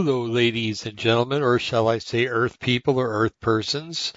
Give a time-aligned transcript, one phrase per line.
[0.00, 4.12] Hello, ladies and gentlemen, or shall I say earth people or earth persons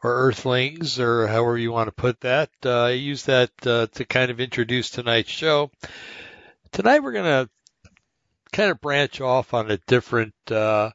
[0.00, 2.48] or earthlings or however you want to put that.
[2.64, 5.72] Uh, I use that uh, to kind of introduce tonight's show.
[6.70, 7.50] Tonight we're going to
[8.52, 10.92] kind of branch off on a different uh,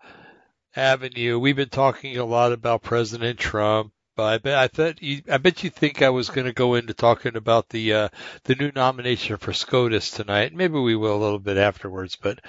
[0.78, 1.38] avenue.
[1.38, 3.92] We've been talking a lot about President Trump.
[4.18, 6.94] I bet I thought you, I bet you think I was going to go into
[6.94, 8.10] talking about the uh,
[8.44, 10.54] the new nomination for SCOTUS tonight.
[10.54, 12.40] Maybe we will a little bit afterwards, but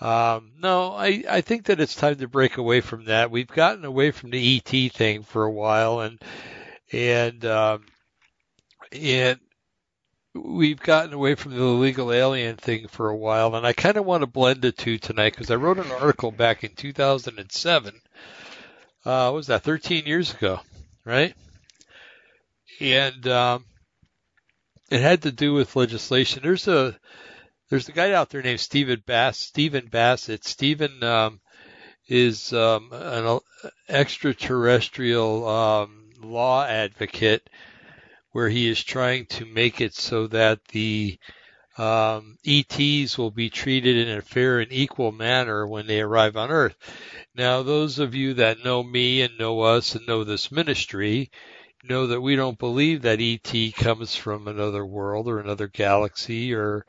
[0.00, 3.30] um, no, I, I think that it's time to break away from that.
[3.30, 6.22] We've gotten away from the ET thing for a while, and
[6.90, 7.84] and um,
[8.92, 9.38] and
[10.34, 14.06] we've gotten away from the illegal alien thing for a while, and I kind of
[14.06, 18.00] want to blend the two tonight because I wrote an article back in 2007.
[19.04, 19.62] Uh, what was that?
[19.62, 20.60] 13 years ago,
[21.04, 21.34] right?
[22.80, 23.64] And um,
[24.90, 26.40] it had to do with legislation.
[26.42, 26.98] There's a
[27.70, 30.44] there's a guy out there named Stephen Bass, Stephen Bassett.
[30.44, 31.40] Stephen um,
[32.08, 33.38] is um, an
[33.88, 37.48] extraterrestrial um, law advocate,
[38.32, 41.16] where he is trying to make it so that the
[41.78, 46.50] um, ETs will be treated in a fair and equal manner when they arrive on
[46.50, 46.74] Earth.
[47.36, 51.30] Now, those of you that know me and know us and know this ministry
[51.84, 56.84] know that we don't believe that ET comes from another world or another galaxy or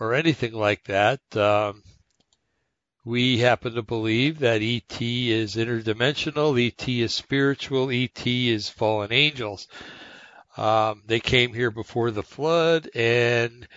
[0.00, 1.20] or anything like that.
[1.36, 1.82] Um,
[3.04, 9.68] we happen to believe that ET is interdimensional, ET is spiritual, ET is fallen angels.
[10.56, 13.68] Um, they came here before the flood, and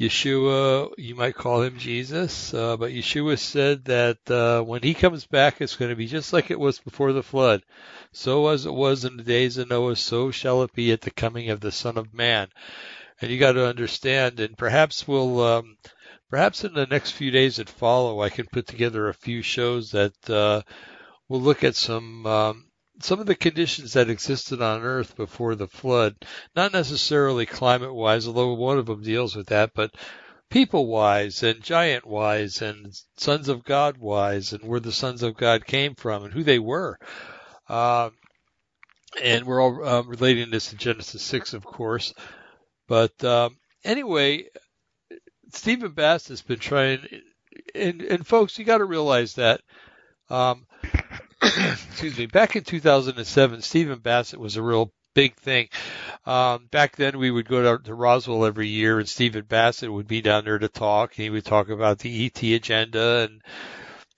[0.00, 5.26] Yeshua, you might call him Jesus, uh, but Yeshua said that uh, when he comes
[5.26, 7.62] back, it's going to be just like it was before the flood.
[8.12, 11.10] So as it was in the days of Noah, so shall it be at the
[11.10, 12.48] coming of the Son of Man
[13.20, 14.40] and you got to understand.
[14.40, 15.76] And perhaps we'll, um,
[16.30, 19.90] perhaps in the next few days that follow, I can put together a few shows
[19.92, 20.62] that uh,
[21.28, 22.66] will look at some um,
[23.00, 26.14] some of the conditions that existed on Earth before the flood.
[26.54, 29.94] Not necessarily climate wise, although one of them deals with that, but
[30.48, 35.36] people wise and giant wise and sons of God wise and where the sons of
[35.36, 36.98] God came from and who they were.
[37.68, 38.10] Uh,
[39.22, 42.14] and we're all um, relating this to Genesis 6, of course.
[42.86, 44.44] But um, anyway,
[45.52, 47.06] Stephen Bass has been trying,
[47.74, 49.60] and, and folks, you got to realize that.
[50.28, 50.66] Um,
[51.42, 52.26] excuse me.
[52.26, 55.68] Back in 2007, Stephen Bassett was a real big thing.
[56.26, 60.06] Um, back then, we would go down to Roswell every year, and Stephen Bassett would
[60.06, 61.12] be down there to talk.
[61.16, 63.42] And he would talk about the ET agenda and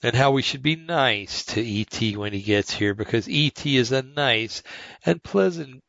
[0.03, 3.91] and how we should be nice to ET when he gets here because ET is
[3.91, 4.63] a nice
[5.05, 5.83] and pleasant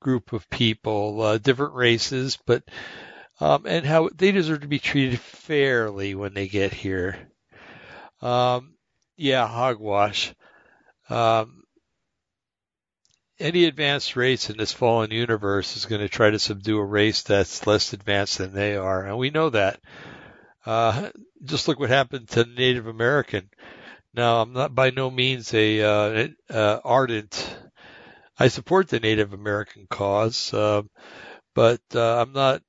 [0.00, 2.62] group of people, uh, different races, but
[3.40, 7.16] um, and how they deserve to be treated fairly when they get here.
[8.20, 8.74] Um,
[9.16, 10.34] yeah, hogwash.
[11.08, 11.62] Um,
[13.40, 17.22] any advanced race in this fallen universe is going to try to subdue a race
[17.22, 19.80] that's less advanced than they are, and we know that.
[20.66, 21.10] Uh,
[21.44, 23.48] just look what happened to Native American.
[24.12, 27.56] Now, I'm not by no means a uh, uh, ardent
[28.38, 30.82] I support the Native American cause, uh,
[31.54, 32.62] but uh, I'm not,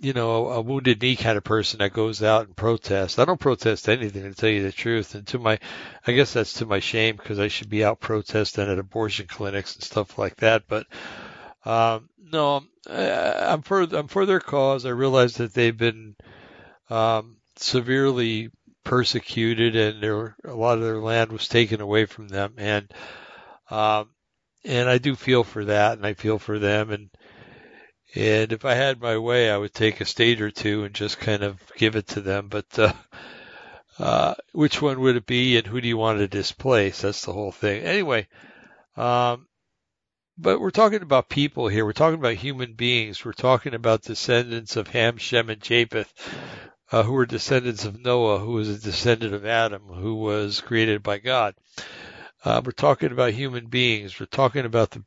[0.00, 3.18] you know, a, wounded knee kind of person that goes out and protests.
[3.18, 5.58] I don't protest anything to tell you the truth, and to my,
[6.06, 9.74] I guess that's to my shame because I should be out protesting at abortion clinics
[9.74, 10.62] and stuff like that.
[10.68, 10.86] But
[11.64, 14.86] um, no, I'm for I'm for their cause.
[14.86, 16.14] I realize that they've been
[16.88, 18.50] um, severely
[18.84, 22.92] persecuted, and there a lot of their land was taken away from them, and
[23.70, 24.08] um,
[24.64, 27.10] and I do feel for that, and I feel for them, and
[28.14, 31.20] and if I had my way, I would take a state or two and just
[31.20, 32.48] kind of give it to them.
[32.48, 32.92] But uh,
[33.98, 37.02] uh, which one would it be, and who do you want to displace?
[37.02, 37.82] That's the whole thing.
[37.82, 38.26] Anyway,
[38.96, 39.46] um,
[40.36, 41.84] but we're talking about people here.
[41.84, 43.24] We're talking about human beings.
[43.24, 46.12] We're talking about descendants of Ham, Shem, and Japheth,
[46.90, 51.02] uh, who were descendants of Noah, who was a descendant of Adam, who was created
[51.02, 51.54] by God.
[52.42, 54.18] Uh, we're talking about human beings.
[54.18, 55.02] We're talking about the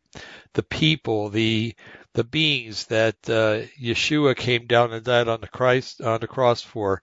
[0.54, 1.74] the people, the
[2.14, 6.62] the beings that uh, Yeshua came down and died on the Christ on the cross
[6.62, 7.02] for.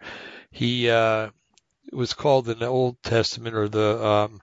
[0.53, 1.31] He uh,
[1.93, 4.41] was called in the Old Testament or the um,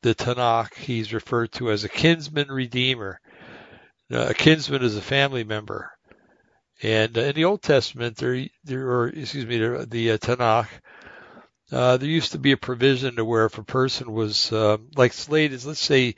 [0.00, 0.74] the Tanakh.
[0.74, 3.20] He's referred to as a kinsman redeemer.
[4.10, 5.90] Uh, a kinsman is a family member,
[6.82, 10.68] and uh, in the Old Testament, there there or excuse me, the, the uh, Tanakh
[11.72, 15.12] uh, there used to be a provision to where if a person was uh, like
[15.12, 16.14] slated, let's say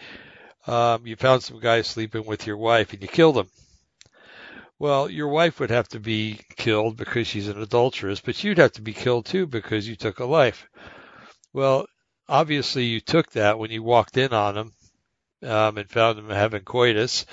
[0.66, 3.48] um, you found some guy sleeping with your wife and you killed him.
[4.80, 8.72] Well, your wife would have to be killed because she's an adulteress, but you'd have
[8.72, 10.66] to be killed too because you took a life.
[11.52, 11.86] Well,
[12.28, 14.74] obviously you took that when you walked in on them
[15.48, 17.26] um, and found them having coitus,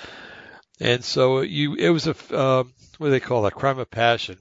[0.80, 4.38] and so you it was a um, what do they call that crime of passion.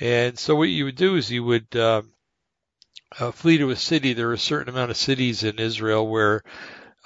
[0.00, 2.13] And so what you would do is you would um,
[3.18, 4.12] uh, flee to a city.
[4.12, 6.42] There are a certain amount of cities in Israel where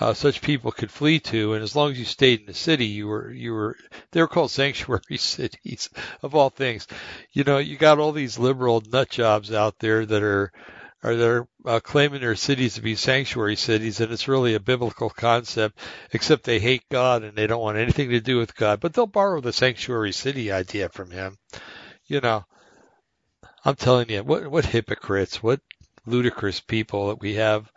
[0.01, 2.87] uh, such people could flee to, and as long as you stayed in the city,
[2.87, 3.77] you were you were
[4.13, 5.91] they were called sanctuary cities
[6.23, 6.87] of all things.
[7.33, 10.53] You know, you got all these liberal nut jobs out there that are
[11.03, 15.11] are they're uh, claiming their cities to be sanctuary cities, and it's really a biblical
[15.11, 15.79] concept,
[16.13, 18.81] except they hate God and they don't want anything to do with God.
[18.81, 21.39] But they'll borrow the sanctuary city idea from him.
[22.07, 22.45] You know,
[23.65, 25.61] I'm telling you, what what hypocrites, what
[26.09, 27.71] ludicrous people that we have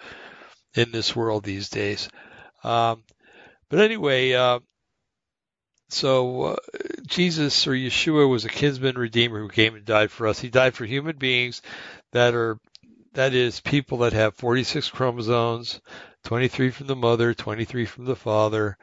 [0.74, 2.10] in this world these days.
[2.64, 3.04] Um,
[3.70, 4.60] but anyway, uh,
[5.90, 6.56] so uh,
[7.06, 10.40] Jesus or Yeshua was a kinsman redeemer who came and died for us.
[10.40, 11.62] He died for human beings
[12.12, 12.58] that are
[13.14, 15.82] that is people that have 46 chromosomes,
[16.24, 18.78] 23 from the mother, 23 from the father,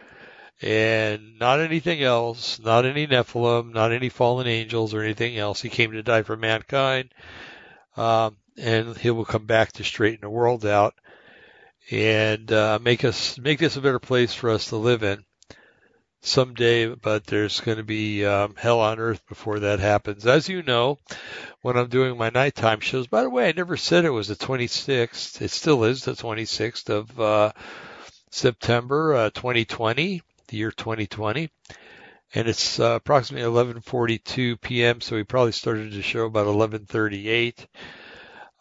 [0.61, 5.63] and not anything else, not any Nephilim, not any fallen angels or anything else.
[5.63, 7.15] He came to die for mankind,
[7.97, 10.95] um, and he will come back to straighten the world out
[11.91, 15.25] and uh, make us make this a better place for us to live in
[16.21, 16.87] someday.
[16.87, 20.27] But there's going to be um, hell on earth before that happens.
[20.27, 20.99] As you know,
[21.63, 23.07] when I'm doing my nighttime shows.
[23.07, 25.41] By the way, I never said it was the 26th.
[25.41, 27.53] It still is the 26th of uh,
[28.31, 31.51] September uh, 2020, the year 2020.
[32.35, 35.01] And it's uh, approximately 11:42 p.m.
[35.01, 37.67] So we probably started the show about 11:38.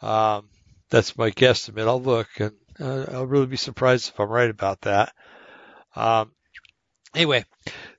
[0.02, 0.50] Um,
[0.90, 1.88] that's my guesstimate.
[1.88, 5.14] I'll look and uh, I'll really be surprised if I'm right about that.
[5.96, 6.32] Um,
[7.16, 7.46] anyway,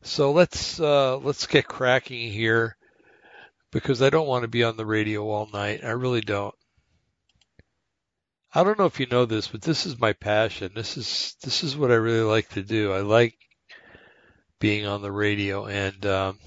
[0.02, 2.76] so let's uh, let's get cracking here
[3.72, 5.84] because I don't want to be on the radio all night.
[5.84, 6.54] I really don't.
[8.54, 10.72] I don't know if you know this, but this is my passion.
[10.74, 12.92] This is this is what I really like to do.
[12.92, 13.36] I like
[14.58, 16.38] being on the radio, and um,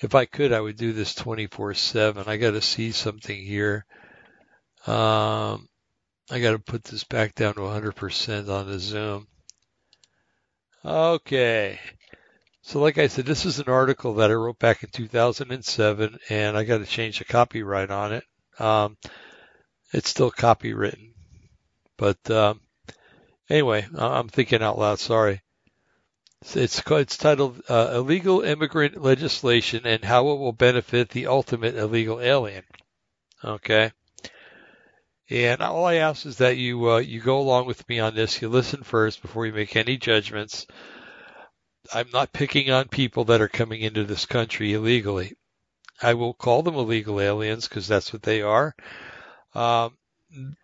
[0.00, 2.26] if I could, I would do this 24/7.
[2.26, 3.84] I got to see something here.
[4.86, 5.68] Um,
[6.30, 9.26] I got to put this back down to 100% on the Zoom.
[10.84, 11.80] Okay.
[12.62, 16.56] So like I said, this is an article that I wrote back in 2007 and
[16.56, 18.24] I got to change the copyright on it.
[18.58, 18.96] Um,
[19.92, 21.12] it's still copywritten.
[21.96, 22.60] But, um,
[23.48, 24.98] anyway, I'm thinking out loud.
[24.98, 25.40] Sorry.
[26.42, 32.20] It's, it's titled uh, Illegal Immigrant Legislation and How It Will Benefit the Ultimate Illegal
[32.20, 32.64] Alien.
[33.44, 33.92] Okay.
[35.30, 38.40] And all I ask is that you uh, you go along with me on this.
[38.40, 40.66] You listen first before you make any judgments.
[41.92, 45.34] I'm not picking on people that are coming into this country illegally.
[46.00, 48.74] I will call them illegal aliens because that's what they are.
[49.54, 49.98] Um,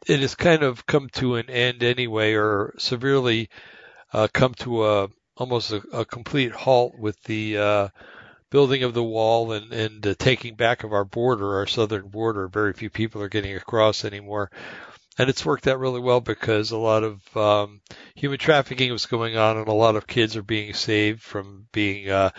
[0.06, 3.50] it has kind of come to an end anyway, or severely
[4.12, 7.88] uh, come to a almost a, a complete halt with the uh,
[8.50, 12.48] building of the wall and, and uh, taking back of our border, our southern border.
[12.48, 14.50] Very few people are getting across anymore.
[15.18, 17.80] And it's worked out really well because a lot of um,
[18.16, 22.10] human trafficking was going on, and a lot of kids are being saved from being
[22.10, 22.30] uh,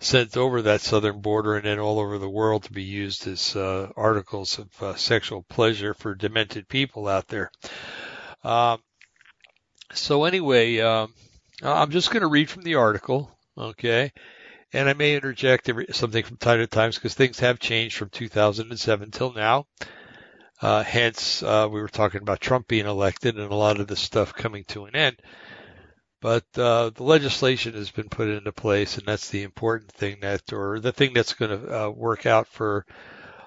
[0.00, 3.56] sent over that southern border and then all over the world to be used as
[3.56, 7.50] uh, articles of uh, sexual pleasure for demented people out there.
[8.44, 8.80] Um,
[9.92, 11.12] so anyway, um,
[11.62, 14.12] I'm just going to read from the article, okay?
[14.72, 19.10] And I may interject something from time to time because things have changed from 2007
[19.10, 19.66] till now.
[20.60, 24.00] Uh, hence, uh, we were talking about Trump being elected and a lot of this
[24.00, 25.16] stuff coming to an end.
[26.20, 30.52] But uh, the legislation has been put into place, and that's the important thing that,
[30.52, 32.84] or the thing that's going to uh, work out for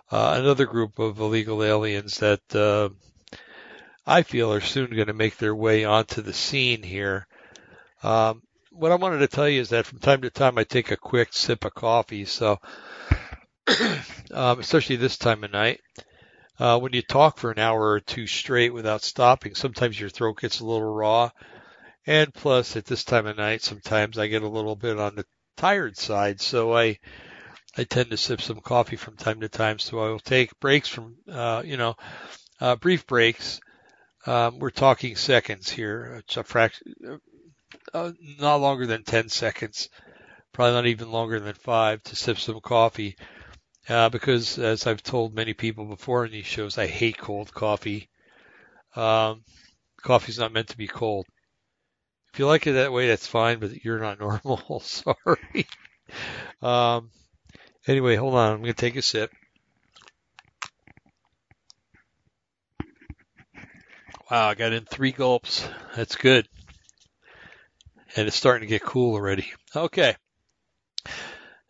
[0.10, 2.90] uh, another group of illegal aliens that uh,
[4.06, 7.28] I feel are soon going to make their way onto the scene here.
[8.04, 8.42] Um,
[8.72, 10.98] what I wanted to tell you is that from time to time I take a
[10.98, 12.26] quick sip of coffee.
[12.26, 12.60] So,
[14.34, 15.82] um, especially this time of night,
[16.60, 20.40] uh, when you talk for an hour or two straight without stopping, sometimes your throat
[20.40, 21.30] gets a little raw.
[22.08, 25.26] And plus, at this time of night, sometimes I get a little bit on the
[25.58, 26.42] tired side.
[26.42, 26.98] So I,
[27.78, 29.80] I tend to sip some coffee from time to time.
[29.80, 31.96] So I will take breaks from, uh, you know,
[32.60, 33.60] uh, brief breaks.
[34.26, 36.18] Um, we're talking seconds here.
[36.20, 37.20] It's a fraction,
[37.94, 39.90] uh, not longer than 10 seconds,
[40.54, 43.16] probably not even longer than five to sip some coffee.
[43.90, 48.10] Uh, because as I've told many people before in these shows, I hate cold coffee.
[48.96, 49.44] Um,
[50.02, 51.26] coffee's not meant to be cold.
[52.34, 54.80] If you like it that way, that's fine, but you're not normal.
[54.82, 55.68] Sorry.
[56.62, 57.10] Um,
[57.88, 58.54] anyway, hold on.
[58.54, 59.32] I'm going to take a sip.
[64.30, 65.68] Wow, I got in three gulps.
[65.96, 66.48] That's good.
[68.16, 69.52] And it's starting to get cool already.
[69.76, 70.16] Okay.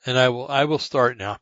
[0.05, 1.37] And I will, I will start now.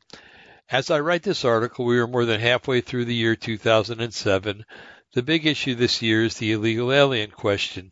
[0.69, 4.65] As I write this article, we are more than halfway through the year 2007.
[5.13, 7.91] The big issue this year is the illegal alien question.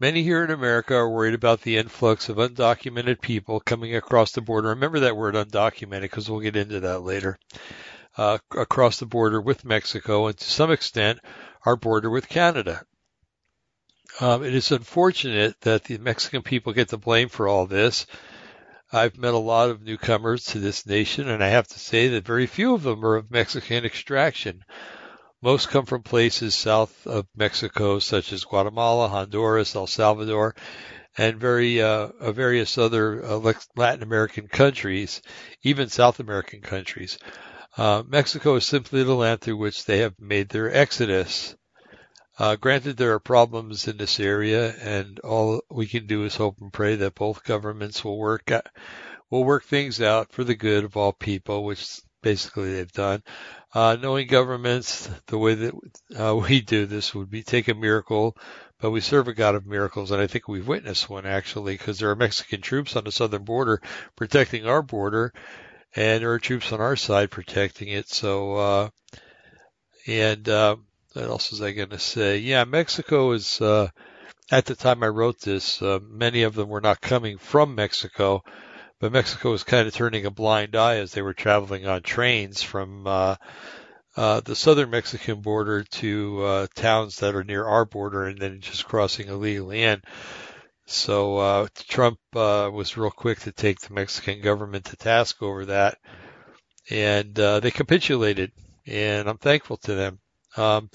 [0.00, 4.42] Many here in America are worried about the influx of undocumented people coming across the
[4.42, 4.68] border.
[4.68, 7.38] Remember that word undocumented because we'll get into that later.
[8.16, 11.20] Uh, across the border with Mexico and to some extent
[11.64, 12.84] our border with Canada.
[14.20, 18.06] Um, it is unfortunate that the Mexican people get the blame for all this.
[18.92, 22.24] I've met a lot of newcomers to this nation, and I have to say that
[22.24, 24.64] very few of them are of Mexican extraction.
[25.42, 30.54] Most come from places south of Mexico, such as Guatemala, Honduras, El Salvador,
[31.18, 35.22] and very uh, various other uh, Latin American countries,
[35.62, 37.18] even South American countries.
[37.76, 41.56] Uh, Mexico is simply the land through which they have made their exodus.
[42.36, 46.60] Uh, granted, there are problems in this area, and all we can do is hope
[46.60, 48.50] and pray that both governments will work
[49.30, 53.22] will work things out for the good of all people, which basically they've done.
[53.72, 55.74] Uh, knowing governments the way that
[56.18, 58.36] uh, we do this would be take a miracle,
[58.80, 61.98] but we serve a God of miracles, and I think we've witnessed one actually, because
[61.98, 63.80] there are Mexican troops on the southern border
[64.16, 65.32] protecting our border,
[65.94, 68.08] and there are troops on our side protecting it.
[68.08, 68.88] So, uh,
[70.06, 70.76] and uh,
[71.14, 72.38] what else was I going to say?
[72.38, 73.88] Yeah, Mexico is, uh,
[74.50, 78.42] at the time I wrote this, uh, many of them were not coming from Mexico,
[78.98, 82.62] but Mexico was kind of turning a blind eye as they were traveling on trains
[82.62, 83.36] from, uh,
[84.16, 88.60] uh, the southern Mexican border to, uh, towns that are near our border and then
[88.60, 90.02] just crossing illegally in.
[90.86, 95.64] So, uh, Trump, uh, was real quick to take the Mexican government to task over
[95.66, 95.98] that.
[96.90, 98.52] And, uh, they capitulated
[98.86, 100.18] and I'm thankful to them.
[100.56, 100.90] Um,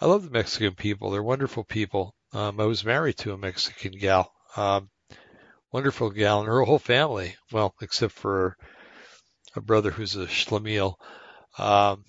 [0.00, 1.10] I love the Mexican people.
[1.10, 2.14] They're wonderful people.
[2.32, 4.32] Um, I was married to a Mexican gal.
[4.56, 4.90] Um,
[5.72, 7.36] wonderful gal and her whole family.
[7.50, 8.56] Well, except for
[9.54, 10.94] a brother who's a schlemiel.
[11.58, 12.04] Um,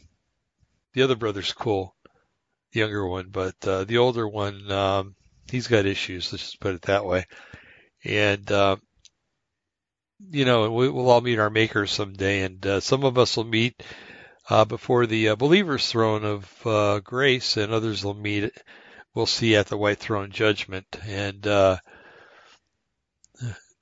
[0.94, 1.96] the other brother's cool,
[2.72, 5.16] the younger one, but, uh, the older one, um,
[5.52, 6.32] he's got issues.
[6.32, 7.26] Let's just put it that way.
[8.06, 8.78] And, uh,
[10.30, 13.44] you know, we, will all meet our maker someday and, uh, some of us will
[13.44, 13.84] meet
[14.50, 18.52] uh, before the uh, believer's throne of uh, grace, and others will meet.
[19.14, 21.78] We'll see at the white throne judgment, and uh,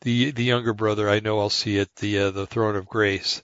[0.01, 3.41] the the younger brother I know I'll see at the uh, the throne of grace.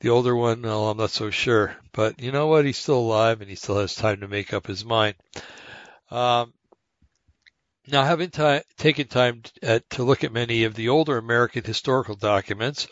[0.00, 2.66] The older one, well, I'm not so sure, but you know what?
[2.66, 5.14] He's still alive, and he still has time to make up his mind.
[6.10, 6.52] Um,
[7.86, 12.16] now, having t- taken time to, to look at many of the older American historical
[12.16, 12.88] documents,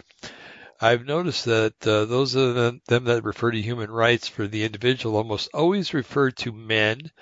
[0.82, 4.64] I've noticed that uh, those of them, them that refer to human rights for the
[4.64, 7.12] individual almost always refer to men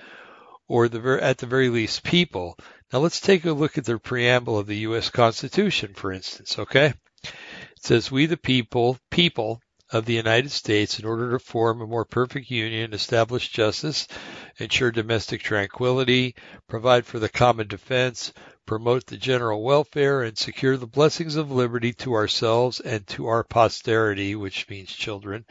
[0.66, 2.56] or the at the very least people.
[2.90, 5.10] Now let's take a look at the preamble of the U.S.
[5.10, 6.58] Constitution, for instance.
[6.58, 7.34] Okay, it
[7.82, 9.60] says, "We the people, people
[9.92, 14.08] of the United States, in order to form a more perfect union, establish justice,
[14.56, 16.34] ensure domestic tranquility,
[16.66, 18.32] provide for the common defense,
[18.66, 23.44] promote the general welfare, and secure the blessings of liberty to ourselves and to our
[23.44, 25.44] posterity, which means children,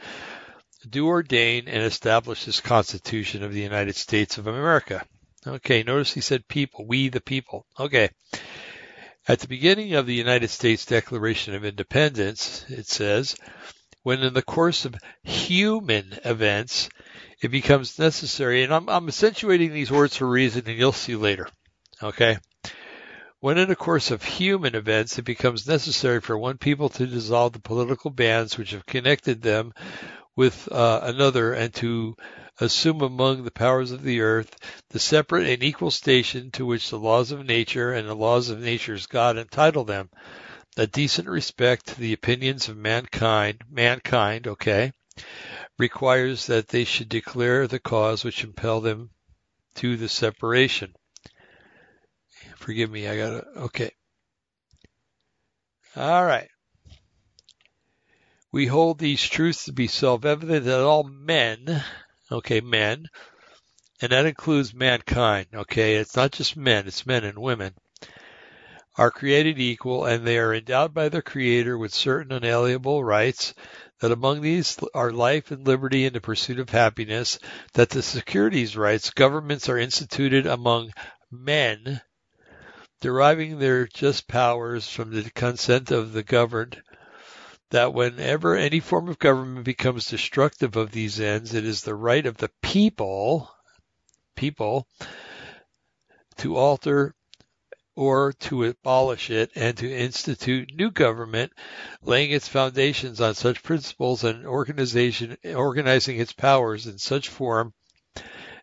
[0.88, 5.04] do ordain and establish this Constitution of the United States of America.
[5.46, 7.66] Okay, notice he said people, we the people.
[7.78, 8.10] Okay.
[9.28, 13.36] At the beginning of the United States Declaration of Independence, it says,
[14.02, 16.88] when in the course of human events,
[17.42, 21.16] it becomes necessary, and I'm, I'm accentuating these words for a reason, and you'll see
[21.16, 21.48] later.
[22.02, 22.38] Okay?
[23.42, 27.54] When in the course of human events it becomes necessary for one people to dissolve
[27.54, 29.72] the political bands which have connected them
[30.36, 32.16] with uh, another and to
[32.60, 34.54] assume among the powers of the earth
[34.90, 38.60] the separate and equal station to which the laws of nature and the laws of
[38.60, 40.10] nature's God entitle them,
[40.76, 44.92] a decent respect to the opinions of mankind, mankind, okay,
[45.78, 49.08] requires that they should declare the cause which impel them
[49.76, 50.94] to the separation.
[52.60, 53.90] Forgive me, I gotta, okay.
[55.96, 56.48] All right.
[58.52, 61.82] We hold these truths to be self-evident that all men,
[62.30, 63.06] okay, men,
[64.02, 67.72] and that includes mankind, okay, it's not just men, it's men and women,
[68.94, 73.54] are created equal and they are endowed by their creator with certain unalienable rights
[74.00, 77.38] that among these are life and liberty and the pursuit of happiness,
[77.72, 80.92] that the secure these rights, governments are instituted among
[81.30, 82.02] men
[83.00, 86.82] deriving their just powers from the consent of the governed
[87.70, 92.26] that whenever any form of government becomes destructive of these ends, it is the right
[92.26, 93.50] of the people,
[94.34, 94.86] people,
[96.36, 97.14] to alter
[97.94, 101.52] or to abolish it and to institute new government,
[102.02, 107.72] laying its foundations on such principles and organization, organizing its powers in such form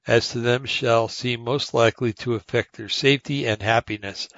[0.08, 4.30] as to them shall seem most likely to affect their safety and happiness.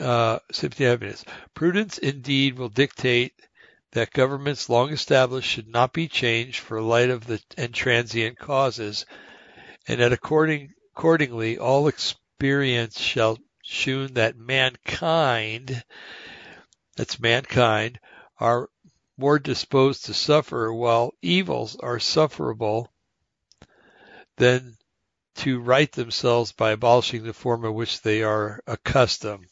[0.00, 1.24] Uh, safety and happiness.
[1.54, 3.32] Prudence indeed will dictate
[3.92, 9.06] that governments long established should not be changed for light of the and transient causes,
[9.88, 15.82] and that according, accordingly all experience shall shewn that mankind,
[16.96, 17.98] that's mankind,
[18.38, 18.68] are
[19.16, 22.92] more disposed to suffer while evils are sufferable
[24.36, 24.76] than
[25.36, 29.46] to right themselves by abolishing the form of which they are accustomed.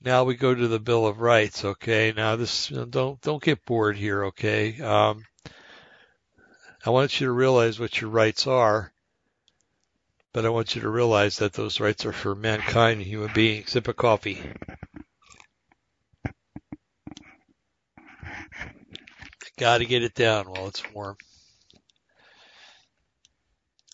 [0.00, 1.64] Now we go to the Bill of Rights.
[1.64, 2.12] Okay.
[2.16, 4.26] Now this don't don't get bored here.
[4.26, 4.80] Okay.
[4.80, 5.24] Um,
[6.84, 8.92] I want you to realize what your rights are,
[10.32, 13.72] but I want you to realize that those rights are for mankind human beings.
[13.72, 14.40] Sip of coffee.
[19.58, 21.16] Got to get it down while it's warm.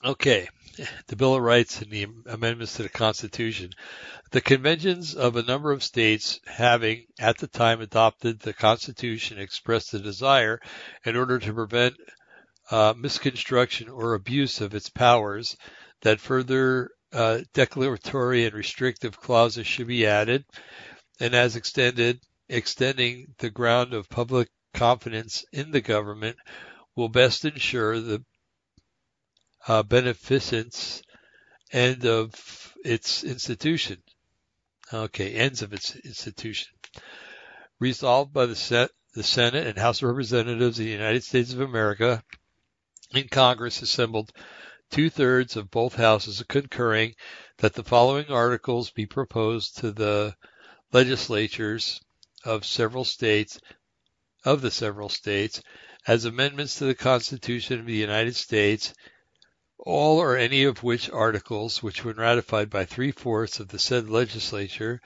[0.04, 0.46] Okay,
[1.06, 3.70] the Bill of Rights and the amendments to the Constitution.
[4.32, 9.92] The conventions of a number of states having at the time adopted the Constitution expressed
[9.92, 10.60] the desire,
[11.06, 11.94] in order to prevent
[12.70, 15.56] uh, misconstruction or abuse of its powers,
[16.02, 20.44] that further uh, declaratory and restrictive clauses should be added,
[21.18, 26.36] and as extended, extending the ground of public confidence in the government
[26.94, 28.22] will best ensure the
[29.66, 31.02] uh, beneficence
[31.72, 34.02] end of its institution.
[34.92, 36.68] Okay, ends of its institution.
[37.80, 41.60] Resolved by the, Set, the Senate and House of Representatives of the United States of
[41.60, 42.22] America
[43.12, 44.32] in Congress assembled
[44.90, 47.14] two thirds of both houses concurring
[47.58, 50.34] that the following articles be proposed to the
[50.92, 52.00] legislatures
[52.44, 53.58] of several states
[54.44, 55.62] of the several states
[56.06, 58.92] as amendments to the Constitution of the United States
[59.84, 65.00] all or any of which articles, which when ratified by three-fourths of the said legislature,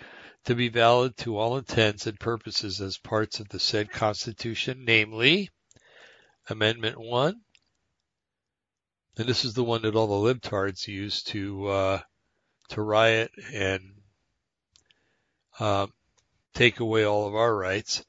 [0.44, 5.50] to be valid to all intents and purposes as parts of the said Constitution, namely,
[6.48, 7.40] Amendment 1,
[9.18, 12.00] and this is the one that all the libtards use to uh,
[12.68, 13.82] to riot and
[15.58, 15.88] uh,
[16.54, 18.04] take away all of our rights,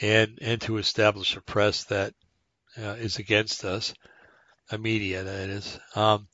[0.00, 2.14] and and to establish a press that
[2.78, 3.92] uh, is against us
[4.78, 5.78] media that is.
[5.94, 6.28] Um,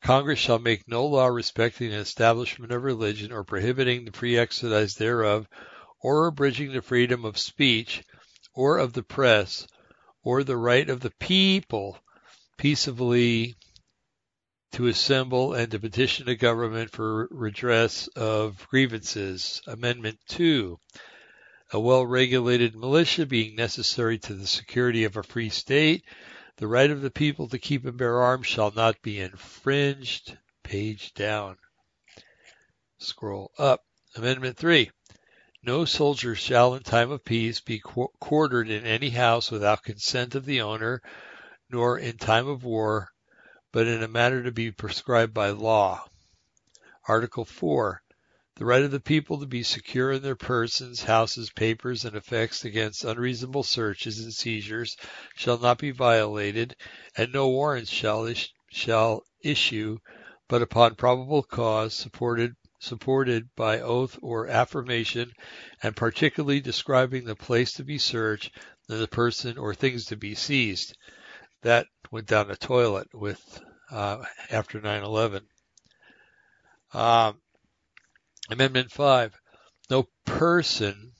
[0.00, 4.94] Congress shall make no law respecting the establishment of religion or prohibiting the free exercise
[4.96, 5.48] thereof
[6.00, 8.02] or abridging the freedom of speech
[8.52, 9.66] or of the press
[10.22, 11.98] or the right of the people
[12.58, 13.56] peaceably
[14.72, 19.62] to assemble and to petition the government for redress of grievances.
[19.66, 20.78] Amendment 2.
[21.72, 26.04] A well regulated militia being necessary to the security of a free state
[26.56, 30.38] the right of the people to keep and bear arms shall not be infringed.
[30.62, 31.58] Page down.
[32.98, 33.84] Scroll up.
[34.14, 34.90] Amendment 3.
[35.64, 40.44] No soldier shall in time of peace be quartered in any house without consent of
[40.44, 41.02] the owner,
[41.70, 43.08] nor in time of war,
[43.72, 46.06] but in a manner to be prescribed by law.
[47.08, 48.03] Article 4.
[48.56, 52.64] The right of the people to be secure in their persons, houses, papers, and effects
[52.64, 54.96] against unreasonable searches and seizures
[55.34, 56.76] shall not be violated,
[57.16, 59.98] and no warrants shall, is- shall issue
[60.46, 65.32] but upon probable cause supported supported by oath or affirmation,
[65.82, 68.56] and particularly describing the place to be searched
[68.88, 70.96] and the person or things to be seized.
[71.62, 75.42] That went down the toilet with uh, after 9/11.
[76.92, 77.40] Um,
[78.50, 79.40] Amendment 5.
[79.88, 81.12] No person,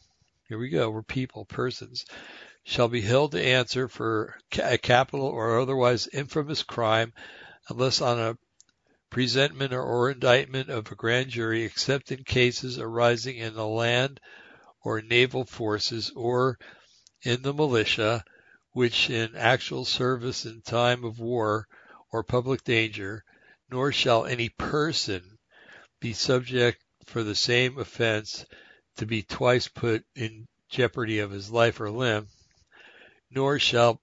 [0.46, 2.04] here we go, we're people, persons,
[2.64, 7.14] shall be held to answer for a capital or otherwise infamous crime
[7.70, 8.36] unless on a
[9.08, 14.20] presentment or indictment of a grand jury except in cases arising in the land
[14.82, 16.58] or naval forces or
[17.22, 18.22] in the militia,
[18.72, 21.66] which in actual service in time of war
[22.12, 23.24] or public danger,
[23.70, 25.38] nor shall any person
[26.00, 28.44] be subject for the same offense
[28.96, 32.28] to be twice put in jeopardy of his life or limb,
[33.30, 34.00] nor shall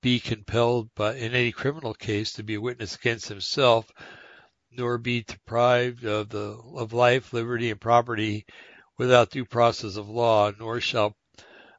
[0.00, 3.90] be compelled by, in any criminal case to be a witness against himself,
[4.70, 8.44] nor be deprived of the of life, liberty, and property
[8.98, 11.16] without due process of law, nor shall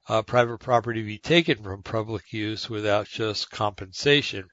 [0.07, 4.47] uh, private property be taken from public use without just compensation.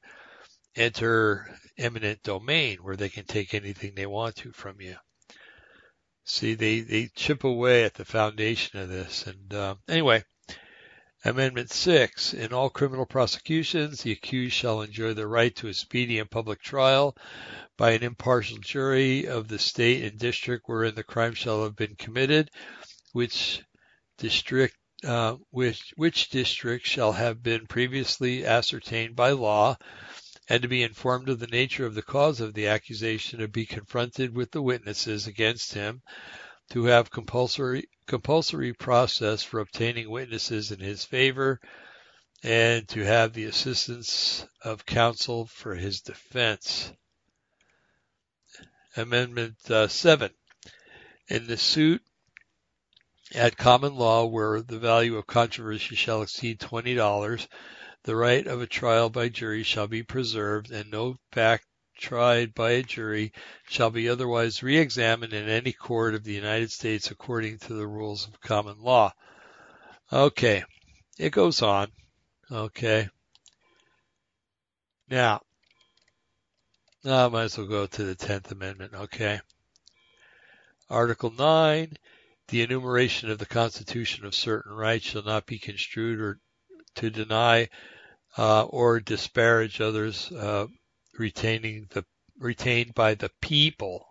[0.77, 4.97] Enter eminent domain where they can take anything they want to from you.
[6.33, 9.27] See, they, they chip away at the foundation of this.
[9.27, 10.23] And uh, anyway,
[11.25, 12.35] Amendment 6.
[12.35, 16.63] In all criminal prosecutions, the accused shall enjoy the right to a speedy and public
[16.63, 17.17] trial
[17.77, 21.97] by an impartial jury of the state and district wherein the crime shall have been
[21.97, 22.49] committed,
[23.13, 23.63] which
[24.17, 29.77] district uh, which, which district shall have been previously ascertained by law,
[30.51, 33.65] and to be informed of the nature of the cause of the accusation, to be
[33.65, 36.03] confronted with the witnesses against him,
[36.69, 41.61] to have compulsory compulsory process for obtaining witnesses in his favor,
[42.43, 46.93] and to have the assistance of counsel for his defense.
[48.97, 50.33] Amendment uh, 7.
[51.29, 52.03] In the suit
[53.37, 57.47] at common law where the value of controversy shall exceed $20,
[58.05, 61.67] the right of a trial by jury shall be preserved, and no fact
[61.99, 63.33] tried by a jury
[63.69, 68.27] shall be otherwise re-examined in any court of the United States according to the rules
[68.27, 69.13] of common law.
[70.13, 70.65] Okay,
[71.19, 71.93] it goes on.
[72.51, 73.09] Okay.
[75.09, 75.43] Now,
[77.05, 78.95] I might as well go to the 10th Amendment.
[78.95, 79.41] Okay.
[80.89, 81.97] Article 9
[82.51, 86.41] the enumeration of the Constitution of certain rights shall not be construed or
[86.97, 87.69] to deny
[88.37, 90.67] uh, or disparage others uh,
[91.19, 92.05] retaining the
[92.39, 94.07] retained by the people.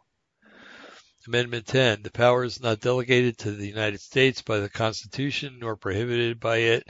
[1.28, 2.04] Amendment 10.
[2.04, 6.58] The power is not delegated to the United States by the Constitution nor prohibited by
[6.58, 6.88] it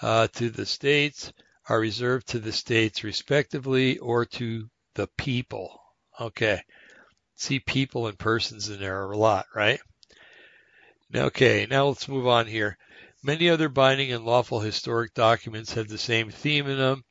[0.00, 1.32] uh, to the states
[1.68, 5.80] are reserved to the states respectively or to the people.
[6.20, 6.60] Okay.
[7.36, 9.80] See people and persons in there a lot, right?
[11.14, 12.76] Okay, now let's move on here.
[13.22, 17.04] Many other binding and lawful historic documents have the same theme in them.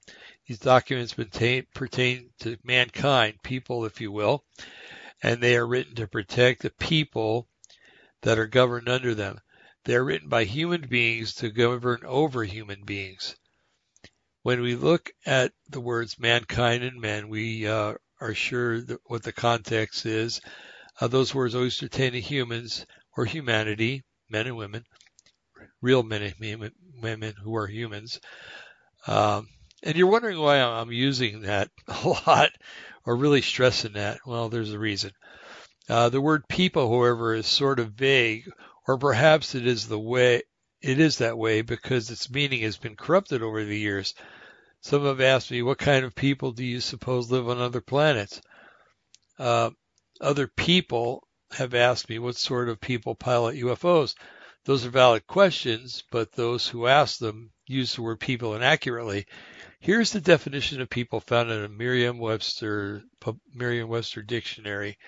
[0.48, 4.44] These documents pertain, pertain to mankind, people, if you will,
[5.22, 7.48] and they are written to protect the people
[8.22, 9.40] that are governed under them.
[9.84, 13.36] They are written by human beings to govern over human beings.
[14.42, 19.32] When we look at the words mankind and men, we uh, are sure what the
[19.32, 20.42] context is.
[21.00, 24.86] Uh, those words always pertain to humans or humanity, men and women,
[25.82, 28.20] real men and women who are humans.
[29.08, 29.48] Um,
[29.84, 32.52] and you're wondering why I'm using that a lot
[33.06, 34.20] or really stressing that.
[34.26, 35.12] Well, there's a reason.
[35.88, 38.50] Uh, the word people, however, is sort of vague,
[38.88, 40.44] or perhaps it is the way
[40.82, 44.14] it is that way because its meaning has been corrupted over the years.
[44.82, 48.42] Some have asked me, what kind of people do you suppose live on other planets?
[49.38, 49.72] Uh,
[50.22, 54.16] other people have asked me what sort of people pilot UFOs.
[54.70, 59.26] Those are valid questions, but those who ask them use the word people inaccurately.
[59.80, 63.02] Here's the definition of people found in a Merriam-Webster
[63.52, 65.00] Merriam-Webster dictionary.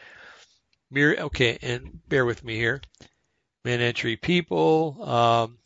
[0.98, 2.82] Okay, and bear with me here.
[3.64, 5.60] Man entry people, um,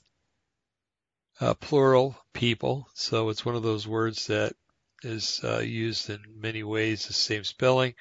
[1.40, 2.90] uh, plural people.
[2.96, 4.58] So it's one of those words that
[5.04, 7.94] is uh, used in many ways, the same spelling.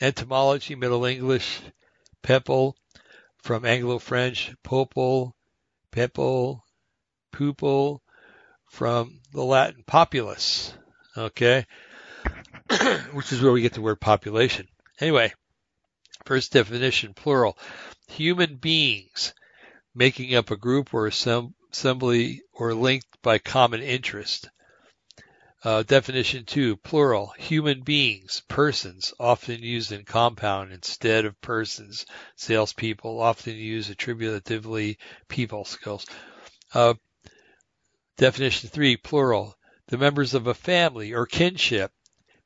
[0.00, 1.60] Etymology, Middle English,
[2.22, 2.76] People
[3.42, 5.32] from Anglo-French popol,
[5.90, 6.64] people,
[7.32, 8.02] pupil,
[8.66, 10.74] from the Latin populus,
[11.16, 11.66] okay,
[13.12, 14.68] which is where we get the word population.
[15.00, 15.32] Anyway,
[16.24, 17.56] first definition, plural,
[18.08, 19.34] human beings
[19.94, 24.48] making up a group or assembly or linked by common interest.
[25.64, 33.20] Uh, definition two, plural, human beings, persons, often used in compound instead of persons, salespeople,
[33.20, 36.06] often used attributively, people skills.
[36.72, 36.94] Uh,
[38.16, 39.56] definition three, plural,
[39.88, 41.92] the members of a family or kinship.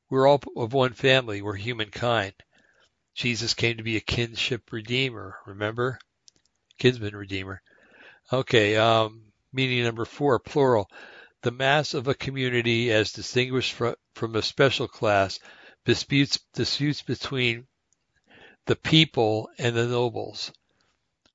[0.08, 2.32] We're all of one family, we're humankind.
[3.14, 5.98] Jesus came to be a kinship redeemer, remember?
[6.78, 7.60] Kinsman redeemer.
[8.32, 10.88] Okay, um, meaning number four, plural,
[11.42, 15.38] the mass of a community as distinguished from a special class,
[15.84, 17.66] disputes, disputes between
[18.66, 20.52] the people and the nobles,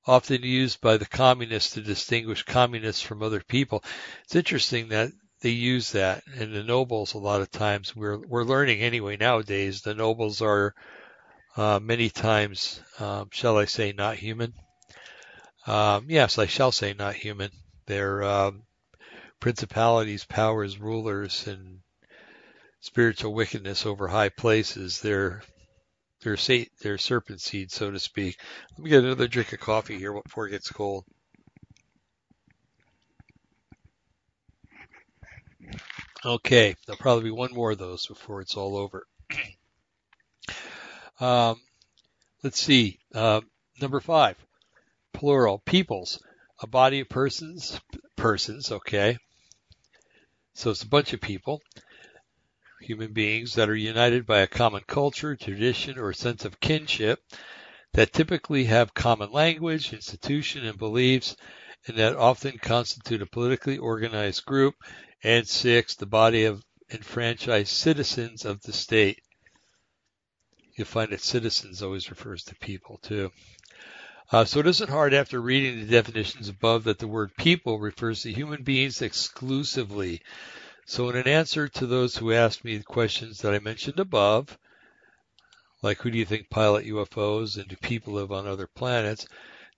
[0.06, 3.84] often used by the communists to distinguish communists from other people.
[4.24, 8.44] It's interesting that they use that, and the nobles a lot of times we're we're
[8.44, 9.82] learning anyway nowadays.
[9.82, 10.74] The nobles are
[11.56, 14.54] uh, many times, um, shall I say, not human.
[15.66, 17.50] Um, yes, I shall say not human.
[17.86, 18.62] They're um,
[19.40, 21.80] principalities, powers, rulers, and
[22.80, 25.00] spiritual wickedness over high places.
[25.00, 25.42] They're
[26.20, 28.38] they're, sa- they're serpent seed, so to speak.
[28.72, 31.04] Let me get another drink of coffee here before it gets cold.
[36.24, 39.06] Okay, there'll probably be one more of those before it's all over.
[41.20, 41.60] um,
[42.42, 42.98] let's see.
[43.14, 43.40] Uh,
[43.80, 44.36] number five,
[45.12, 46.20] plural peoples,
[46.60, 47.80] a body of persons,
[48.16, 49.18] persons, okay,
[50.58, 51.62] so it's a bunch of people,
[52.80, 57.22] human beings that are united by a common culture, tradition, or sense of kinship
[57.92, 61.36] that typically have common language, institution, and beliefs,
[61.86, 64.74] and that often constitute a politically organized group.
[65.22, 69.22] And six, the body of enfranchised citizens of the state.
[70.76, 73.30] You'll find that citizens always refers to people too.
[74.30, 78.22] Uh, so it isn't hard after reading the definitions above that the word people refers
[78.22, 80.20] to human beings exclusively.
[80.84, 84.58] So in an answer to those who asked me the questions that I mentioned above,
[85.82, 89.26] like who do you think pilot UFOs and do people live on other planets,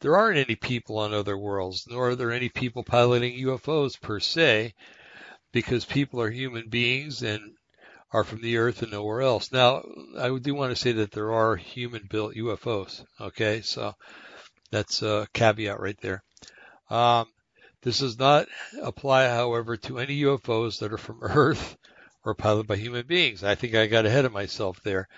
[0.01, 4.19] there aren't any people on other worlds, nor are there any people piloting UFOs per
[4.19, 4.75] se,
[5.53, 7.41] because people are human beings and
[8.13, 9.53] are from the earth and nowhere else.
[9.53, 9.85] Now,
[10.19, 13.05] I do want to say that there are human built UFOs.
[13.21, 13.61] Okay.
[13.61, 13.95] So
[14.71, 16.23] that's a caveat right there.
[16.89, 17.27] Um,
[17.83, 18.47] this does not
[18.83, 21.77] apply, however, to any UFOs that are from Earth
[22.25, 23.43] or piloted by human beings.
[23.43, 25.09] I think I got ahead of myself there.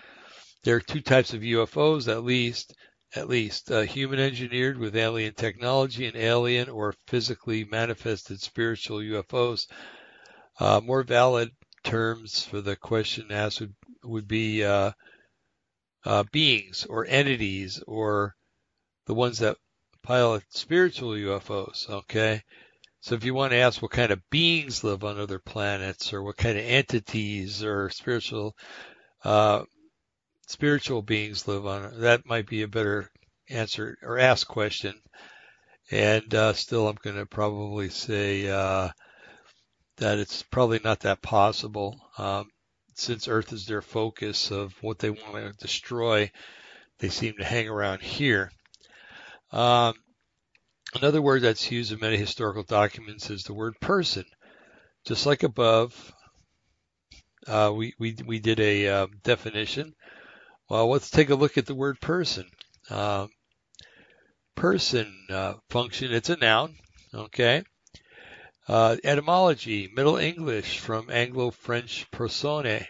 [0.62, 2.74] There are two types of UFOs, at least,
[3.16, 9.66] at least uh, human engineered with alien technology and alien or physically manifested spiritual UFOs.
[10.60, 11.50] Uh, more valid
[11.82, 14.92] terms for the question asked would, would be uh,
[16.04, 18.36] uh, beings or entities or
[19.06, 19.56] the ones that
[20.02, 21.88] pilot spiritual UFOs.
[21.88, 22.42] Okay.
[23.00, 26.22] So if you want to ask what kind of beings live on other planets or
[26.22, 28.56] what kind of entities or spiritual,
[29.24, 29.64] uh,
[30.46, 33.10] spiritual beings live on, that might be a better
[33.48, 34.94] answer or ask question.
[35.90, 38.90] And, uh, still I'm going to probably say, uh,
[39.96, 42.00] that it's probably not that possible.
[42.18, 42.50] Um,
[42.94, 46.30] since Earth is their focus of what they want to destroy,
[46.98, 48.50] they seem to hang around here.
[49.52, 49.94] Um,
[50.94, 54.24] another word that's used in many historical documents is the word person.
[55.04, 56.14] Just like above,
[57.46, 59.94] uh, we, we, we did a um, definition.
[60.70, 62.46] Well, let's take a look at the word person.
[62.88, 63.28] Um,
[64.54, 66.76] person uh, function, it's a noun,
[67.12, 67.62] okay?
[68.68, 72.86] Uh, etymology, Middle English from Anglo-French persone,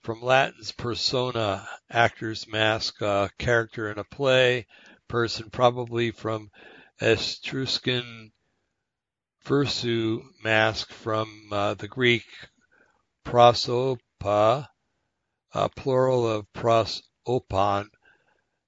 [0.00, 4.66] from Latin's persona, actor's mask, uh, character in a play,
[5.08, 6.50] person, probably from
[7.00, 8.30] Etruscan
[9.44, 12.24] phersu, mask, from uh, the Greek
[13.24, 14.66] prosopa,
[15.54, 17.86] uh, plural of prosopon,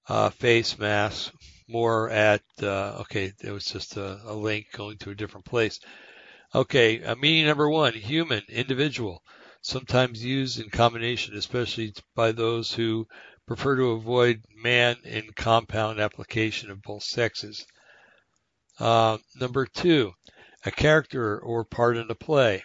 [0.08, 1.32] uh, face mask,
[1.68, 5.80] more at, uh, okay, it was just a, a link going to a different place.
[6.54, 9.22] Okay, meaning number one, human, individual,
[9.62, 13.06] sometimes used in combination, especially by those who
[13.50, 17.66] prefer to avoid man in compound application of both sexes.
[18.78, 20.12] Uh, number two,
[20.64, 22.62] a character or part in a play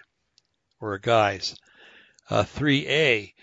[0.80, 1.56] or a guise.
[2.30, 3.34] Uh, 3a,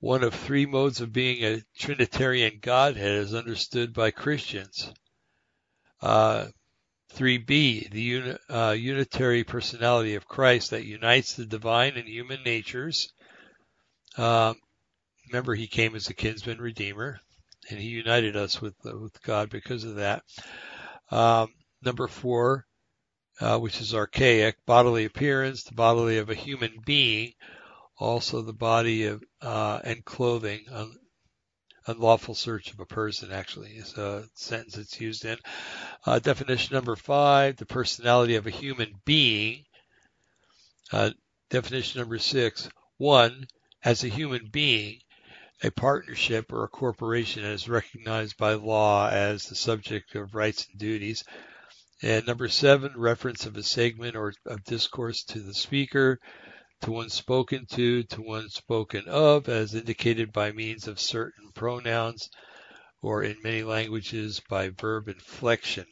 [0.00, 4.92] one of three modes of being a Trinitarian Godhead is understood by Christians.
[6.00, 6.46] Uh,
[7.14, 13.12] 3b, the uni, uh, unitary personality of Christ that unites the divine and human natures.
[14.16, 14.56] Um,
[15.32, 17.18] remember, he came as a kinsman redeemer,
[17.70, 20.22] and he united us with uh, with God because of that.
[21.10, 21.48] Um,
[21.82, 22.66] number four,
[23.40, 27.32] uh, which is archaic, bodily appearance, the bodily of a human being,
[27.98, 30.66] also the body of uh, and clothing,
[31.86, 35.38] unlawful search of a person actually is a sentence it's used in.
[36.04, 39.64] Uh, definition number five, the personality of a human being.
[40.92, 41.10] Uh,
[41.48, 42.68] definition number six,
[42.98, 43.46] one,
[43.82, 44.98] as a human being,
[45.64, 50.78] a partnership or a corporation is recognized by law as the subject of rights and
[50.78, 51.22] duties.
[52.02, 56.18] And number seven, reference of a segment or of discourse to the speaker
[56.80, 62.28] to one spoken to, to one spoken of, as indicated by means of certain pronouns,
[63.00, 65.86] or in many languages by verb inflection.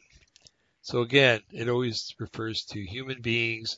[0.81, 3.77] So again, it always refers to human beings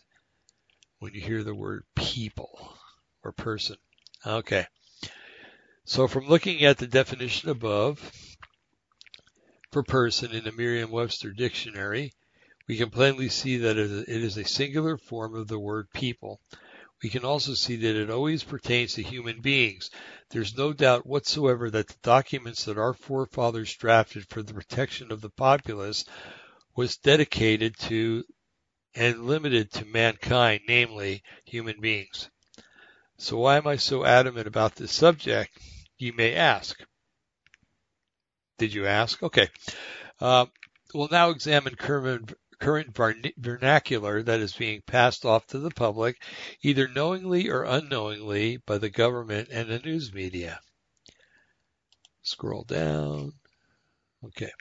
[0.98, 2.76] when you hear the word people
[3.24, 3.76] or person.
[4.26, 4.66] Okay.
[5.86, 8.12] So from looking at the definition above
[9.72, 12.14] for person in the Merriam-Webster dictionary,
[12.68, 16.40] we can plainly see that it is a singular form of the word people
[17.04, 19.90] we can also see that it always pertains to human beings.
[20.30, 25.20] There's no doubt whatsoever that the documents that our forefathers drafted for the protection of
[25.20, 26.06] the populace
[26.78, 28.24] was dedicated to
[28.96, 32.30] and limited to mankind, namely human beings.
[33.18, 35.52] So why am I so adamant about this subject?
[35.98, 36.80] You may ask.
[38.58, 39.22] Did you ask?
[39.22, 39.48] Okay.
[40.20, 40.46] Uh,
[40.94, 42.96] we'll now examine current, current
[43.38, 46.22] vernacular that is being passed off to the public,
[46.62, 50.60] either knowingly or unknowingly, by the government and the news media.
[52.22, 53.34] Scroll down.
[54.26, 54.52] Okay.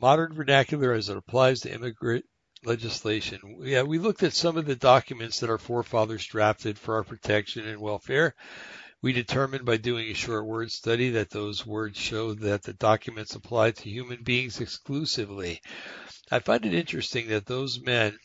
[0.00, 2.24] Modern vernacular as it applies to immigrant
[2.64, 3.58] legislation.
[3.60, 7.66] Yeah, we looked at some of the documents that our forefathers drafted for our protection
[7.66, 8.34] and welfare.
[9.02, 13.34] We determined by doing a short word study that those words show that the documents
[13.34, 15.60] apply to human beings exclusively.
[16.30, 18.18] I find it interesting that those men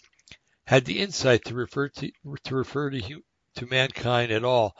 [0.66, 2.12] had the insight to refer to
[2.46, 3.22] to refer to
[3.56, 4.76] to mankind at all.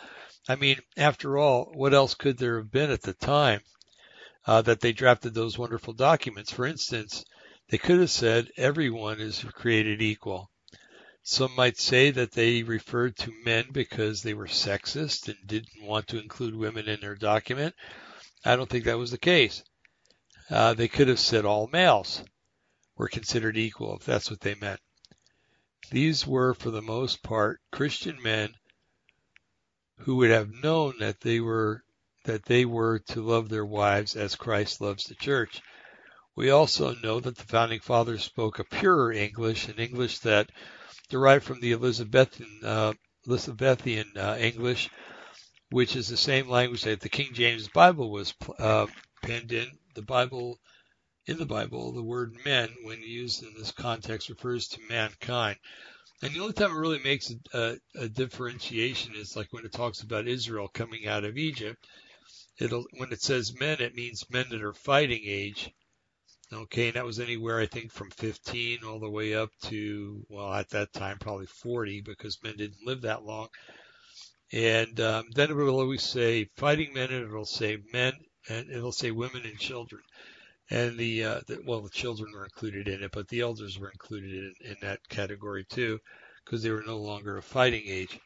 [0.48, 3.62] I mean, after all, what else could there have been at the time
[4.46, 6.52] uh, that they drafted those wonderful documents?
[6.52, 7.26] For instance,
[7.70, 10.51] they could have said everyone is created equal.
[11.24, 16.08] Some might say that they referred to men because they were sexist and didn't want
[16.08, 17.76] to include women in their document.
[18.44, 19.64] I don't think that was the case.
[20.50, 22.24] Uh, they could have said all males
[22.98, 24.80] were considered equal if that's what they meant.
[25.92, 28.56] These were, for the most part, Christian men
[30.00, 31.84] who would have known that they were
[32.24, 35.62] that they were to love their wives as Christ loves the church.
[36.36, 40.52] We also know that the founding fathers spoke a purer English, an English that
[41.12, 42.94] derived from the Elizabethan uh,
[43.28, 44.90] Elizabethan uh, English,
[45.70, 48.88] which is the same language that the King James Bible was uh,
[49.22, 49.68] penned in.
[49.94, 50.58] The Bible
[51.28, 55.58] in the Bible, the word men, when used in this context, refers to mankind.
[56.24, 59.74] And the only time it really makes a, a, a differentiation is like when it
[59.74, 61.86] talks about Israel coming out of Egypt.
[62.60, 65.72] It'll when it says men, it means men that are fighting age.
[66.54, 70.54] Okay, and that was anywhere I think from 15 all the way up to well
[70.54, 73.48] at that time probably 40 because men didn't live that long.
[74.52, 78.14] And um, then it will always say fighting men, and it'll say men,
[78.50, 80.02] and it'll say women and children
[80.72, 83.92] and the, uh, the, well, the children were included in it, but the elders were
[83.92, 86.00] included in, in that category too,
[86.44, 88.18] because they were no longer a fighting age.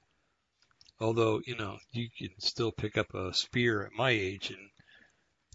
[0.99, 4.69] Although you know you can still pick up a spear at my age and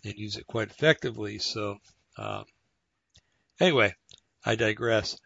[0.04, 1.38] and use it quite effectively.
[1.38, 1.78] So
[2.18, 2.44] um,
[3.60, 3.94] anyway,
[4.44, 5.18] I digress.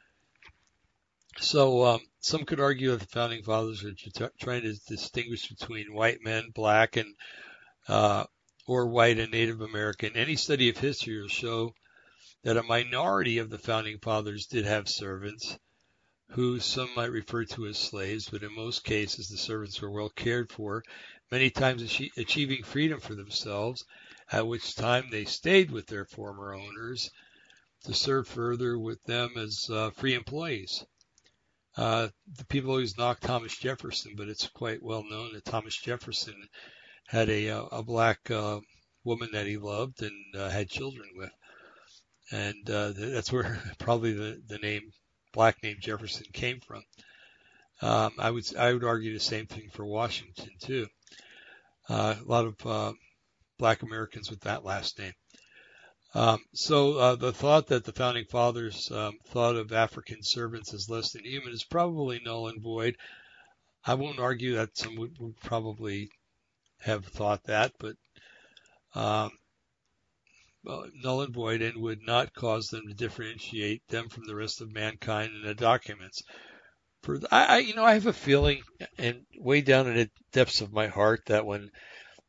[1.38, 6.22] So um, some could argue that the founding fathers were trying to distinguish between white
[6.22, 7.14] men, black, and
[7.88, 8.24] uh,
[8.66, 11.74] or white and Native American, any study of history will show
[12.42, 15.58] that a minority of the founding fathers did have servants,
[16.30, 20.08] who some might refer to as slaves, but in most cases the servants were well
[20.08, 20.82] cared for,
[21.30, 21.82] many times
[22.16, 23.84] achieving freedom for themselves,
[24.32, 27.10] at which time they stayed with their former owners
[27.84, 30.84] to serve further with them as uh, free employees.
[31.76, 36.48] Uh, the people always knock Thomas Jefferson, but it's quite well known that Thomas Jefferson
[37.06, 38.60] had a uh, a black uh,
[39.02, 41.32] woman that he loved and uh, had children with,
[42.30, 44.92] and uh, that's where probably the the name
[45.32, 46.82] black name Jefferson came from.
[47.82, 50.86] Um, I would I would argue the same thing for Washington too.
[51.88, 52.92] Uh, a lot of uh,
[53.58, 55.12] black Americans with that last name.
[56.14, 60.88] Um, so uh, the thought that the founding fathers um, thought of African servants as
[60.88, 62.96] less than human is probably null and void.
[63.84, 66.08] I won't argue that some would, would probably
[66.78, 67.96] have thought that, but
[68.94, 69.30] um,
[70.62, 74.60] well, null and void and would not cause them to differentiate them from the rest
[74.60, 76.22] of mankind in the documents.
[77.02, 78.62] For I, I, you know, I have a feeling,
[78.98, 81.70] and way down in the depths of my heart, that when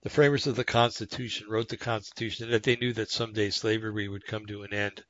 [0.05, 4.23] the framers of the Constitution wrote the Constitution, that they knew that someday slavery would
[4.23, 5.03] come to an end.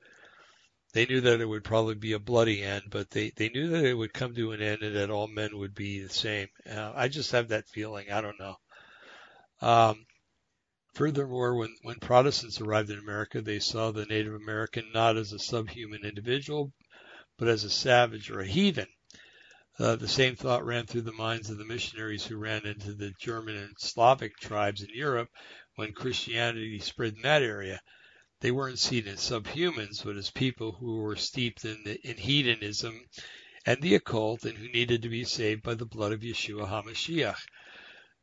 [0.94, 3.84] They knew that it would probably be a bloody end, but they, they knew that
[3.84, 6.48] it would come to an end and that all men would be the same.
[6.66, 8.10] Uh, I just have that feeling.
[8.10, 8.56] I don't know.
[9.62, 10.06] Um,
[10.94, 15.40] furthermore, when, when Protestants arrived in America, they saw the Native American not as a
[15.40, 16.72] subhuman individual,
[17.38, 18.88] but as a savage or a heathen.
[19.78, 23.12] Uh, the same thought ran through the minds of the missionaries who ran into the
[23.20, 25.30] German and Slavic tribes in Europe
[25.76, 27.82] when Christianity spread in that area.
[28.40, 33.02] They weren't seen as subhumans, but as people who were steeped in, the, in hedonism
[33.66, 37.40] and the occult and who needed to be saved by the blood of Yeshua HaMashiach.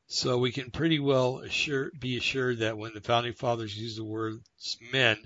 [0.07, 4.05] So we can pretty well assure, be assured that when the founding fathers used the
[4.05, 5.18] words men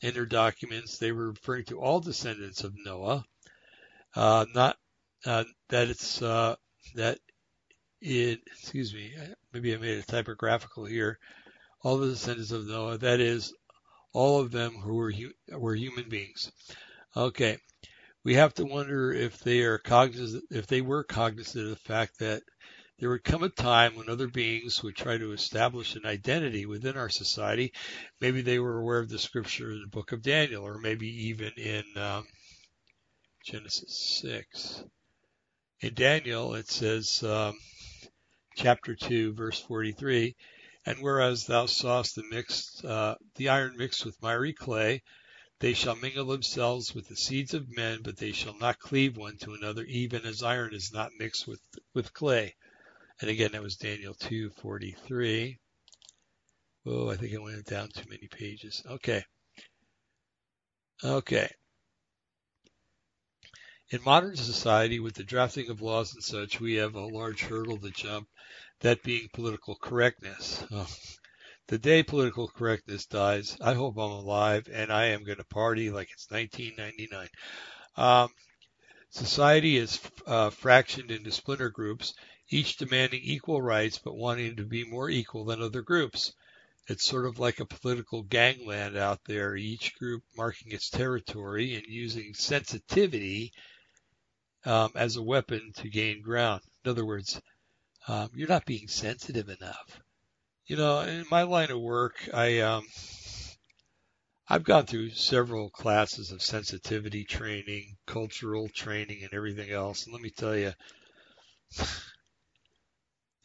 [0.00, 3.24] in their documents, they were referring to all descendants of Noah,
[4.14, 4.76] uh, not
[5.26, 6.56] uh, that it's uh,
[6.94, 7.18] that
[8.00, 8.40] it.
[8.46, 9.12] Excuse me,
[9.52, 11.18] maybe I made a typographical here.
[11.82, 13.54] All the descendants of Noah, that is,
[14.12, 15.12] all of them who were
[15.52, 16.50] were human beings.
[17.16, 17.58] Okay,
[18.24, 22.18] we have to wonder if they are cognizant, if they were cognizant of the fact
[22.18, 22.42] that
[22.98, 26.98] there would come a time when other beings would try to establish an identity within
[26.98, 27.72] our society.
[28.20, 31.52] Maybe they were aware of the scripture in the book of Daniel, or maybe even
[31.56, 32.26] in um,
[33.42, 34.84] Genesis 6.
[35.80, 37.58] In Daniel, it says, um,
[38.54, 40.36] chapter 2, verse 43,
[40.84, 45.02] and whereas thou sawest the mixed, uh, the iron mixed with miry clay,
[45.60, 49.38] they shall mingle themselves with the seeds of men, but they shall not cleave one
[49.38, 51.62] to another, even as iron is not mixed with,
[51.94, 52.54] with clay.
[53.20, 55.58] And again, that was Daniel 2:43.
[56.86, 58.82] Oh, I think I went down too many pages.
[58.86, 59.22] Okay.
[61.04, 61.50] Okay.
[63.92, 67.76] In modern society, with the drafting of laws and such, we have a large hurdle
[67.78, 68.28] to jump,
[68.82, 70.62] that being political correctness.
[71.66, 75.90] The day political correctness dies, I hope I'm alive and I am going to party
[75.90, 77.28] like it's 1999.
[77.96, 78.30] Um,
[79.10, 82.14] society is uh, fractioned into splinter groups,
[82.48, 86.32] each demanding equal rights but wanting to be more equal than other groups.
[86.86, 91.86] It's sort of like a political gangland out there, each group marking its territory and
[91.86, 93.52] using sensitivity
[94.64, 96.62] um, as a weapon to gain ground.
[96.84, 97.40] In other words,
[98.08, 100.00] um, you're not being sensitive enough.
[100.66, 102.84] You know, in my line of work, I um,
[104.48, 110.04] I've gone through several classes of sensitivity training, cultural training, and everything else.
[110.04, 110.72] And let me tell you,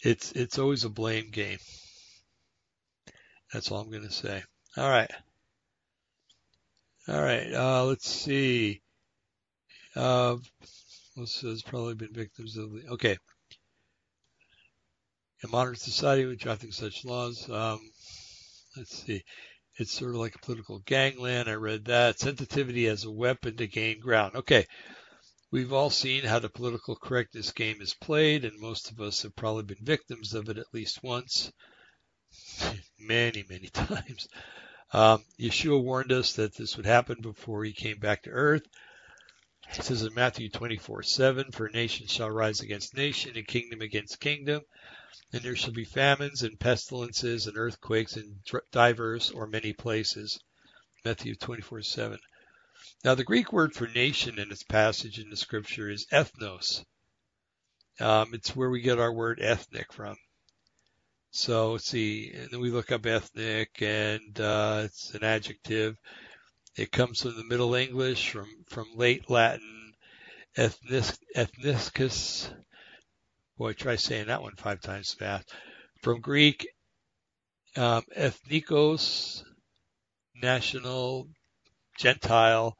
[0.01, 1.59] it's it's always a blame game.
[3.53, 4.43] That's all I'm going to say.
[4.77, 5.11] All right.
[7.07, 7.53] All right.
[7.53, 8.81] Uh, let's see.
[9.95, 10.37] Uh,
[11.15, 12.87] this has probably been victims of the.
[12.91, 13.17] Okay
[15.43, 17.49] in modern society with drafting such laws.
[17.49, 17.79] Um,
[18.75, 19.23] let's see.
[19.77, 21.49] It's sort of like a political gangland.
[21.49, 22.19] I read that.
[22.19, 24.35] Sensitivity as a weapon to gain ground.
[24.35, 24.65] Okay.
[25.51, 29.35] We've all seen how the political correctness game is played, and most of us have
[29.35, 31.51] probably been victims of it at least once.
[32.99, 34.27] many, many times.
[34.91, 38.63] Um, Yeshua warned us that this would happen before he came back to earth.
[39.73, 44.19] It says in Matthew 24 7, For nation shall rise against nation, and kingdom against
[44.19, 44.61] kingdom
[45.33, 48.39] and there shall be famines and pestilences and earthquakes in
[48.71, 50.39] divers or many places.
[51.03, 52.19] Matthew 24 7.
[53.03, 56.83] Now, the Greek word for nation in this passage in the scripture is ethnos.
[57.99, 60.15] Um, it's where we get our word ethnic from.
[61.31, 65.97] So see, and then we look up ethnic, and uh, it's an adjective.
[66.77, 69.93] It comes from the Middle English, from from late Latin,
[70.57, 71.05] ethnic,
[73.57, 75.49] Boy, try saying that one five times fast.
[76.01, 76.67] From Greek,
[77.77, 79.43] um, ethnikos,
[80.41, 81.29] national,
[81.97, 82.77] Gentile,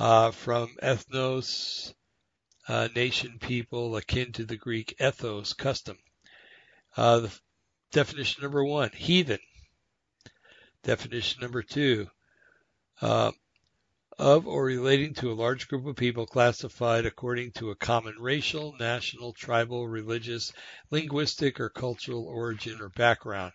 [0.00, 1.94] uh, from ethnos,
[2.66, 5.96] uh, nation, people, akin to the Greek ethos, custom.
[6.96, 7.28] Uh,
[7.92, 9.38] definition number one, heathen.
[10.82, 12.08] Definition number two,
[13.00, 13.32] uh,
[14.18, 18.74] of or relating to a large group of people classified according to a common racial,
[18.80, 20.52] national, tribal, religious,
[20.90, 23.52] linguistic, or cultural origin or background.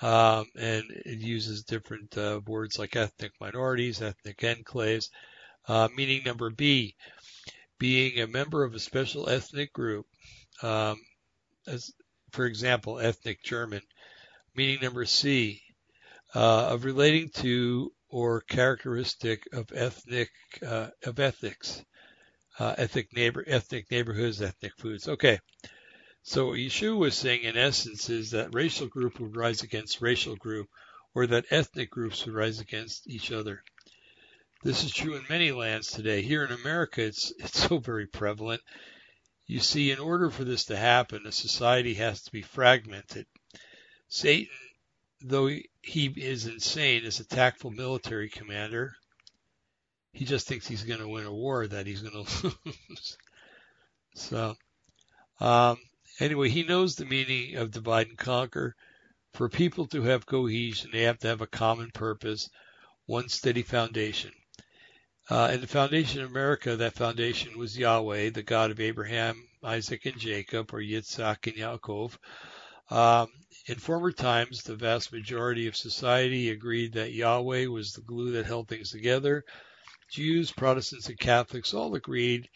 [0.00, 5.10] Um, and it uses different uh, words like ethnic minorities, ethnic enclaves.
[5.68, 6.94] Uh, meaning number B,
[7.78, 10.06] being a member of a special ethnic group,
[10.62, 10.98] um,
[11.66, 11.92] as
[12.30, 13.82] for example, ethnic German.
[14.54, 15.62] Meaning number C,
[16.34, 20.30] uh, of relating to or characteristic of ethnic
[20.66, 21.82] uh, of ethics,
[22.58, 25.08] uh, ethnic neighbor, ethnic neighborhoods, ethnic foods.
[25.08, 25.38] Okay,
[26.22, 30.36] so what Yeshua was saying in essence is that racial group would rise against racial
[30.36, 30.68] group,
[31.14, 33.62] or that ethnic groups would rise against each other.
[34.62, 36.20] This is true in many lands today.
[36.20, 38.60] Here in America, it's it's so very prevalent.
[39.46, 43.26] You see, in order for this to happen, a society has to be fragmented.
[44.08, 44.54] Satan
[45.22, 45.48] though
[45.82, 48.94] he is insane as a tactful military commander,
[50.12, 53.16] he just thinks he's going to win a war that he's going to lose.
[54.14, 54.56] so,
[55.40, 55.78] um,
[56.18, 58.74] anyway, he knows the meaning of divide and conquer.
[59.34, 62.50] For people to have cohesion, they have to have a common purpose,
[63.06, 64.32] one steady foundation.
[65.28, 70.04] Uh, and the foundation of America, that foundation was Yahweh, the God of Abraham, Isaac,
[70.06, 72.18] and Jacob, or Yitzhak and Yaakov.
[72.90, 73.28] Um,
[73.66, 78.46] in former times, the vast majority of society agreed that Yahweh was the glue that
[78.46, 79.44] held things together.
[80.10, 82.48] Jews, Protestants, and Catholics all agreed,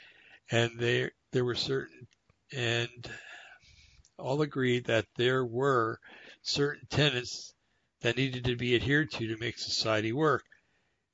[0.50, 2.08] and there there were certain
[2.52, 3.10] and
[4.18, 5.98] all agreed that there were
[6.42, 7.54] certain tenets
[8.00, 10.44] that needed to be adhered to to make society work.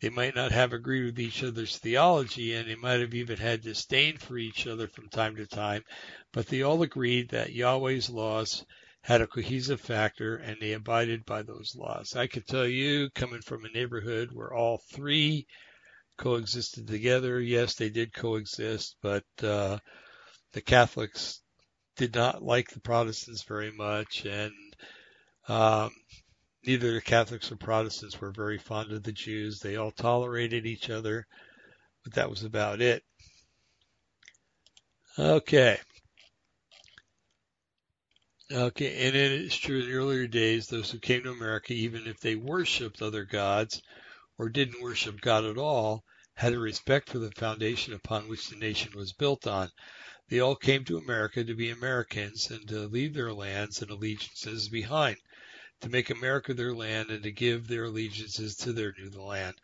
[0.00, 3.60] They might not have agreed with each other's theology, and they might have even had
[3.60, 5.84] disdain for each other from time to time,
[6.32, 8.64] but they all agreed that Yahweh's laws
[9.02, 12.14] had a cohesive factor and they abided by those laws.
[12.16, 15.46] I can tell you, coming from a neighborhood where all three
[16.18, 19.78] coexisted together, yes, they did coexist, but uh,
[20.52, 21.40] the Catholics
[21.96, 24.52] did not like the Protestants very much, and
[25.48, 25.90] um,
[26.64, 29.60] neither the Catholics or Protestants were very fond of the Jews.
[29.60, 31.26] They all tolerated each other,
[32.04, 33.02] but that was about it.
[35.18, 35.78] Okay.
[38.52, 42.08] Okay, and it is true in the earlier days, those who came to America, even
[42.08, 43.80] if they worshipped other gods
[44.38, 46.02] or didn't worship God at all,
[46.34, 49.70] had a respect for the foundation upon which the nation was built on.
[50.28, 54.68] They all came to America to be Americans and to leave their lands and allegiances
[54.68, 55.18] behind,
[55.82, 59.54] to make America their land and to give their allegiances to their new land.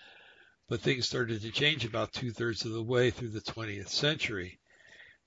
[0.68, 4.60] But things started to change about two thirds of the way through the 20th century.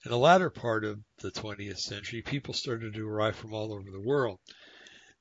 [0.05, 3.91] In the latter part of the 20th century, people started to arrive from all over
[3.91, 4.39] the world.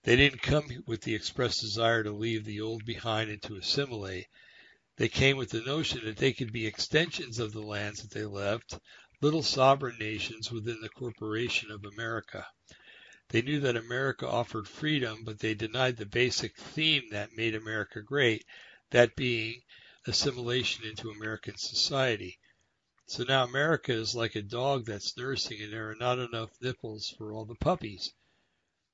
[0.04, 4.28] They didn't come with the express desire to leave the old behind and to assimilate.
[4.96, 8.24] They came with the notion that they could be extensions of the lands that they
[8.24, 8.78] left,
[9.20, 12.46] little sovereign nations within the corporation of America.
[13.30, 18.00] They knew that America offered freedom, but they denied the basic theme that made America
[18.00, 18.44] great,
[18.90, 19.60] that being
[20.06, 22.38] assimilation into American society.
[23.10, 27.08] So now America is like a dog that's nursing and there are not enough nipples
[27.16, 28.12] for all the puppies.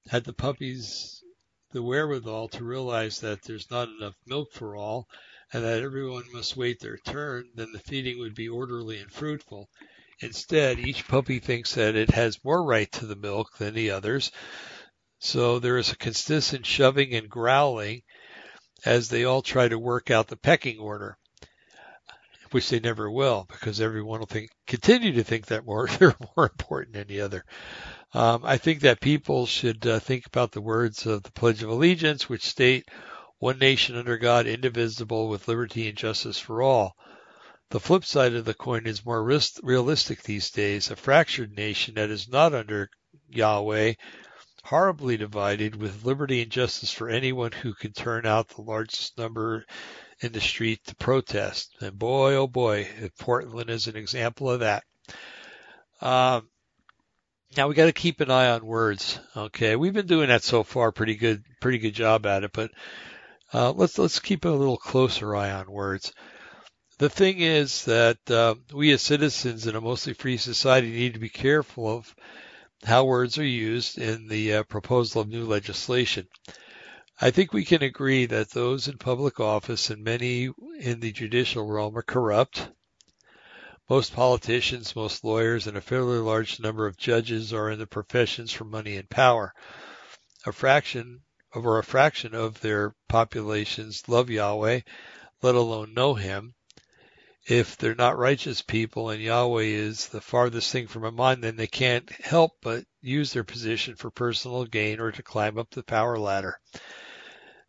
[0.07, 1.21] Had the puppies
[1.73, 5.09] the wherewithal to realize that there's not enough milk for all
[5.53, 9.69] and that everyone must wait their turn, then the feeding would be orderly and fruitful.
[10.21, 14.31] Instead, each puppy thinks that it has more right to the milk than the others.
[15.19, 18.05] So there is a consistent shoving and growling
[18.85, 21.19] as they all try to work out the pecking order
[22.55, 26.47] which they never will, because everyone will think, continue to think that more they're more
[26.47, 27.45] important than the other.
[28.13, 31.69] Um, I think that people should uh, think about the words of the Pledge of
[31.69, 32.89] Allegiance, which state,
[33.41, 36.95] "One nation under God, indivisible, with liberty and justice for all."
[37.71, 39.25] The flip side of the coin is more
[39.65, 40.93] realistic these days.
[40.93, 42.89] A fractured nation that is not under
[43.31, 43.95] Yahweh,
[44.63, 49.67] horribly divided, with liberty and justice for anyone who can turn out the largest number
[50.21, 51.75] in the street to protest.
[51.81, 52.89] And boy, oh boy,
[53.19, 54.85] Portland is an example of that.
[56.01, 56.49] Um,
[57.57, 59.19] now we got to keep an eye on words.
[59.37, 62.53] Okay, we've been doing that so far, pretty good, pretty good job at it.
[62.53, 62.71] But
[63.53, 66.13] uh, let's let's keep a little closer eye on words.
[66.99, 71.21] The thing is that uh, we as citizens in a mostly free society need to
[71.21, 72.15] be careful of
[72.85, 76.29] how words are used in the uh, proposal of new legislation.
[77.21, 80.51] I think we can agree that those in public office and many
[80.81, 82.69] in the judicial realm are corrupt.
[83.89, 88.53] Most politicians, most lawyers, and a fairly large number of judges are in the professions
[88.53, 89.55] for money and power.
[90.45, 91.23] A fraction
[91.55, 94.81] over a fraction of their populations love Yahweh,
[95.41, 96.55] let alone know him.
[97.47, 101.57] If they're not righteous people and Yahweh is the farthest thing from a mind, then
[101.57, 105.85] they can't help but use their position for personal gain or to climb up the
[105.85, 106.59] power ladder.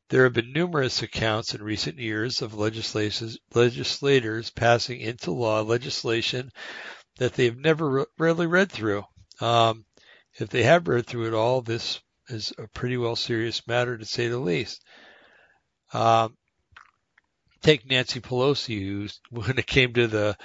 [0.09, 6.51] There have been numerous accounts in recent years of legislators passing into law legislation
[7.17, 9.03] that they've never really read through.
[9.41, 9.85] Um,
[10.35, 14.05] if they have read through it all, this is a pretty well serious matter to
[14.05, 14.83] say the least.
[15.91, 16.37] Um,
[17.63, 20.37] take Nancy Pelosi, who, when it came to the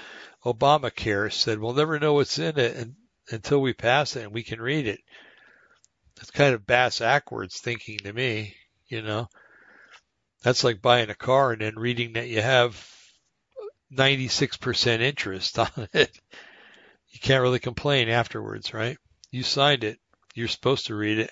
[0.42, 2.94] Obamacare, said, "We'll never know what's in it and,
[3.30, 5.00] until we pass it and we can read it."
[6.16, 8.56] That's kind of bass backwards thinking to me,
[8.88, 9.28] you know.
[10.42, 12.86] That's like buying a car and then reading that you have
[13.92, 16.10] 96% interest on it.
[17.10, 18.96] You can't really complain afterwards, right?
[19.30, 19.98] You signed it.
[20.34, 21.30] You're supposed to read it.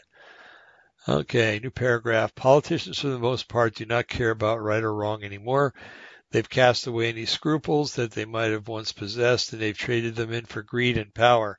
[1.08, 2.34] Okay, new paragraph.
[2.34, 5.72] Politicians, for the most part, do not care about right or wrong anymore.
[6.30, 10.32] They've cast away any scruples that they might have once possessed, and they've traded them
[10.32, 11.56] in for greed and power.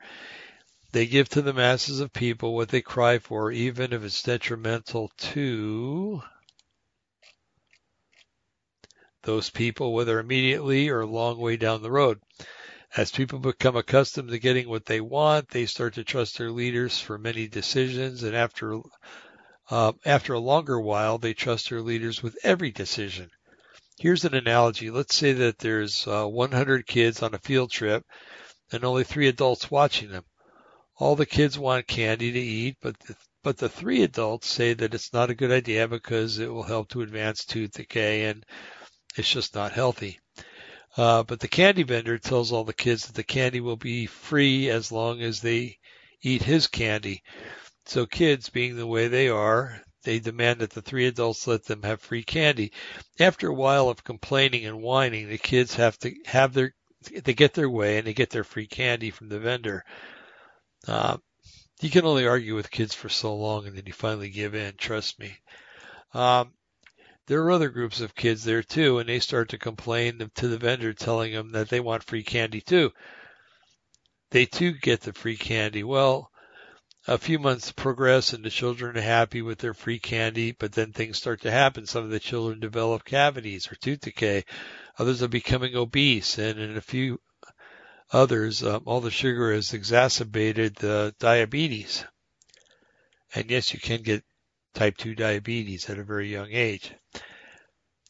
[0.91, 5.11] They give to the masses of people what they cry for, even if it's detrimental
[5.17, 6.21] to
[9.23, 12.19] those people, whether immediately or a long way down the road.
[12.97, 16.99] As people become accustomed to getting what they want, they start to trust their leaders
[16.99, 18.79] for many decisions, and after
[19.69, 23.29] uh, after a longer while, they trust their leaders with every decision.
[23.99, 24.89] Here's an analogy.
[24.89, 28.03] Let's say that there's uh, 100 kids on a field trip
[28.71, 30.23] and only three adults watching them.
[30.97, 34.93] All the kids want candy to eat, but the, but the three adults say that
[34.93, 38.45] it's not a good idea because it will help to advance tooth decay and
[39.15, 40.19] It's just not healthy.
[40.97, 44.69] Uh, but the candy vendor tells all the kids that the candy will be free
[44.69, 45.77] as long as they
[46.21, 47.23] eat his candy.
[47.85, 51.83] So kids, being the way they are, they demand that the three adults let them
[51.83, 52.71] have free candy.
[53.19, 56.73] After a while of complaining and whining, the kids have to have their
[57.23, 59.85] they get their way and they get their free candy from the vendor.
[60.87, 61.17] Uh,
[61.79, 64.75] you can only argue with kids for so long and then you finally give in.
[64.75, 65.37] Trust me.
[66.13, 66.51] Um,
[67.29, 70.57] there are other groups of kids there too, and they start to complain to the
[70.57, 72.91] vendor, telling them that they want free candy too.
[74.31, 75.83] They too get the free candy.
[75.83, 76.31] Well,
[77.07, 80.91] a few months progress and the children are happy with their free candy, but then
[80.91, 81.85] things start to happen.
[81.85, 84.43] Some of the children develop cavities or tooth decay.
[84.97, 87.21] Others are becoming obese, and in a few
[88.11, 92.03] others, um, all the sugar has exacerbated the diabetes.
[93.35, 94.23] And yes, you can get
[94.73, 96.93] type 2 diabetes at a very young age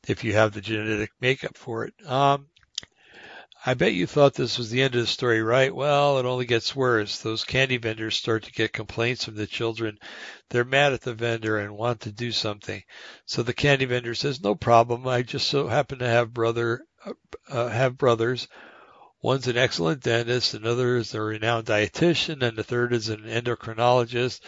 [0.08, 1.94] if you have the genetic makeup for it.
[2.06, 2.48] Um,
[3.66, 5.74] I bet you thought this was the end of the story, right?
[5.74, 7.20] Well, it only gets worse.
[7.20, 10.00] Those candy vendors start to get complaints from the children.
[10.50, 12.82] They're mad at the vendor and want to do something.
[13.26, 15.06] So the candy vendor says, "No problem.
[15.08, 17.14] I just so happen to have brother uh,
[17.50, 18.48] uh have brothers.
[19.22, 24.40] One's an excellent dentist, another is a renowned dietitian, and the third is an endocrinologist,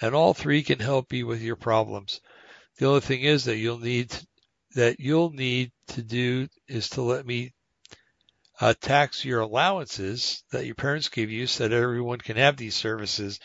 [0.00, 2.20] and all three can help you with your problems.
[2.78, 4.16] The only thing is that you'll need
[4.74, 7.52] that you'll need to do is to let me
[8.60, 12.74] uh, tax your allowances that your parents give you so that everyone can have these
[12.74, 13.38] services.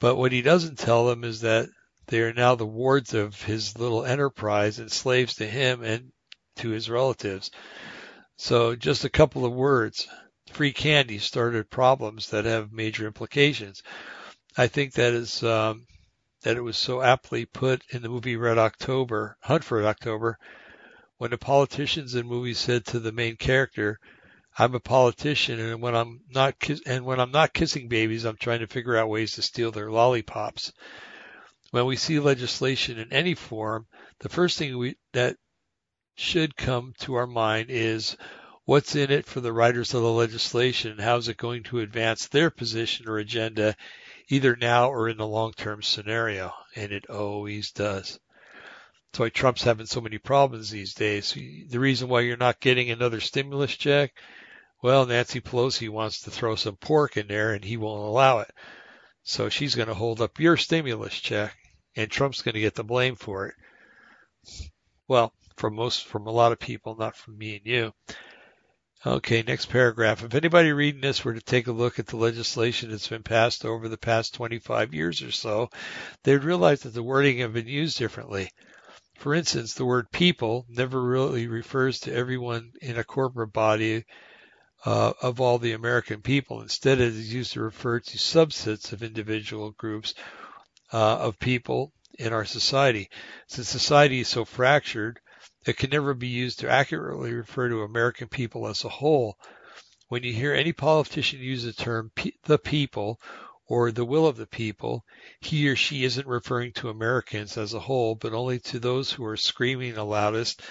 [0.00, 1.68] But what he doesn't tell them is that
[2.06, 6.12] they are now the wards of his little enterprise and slaves to him and
[6.56, 7.50] to his relatives.
[8.36, 10.08] So just a couple of words.
[10.50, 13.82] Free candy started problems that have major implications.
[14.56, 15.86] I think that is um,
[16.42, 20.38] that it was so aptly put in the movie Red October, Hunt for October,
[21.18, 23.98] when the politicians in movies said to the main character,
[24.58, 28.36] "I'm a politician, and when I'm not kiss- and when I'm not kissing babies, I'm
[28.36, 30.72] trying to figure out ways to steal their lollipops."
[31.70, 33.86] When we see legislation in any form,
[34.20, 35.36] the first thing we that
[36.14, 38.16] should come to our mind is
[38.64, 41.80] what's in it for the writers of the legislation and how is it going to
[41.80, 43.76] advance their position or agenda
[44.28, 46.52] either now or in the long-term scenario.
[46.76, 48.18] And it always does.
[49.10, 51.32] That's why Trump's having so many problems these days.
[51.32, 54.12] The reason why you're not getting another stimulus check,
[54.82, 58.50] well, Nancy Pelosi wants to throw some pork in there and he won't allow it.
[59.22, 61.56] So she's going to hold up your stimulus check
[61.96, 63.54] and Trump's going to get the blame for it.
[65.06, 67.92] Well, from most, from a lot of people, not from me and you.
[69.06, 70.24] Okay, next paragraph.
[70.24, 73.66] If anybody reading this were to take a look at the legislation that's been passed
[73.66, 75.68] over the past 25 years or so,
[76.22, 78.50] they'd realize that the wording have been used differently.
[79.18, 84.04] For instance, the word people never really refers to everyone in a corporate body
[84.86, 86.62] uh, of all the American people.
[86.62, 90.14] Instead, it is used to refer to subsets of individual groups
[90.92, 93.10] uh, of people in our society.
[93.48, 95.20] Since society is so fractured,
[95.66, 99.38] it can never be used to accurately refer to American people as a whole.
[100.08, 102.12] When you hear any politician use the term
[102.44, 103.20] the people
[103.66, 105.04] or the will of the people,
[105.40, 109.24] he or she isn't referring to Americans as a whole, but only to those who
[109.24, 110.62] are screaming the loudest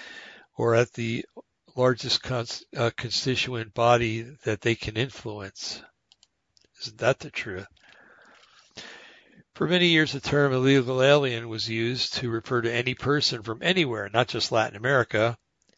[0.56, 1.24] or at the
[1.76, 5.82] largest cons- uh, constituent body that they can influence.
[6.82, 7.66] Isn't that the truth?
[9.54, 13.62] For many years, the term illegal alien was used to refer to any person from
[13.62, 15.36] anywhere, not just Latin America.
[15.68, 15.72] I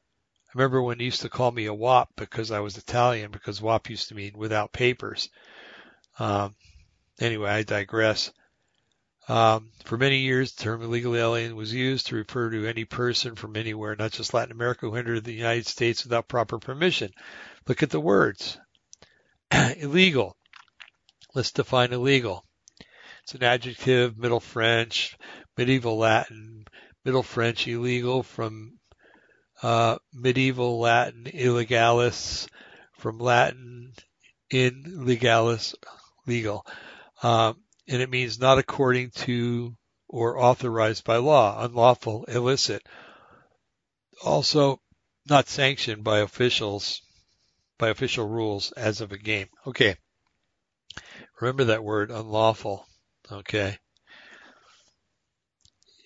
[0.55, 3.91] remember when they used to call me a WOP because I was Italian, because WOP
[3.91, 5.29] used to mean without papers.
[6.19, 6.55] Um,
[7.21, 8.31] Anyway, I digress.
[9.29, 13.35] Um, for many years, the term illegal alien was used to refer to any person
[13.35, 17.13] from anywhere, not just Latin America, who entered the United States without proper permission.
[17.67, 18.59] Look at the words.
[19.51, 20.37] illegal.
[21.35, 22.46] Let's define illegal.
[23.27, 25.19] It's an adjective, Middle French,
[25.57, 26.65] medieval Latin,
[27.05, 28.79] Middle French illegal from
[29.65, 32.47] uh, medieval Latin illegalis,
[32.93, 33.93] from Latin
[34.49, 35.75] in legalis,
[36.25, 36.65] legal
[37.21, 39.77] um, and it means not according to
[40.09, 42.81] or authorized by law, unlawful, illicit.
[44.25, 44.81] Also,
[45.29, 47.03] not sanctioned by officials,
[47.77, 49.49] by official rules as of a game.
[49.67, 49.97] Okay.
[51.41, 52.87] Remember that word, unlawful.
[53.31, 53.79] Okay.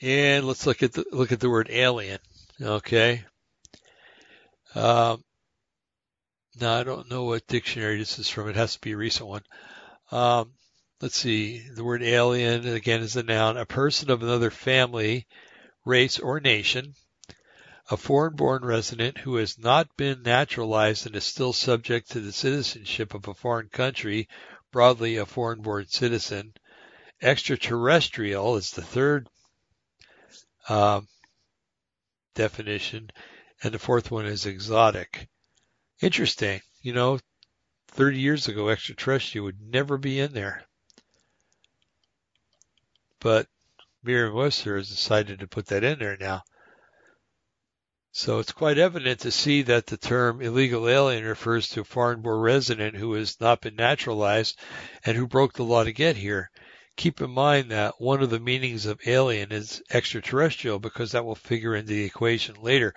[0.02, 2.18] And let's look at the, look at the word alien.
[2.60, 3.24] Okay.
[4.74, 5.22] Um,
[6.60, 8.48] now I don't know what dictionary this is from.
[8.48, 9.42] It has to be a recent one.
[10.10, 10.52] Um,
[11.02, 15.26] let's see, the word alien again is a noun, a person of another family,
[15.84, 16.94] race, or nation.
[17.90, 23.14] a foreign-born resident who has not been naturalized and is still subject to the citizenship
[23.14, 24.28] of a foreign country,
[24.70, 26.52] broadly a foreign-born citizen.
[27.22, 29.28] Extraterrestrial is the third
[30.68, 31.06] um,
[32.34, 33.10] definition,
[33.62, 35.28] and the fourth one is exotic.
[36.00, 36.60] Interesting.
[36.80, 37.18] You know,
[37.88, 40.62] 30 years ago, extraterrestrial would never be in there.
[43.18, 43.46] But
[44.02, 46.42] Merriam-Webster has decided to put that in there now.
[48.12, 52.40] So it's quite evident to see that the term illegal alien refers to a foreign-born
[52.40, 54.58] resident who has not been naturalized
[55.04, 56.50] and who broke the law to get here.
[56.96, 61.34] Keep in mind that one of the meanings of alien is extraterrestrial because that will
[61.34, 62.94] figure into the equation later.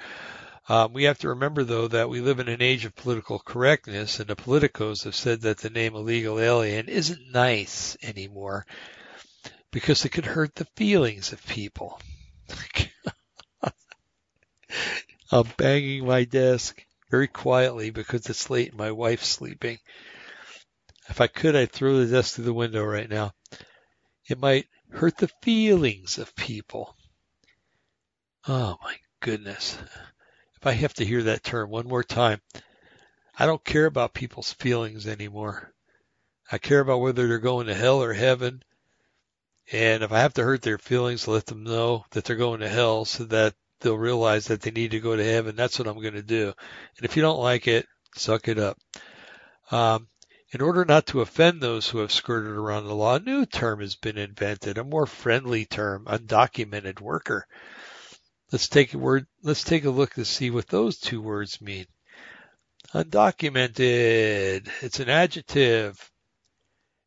[0.69, 4.19] Um, we have to remember, though, that we live in an age of political correctness,
[4.19, 8.65] and the politicos have said that the name illegal alien isn't nice anymore
[9.71, 11.99] because it could hurt the feelings of people.
[15.31, 19.79] I'm banging my desk very quietly because it's late and my wife's sleeping.
[21.09, 23.33] If I could, I'd throw the desk through the window right now.
[24.27, 26.95] It might hurt the feelings of people.
[28.47, 29.77] Oh my goodness.
[30.55, 32.41] If I have to hear that term one more time,
[33.37, 35.73] I don't care about people's feelings anymore.
[36.51, 38.63] I care about whether they're going to hell or heaven.
[39.71, 42.69] And if I have to hurt their feelings, let them know that they're going to
[42.69, 45.55] hell so that they'll realize that they need to go to heaven.
[45.55, 46.53] That's what I'm going to do.
[46.97, 48.77] And if you don't like it, suck it up.
[49.71, 50.07] Um,
[50.53, 53.79] in order not to offend those who have skirted around the law, a new term
[53.81, 57.45] has been invented, a more friendly term, undocumented worker.
[58.51, 61.87] Let's take a word, let's take a look to see what those two words mean.
[62.93, 64.69] Undocumented.
[64.81, 66.11] It's an adjective.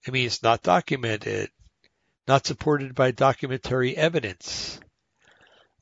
[0.06, 1.50] It means not documented,
[2.26, 4.80] not supported by documentary evidence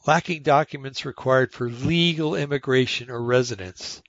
[0.06, 4.02] lacking documents required for legal immigration or residence.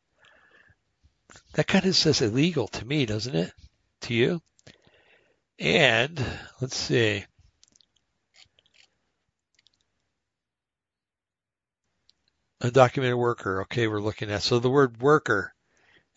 [1.56, 3.54] That kind of says illegal to me, doesn't it?
[4.02, 4.42] To you?
[5.58, 6.22] And
[6.60, 7.24] let's see.
[12.62, 13.62] Undocumented worker.
[13.62, 14.44] Okay, we're looking at.
[14.44, 15.54] So the word worker,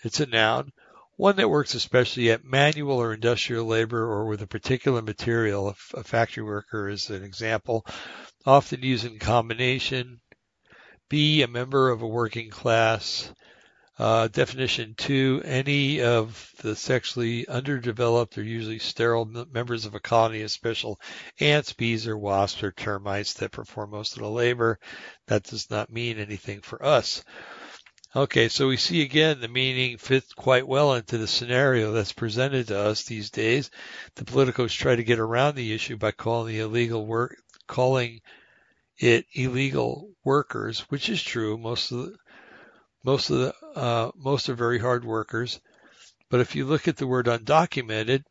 [0.03, 0.73] it's a noun.
[1.15, 5.77] One that works especially at manual or industrial labor or with a particular material.
[5.95, 7.87] A factory worker is an example
[8.45, 10.21] often used in combination.
[11.09, 13.33] B, a member of a working class.
[13.99, 20.43] Uh, definition two, any of the sexually underdeveloped or usually sterile members of a colony
[20.43, 21.01] of special
[21.41, 24.79] ants, bees, or wasps or termites that perform most of the labor.
[25.27, 27.25] That does not mean anything for us.
[28.15, 32.69] Okay, so we see again the meaning fits quite well into the scenario that's presented
[32.69, 33.71] to us these days.
[34.15, 37.37] The politicos try to get around the issue by calling the illegal work,
[37.67, 38.21] calling
[38.97, 41.59] it illegal workers, which is true.
[41.59, 42.17] Most of the
[43.09, 45.63] most of the uh, most are very hard workers,
[46.29, 48.23] but if you look at the word undocumented,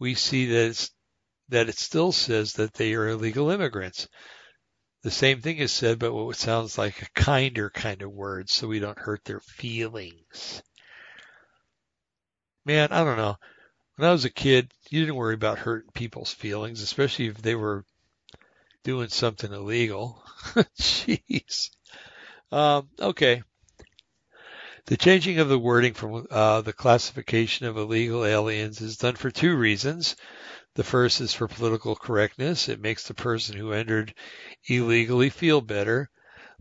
[0.00, 0.90] we see that it's,
[1.50, 4.08] that it still says that they are illegal immigrants.
[5.04, 8.66] The same thing is said, but what sounds like a kinder kind of word, so
[8.66, 10.60] we don't hurt their feelings.
[12.64, 13.36] Man, I don't know.
[13.94, 17.54] When I was a kid, you didn't worry about hurting people's feelings, especially if they
[17.54, 17.84] were
[18.82, 20.20] doing something illegal.
[20.80, 21.70] Jeez.
[22.50, 23.44] Um, okay.
[24.86, 29.30] The changing of the wording from uh, the classification of illegal aliens is done for
[29.30, 30.14] two reasons.
[30.74, 32.68] The first is for political correctness.
[32.68, 34.12] It makes the person who entered
[34.66, 36.10] illegally feel better,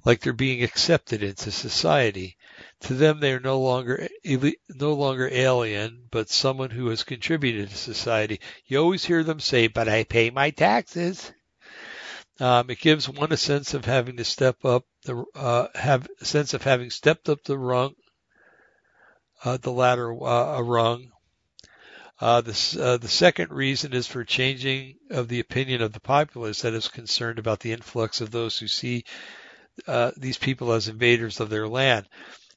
[0.05, 2.37] like they're being accepted into society.
[2.83, 7.75] To them, they are no longer no longer alien, but someone who has contributed to
[7.75, 8.39] society.
[8.67, 11.33] You always hear them say, "But I pay my taxes."
[12.39, 16.53] Um, it gives one a sense of having to step up the uh, have sense
[16.53, 17.95] of having stepped up the rung,
[19.43, 21.11] the ladder uh, a rung.
[22.21, 22.41] Uh,
[22.79, 26.87] uh, the second reason is for changing of the opinion of the populace that is
[26.87, 29.03] concerned about the influx of those who see
[29.87, 32.07] uh, these people as invaders of their land.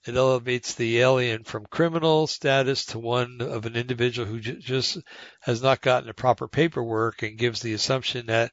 [0.07, 4.99] It elevates the alien from criminal status to one of an individual who j- just
[5.41, 8.53] has not gotten the proper paperwork and gives the assumption that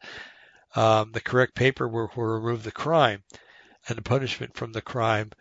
[0.75, 3.21] um, the correct paperwork will remove the crime
[3.87, 5.31] and the punishment from the crime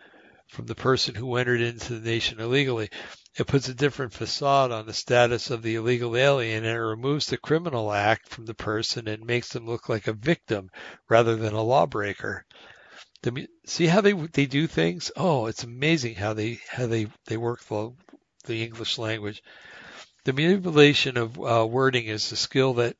[0.48, 2.90] from the person who entered into the nation illegally.
[3.36, 7.26] It puts a different facade on the status of the illegal alien and it removes
[7.26, 10.70] the criminal act from the person and makes them look like a victim
[11.08, 12.44] rather than a lawbreaker.
[13.22, 15.12] The, see how they they do things?
[15.16, 17.92] Oh, it's amazing how they how they they work the
[18.44, 19.42] the English language.
[20.24, 22.96] The manipulation of uh, wording is a skill that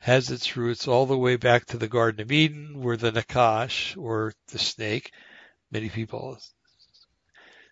[0.00, 3.96] has its roots all the way back to the Garden of Eden, where the Nakash,
[3.96, 5.12] or the snake,
[5.70, 6.38] Many people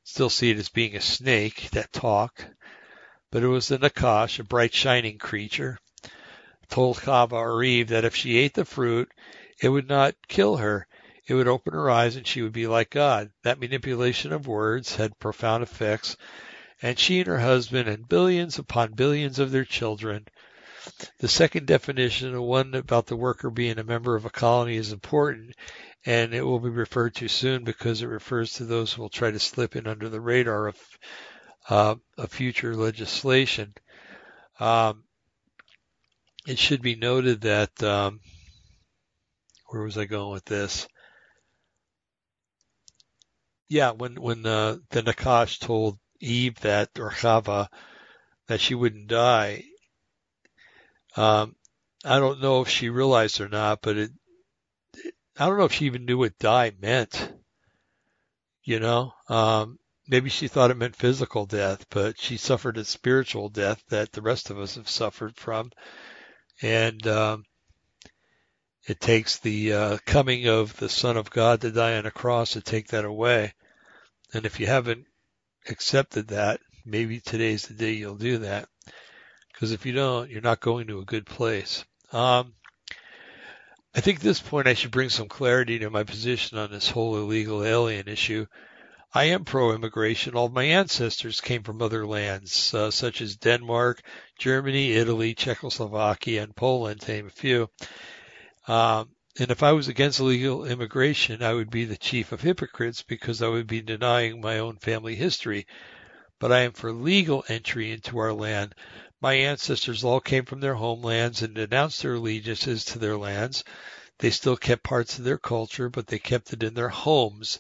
[0.05, 2.47] still see it as being a snake that talked,
[3.31, 5.79] but it was the Nakash, a bright shining creature,
[6.69, 9.11] told Chava or Eve that if she ate the fruit,
[9.61, 10.87] it would not kill her.
[11.27, 13.31] It would open her eyes and she would be like God.
[13.43, 16.17] That manipulation of words had profound effects,
[16.81, 20.27] and she and her husband and billions upon billions of their children.
[21.19, 24.93] The second definition, the one about the worker being a member of a colony, is
[24.93, 25.55] important,
[26.07, 29.31] and it will be referred to soon because it refers to those who will try
[29.31, 30.77] to slip in under the radar of
[31.69, 31.95] uh,
[32.29, 33.75] future legislation.
[34.61, 35.05] Um,
[36.47, 38.21] it should be noted that um,
[39.67, 40.89] where was I going with this?
[43.69, 47.69] Yeah, when when the the Nakash told Eve that or Chava
[48.47, 49.65] that she wouldn't die,
[51.17, 51.55] um,
[52.03, 54.11] I don't know if she realized or not, but it,
[55.39, 57.33] I don't know if she even knew what die meant.
[58.65, 59.79] You know, um,
[60.09, 64.23] maybe she thought it meant physical death, but she suffered a spiritual death that the
[64.23, 65.71] rest of us have suffered from.
[66.61, 67.45] And um,
[68.87, 72.53] it takes the uh, coming of the Son of God to die on a cross
[72.53, 73.55] to take that away.
[74.35, 75.07] And if you haven't
[75.69, 78.69] accepted that, maybe today's the day you'll do that.
[79.53, 81.85] Because if you don't, you're not going to a good place.
[82.13, 82.55] Um,
[83.99, 87.17] I think this point I should bring some clarity to my position on this whole
[87.17, 88.47] illegal alien issue.
[89.13, 90.37] I am pro-immigration.
[90.37, 94.01] All my ancestors came from other lands, uh, such as Denmark,
[94.39, 97.71] Germany, Italy, Czechoslovakia, and Poland, to name a few.
[98.69, 103.03] Um, and if I was against illegal immigration, I would be the chief of hypocrites
[103.03, 105.67] because I would be denying my own family history.
[106.39, 108.77] But I am for legal entry into our land.
[109.21, 113.65] My ancestors all came from their homelands and denounced their allegiances to their lands.
[114.19, 117.59] They still kept parts of their culture, but they kept it in their homes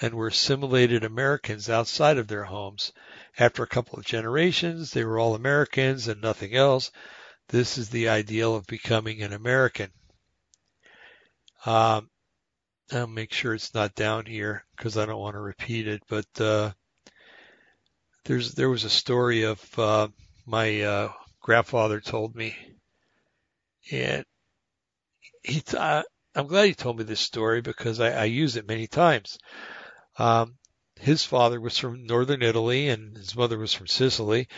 [0.00, 2.92] and were assimilated Americans outside of their homes.
[3.38, 6.90] After a couple of generations, they were all Americans and nothing else.
[7.48, 9.90] This is the ideal of becoming an American.
[11.64, 12.10] Um,
[12.92, 16.02] I'll make sure it's not down here because I don't want to repeat it.
[16.08, 16.72] But uh,
[18.24, 20.08] there's there was a story of uh,
[20.48, 22.56] my uh, grandfather told me,
[23.92, 24.24] and
[25.42, 25.62] he.
[26.38, 29.38] I'm glad he told me this story because I, I use it many times.
[30.18, 30.56] Um,
[31.00, 34.48] his father was from northern Italy and his mother was from Sicily.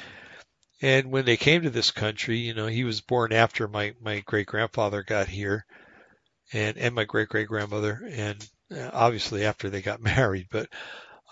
[0.83, 4.21] And when they came to this country, you know, he was born after my, my
[4.21, 5.65] great grandfather got here
[6.53, 10.69] and, and my great great grandmother and uh, obviously after they got married, but,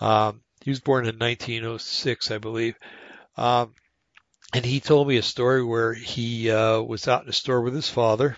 [0.01, 2.75] um, he was born in 1906, I believe.
[3.37, 3.73] Um,
[4.53, 7.73] and he told me a story where he, uh, was out in a store with
[7.73, 8.37] his father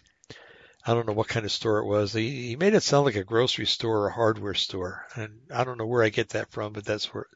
[0.86, 2.14] I don't know what kind of store it was.
[2.14, 5.06] He, he made it sound like a grocery store or a hardware store.
[5.16, 7.28] And I don't know where I get that from, but that's where.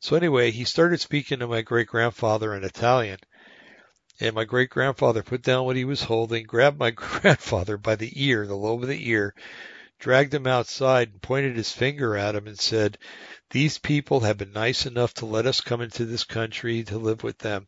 [0.00, 3.18] So anyway, he started speaking to my great grandfather in Italian.
[4.20, 8.12] And my great grandfather put down what he was holding, grabbed my grandfather by the
[8.14, 9.34] ear, the lobe of the ear,
[9.98, 12.98] dragged him outside and pointed his finger at him and said,
[13.50, 17.22] these people have been nice enough to let us come into this country to live
[17.22, 17.66] with them.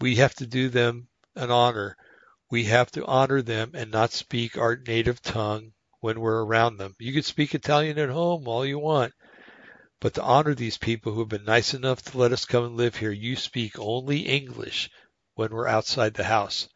[0.00, 1.96] We have to do them an honor
[2.50, 6.94] we have to honor them and not speak our native tongue when we're around them.
[6.98, 9.12] You can speak Italian at home all you want,
[10.00, 12.76] but to honor these people who have been nice enough to let us come and
[12.76, 14.90] live here, you speak only English
[15.34, 16.68] when we're outside the house.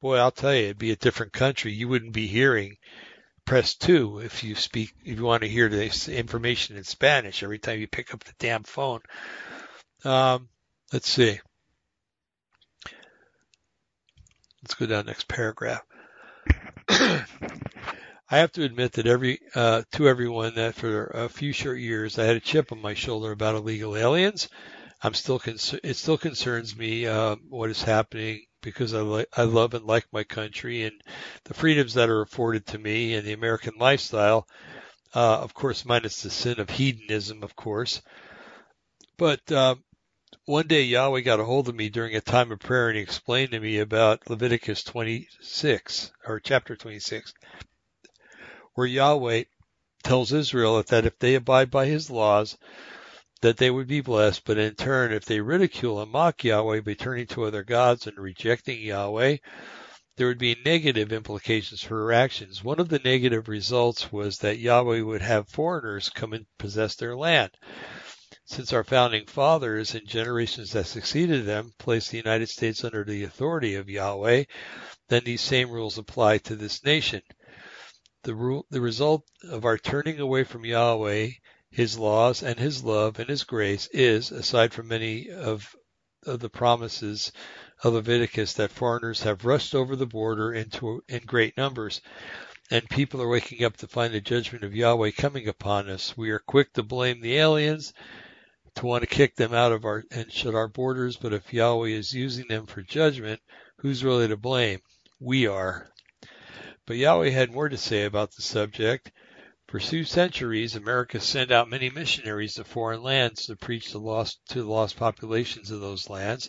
[0.00, 1.72] Boy, I'll tell you, it'd be a different country.
[1.72, 2.76] You wouldn't be hearing
[3.44, 7.58] press two if you speak, if you want to hear this information in Spanish every
[7.58, 9.00] time you pick up the damn phone.
[10.04, 10.48] Um,
[10.92, 11.40] let's see.
[14.62, 15.82] Let's go down next paragraph.
[16.88, 17.24] I
[18.38, 22.24] have to admit that every uh, to everyone that for a few short years I
[22.24, 24.48] had a chip on my shoulder about illegal aliens.
[25.02, 29.42] I'm still con- it still concerns me uh, what is happening because I li- I
[29.44, 31.02] love and like my country and
[31.44, 34.46] the freedoms that are afforded to me and the American lifestyle.
[35.14, 38.00] Uh, of course, minus the sin of hedonism, of course.
[39.16, 39.74] But uh,
[40.44, 43.02] one day Yahweh got a hold of me during a time of prayer and he
[43.02, 47.34] explained to me about Leviticus 26 or chapter 26,
[48.74, 49.44] where Yahweh
[50.02, 52.56] tells Israel that if they abide by his laws,
[53.40, 56.94] that they would be blessed, but in turn, if they ridicule and mock Yahweh by
[56.94, 59.36] turning to other gods and rejecting Yahweh,
[60.16, 62.62] there would be negative implications for her actions.
[62.62, 67.16] One of the negative results was that Yahweh would have foreigners come and possess their
[67.16, 67.50] land
[68.50, 73.22] since our founding fathers and generations that succeeded them placed the United States under the
[73.22, 74.42] authority of Yahweh,
[75.08, 77.22] then these same rules apply to this nation.
[78.24, 81.30] the, rule, the result of our turning away from Yahweh,
[81.72, 85.76] His laws, and His love and His grace is, aside from many of,
[86.26, 87.30] of the promises
[87.84, 92.00] of Leviticus, that foreigners have rushed over the border into in great numbers,
[92.72, 96.16] and people are waking up to find the judgment of Yahweh coming upon us.
[96.16, 97.94] We are quick to blame the aliens,
[98.74, 101.90] to want to kick them out of our and shut our borders, but if Yahweh
[101.90, 103.40] is using them for judgment,
[103.76, 104.80] who's really to blame?
[105.20, 105.88] We are.
[106.86, 109.12] But Yahweh had more to say about the subject.
[109.70, 114.40] For two centuries, America sent out many missionaries to foreign lands to preach the lost,
[114.48, 116.48] to the lost populations of those lands.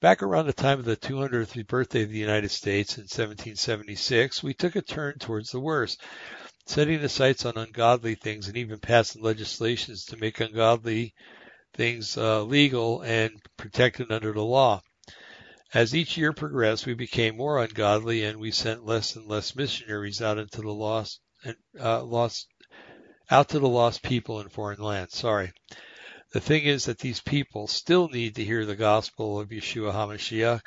[0.00, 4.54] Back around the time of the 200th birthday of the United States in 1776, we
[4.54, 5.98] took a turn towards the worse,
[6.64, 11.12] setting the sights on ungodly things and even passing legislations to make ungodly
[11.74, 14.80] things uh, legal and protected under the law.
[15.74, 20.22] As each year progressed, we became more ungodly, and we sent less and less missionaries
[20.22, 21.20] out into the lost,
[21.78, 22.48] uh, lost,
[23.30, 25.16] out to the lost people in foreign lands.
[25.16, 25.52] Sorry.
[26.32, 30.60] The thing is that these people still need to hear the gospel of Yeshua HaMashiach.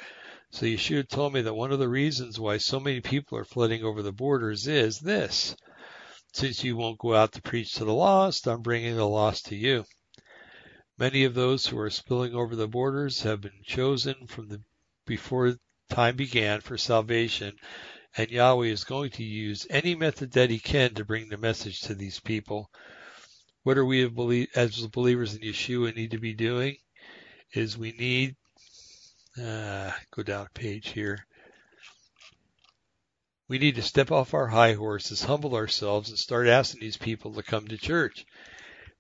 [0.52, 3.84] So Yeshua told me that one of the reasons why so many people are flooding
[3.84, 5.56] over the borders is this.
[6.34, 9.56] Since you won't go out to preach to the lost, I'm bringing the lost to
[9.56, 9.84] you.
[10.98, 14.62] Many of those who are spilling over the borders have been chosen from the
[15.06, 15.56] before
[15.90, 17.56] time began for salvation,
[18.18, 21.82] and Yahweh is going to use any method that He can to bring the message
[21.82, 22.72] to these people.
[23.63, 26.78] What are we as believers in Yeshua need to be doing?
[27.53, 28.36] Is we need
[29.41, 31.26] uh, go down a page here.
[33.47, 37.34] We need to step off our high horses, humble ourselves, and start asking these people
[37.34, 38.26] to come to church.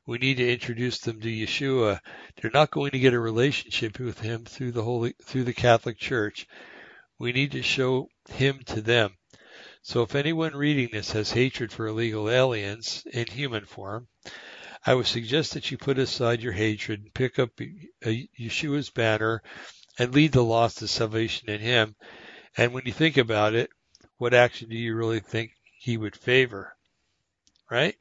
[0.05, 1.99] We need to introduce them to Yeshua.
[2.35, 5.97] They're not going to get a relationship with him through the holy through the Catholic
[5.97, 6.47] Church.
[7.19, 9.17] We need to show him to them.
[9.81, 14.07] So if anyone reading this has hatred for illegal aliens in human form,
[14.85, 19.41] I would suggest that you put aside your hatred and pick up Yeshua's banner
[19.97, 21.95] and lead the lost to salvation in him.
[22.55, 23.69] And when you think about it,
[24.17, 26.75] what action do you really think he would favor?
[27.69, 27.95] Right?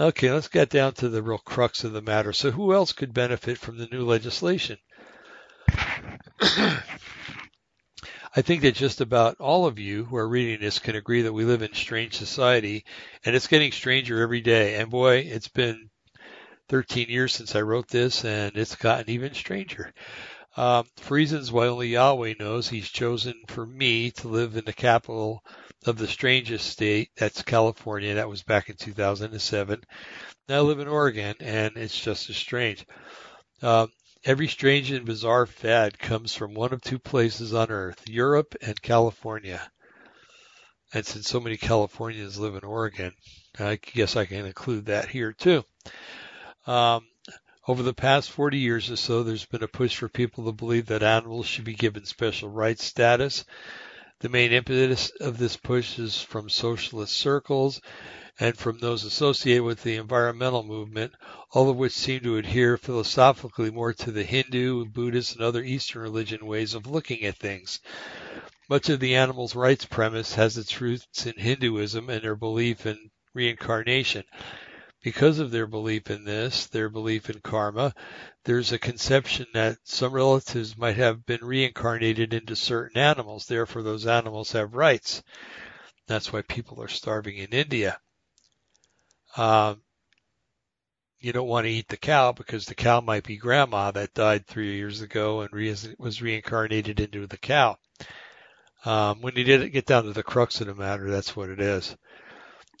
[0.00, 2.32] Okay, let's get down to the real crux of the matter.
[2.32, 4.78] So who else could benefit from the new legislation?
[8.38, 11.32] I think that just about all of you who are reading this can agree that
[11.32, 12.84] we live in strange society
[13.24, 14.76] and it's getting stranger every day.
[14.76, 15.90] And boy, it's been
[16.68, 19.92] 13 years since I wrote this and it's gotten even stranger.
[20.56, 24.72] Um, for reasons why only Yahweh knows, He's chosen for me to live in the
[24.72, 25.42] capital
[25.84, 27.10] of the strangest state.
[27.16, 28.14] That's California.
[28.14, 29.82] That was back in 2007.
[30.48, 32.86] Now I live in Oregon, and it's just as strange.
[33.60, 33.88] Uh,
[34.24, 38.80] every strange and bizarre fad comes from one of two places on Earth, Europe and
[38.80, 39.60] California.
[40.92, 43.12] And since so many Californians live in Oregon,
[43.58, 45.64] I guess I can include that here too.
[46.66, 47.06] Um,
[47.66, 50.86] over the past 40 years or so, there's been a push for people to believe
[50.86, 53.44] that animals should be given special rights status
[54.20, 57.80] the main impetus of this push is from socialist circles
[58.40, 61.12] and from those associated with the environmental movement,
[61.50, 66.02] all of which seem to adhere philosophically more to the Hindu, Buddhist, and other Eastern
[66.02, 67.80] religion ways of looking at things.
[68.68, 73.10] Much of the animals' rights premise has its roots in Hinduism and their belief in
[73.34, 74.24] reincarnation.
[75.02, 77.94] Because of their belief in this, their belief in karma,
[78.44, 83.46] there's a conception that some relatives might have been reincarnated into certain animals.
[83.46, 85.22] Therefore, those animals have rights.
[86.06, 87.98] That's why people are starving in India.
[89.38, 89.80] Um,
[91.20, 94.46] you don't want to eat the cow because the cow might be grandma that died
[94.46, 97.78] three years ago and re- was reincarnated into the cow.
[98.84, 101.60] Um, when you did get down to the crux of the matter, that's what it
[101.60, 101.96] is.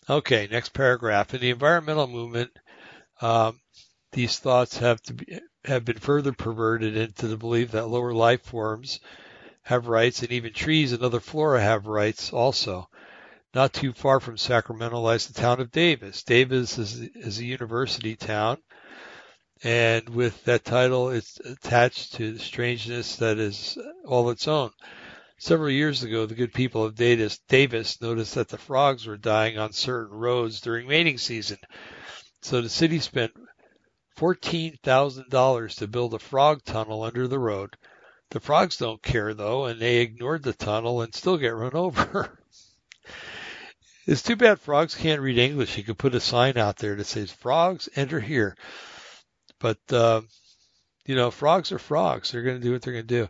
[0.08, 1.34] Okay, next paragraph.
[1.34, 2.50] In the environmental movement,
[3.20, 3.60] um,
[4.12, 8.42] these thoughts have to be, have been further perverted into the belief that lower life
[8.42, 9.00] forms
[9.62, 12.88] have rights, and even trees and other flora have rights also.
[13.54, 16.22] Not too far from Sacramento lies the town of Davis.
[16.22, 18.58] Davis is, is a university town,
[19.62, 24.70] and with that title, it's attached to the strangeness that is all its own.
[25.38, 29.56] Several years ago, the good people of Davis, Davis noticed that the frogs were dying
[29.56, 31.58] on certain roads during mating season.
[32.42, 33.32] So the city spent
[34.18, 37.76] $14,000 to build a frog tunnel under the road.
[38.30, 42.38] The frogs don't care though, and they ignored the tunnel and still get run over.
[44.08, 45.76] it's too bad frogs can't read English.
[45.76, 48.56] You could put a sign out there that says frogs enter here.
[49.60, 50.22] But, uh,
[51.04, 52.30] you know, frogs are frogs.
[52.30, 53.28] They're going to do what they're going to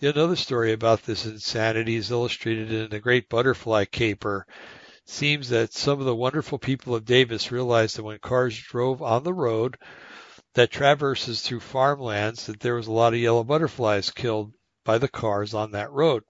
[0.00, 0.06] do.
[0.06, 4.46] Another story about this insanity is illustrated in the Great Butterfly Caper.
[4.48, 9.00] It seems that some of the wonderful people of Davis realized that when cars drove
[9.00, 9.78] on the road
[10.54, 14.52] that traverses through farmlands, that there was a lot of yellow butterflies killed
[14.84, 16.22] by the cars on that road.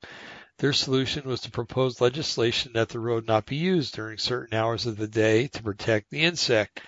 [0.63, 4.87] Their solution was to propose legislation that the road not be used during certain hours
[4.87, 6.81] of the day to protect the insect.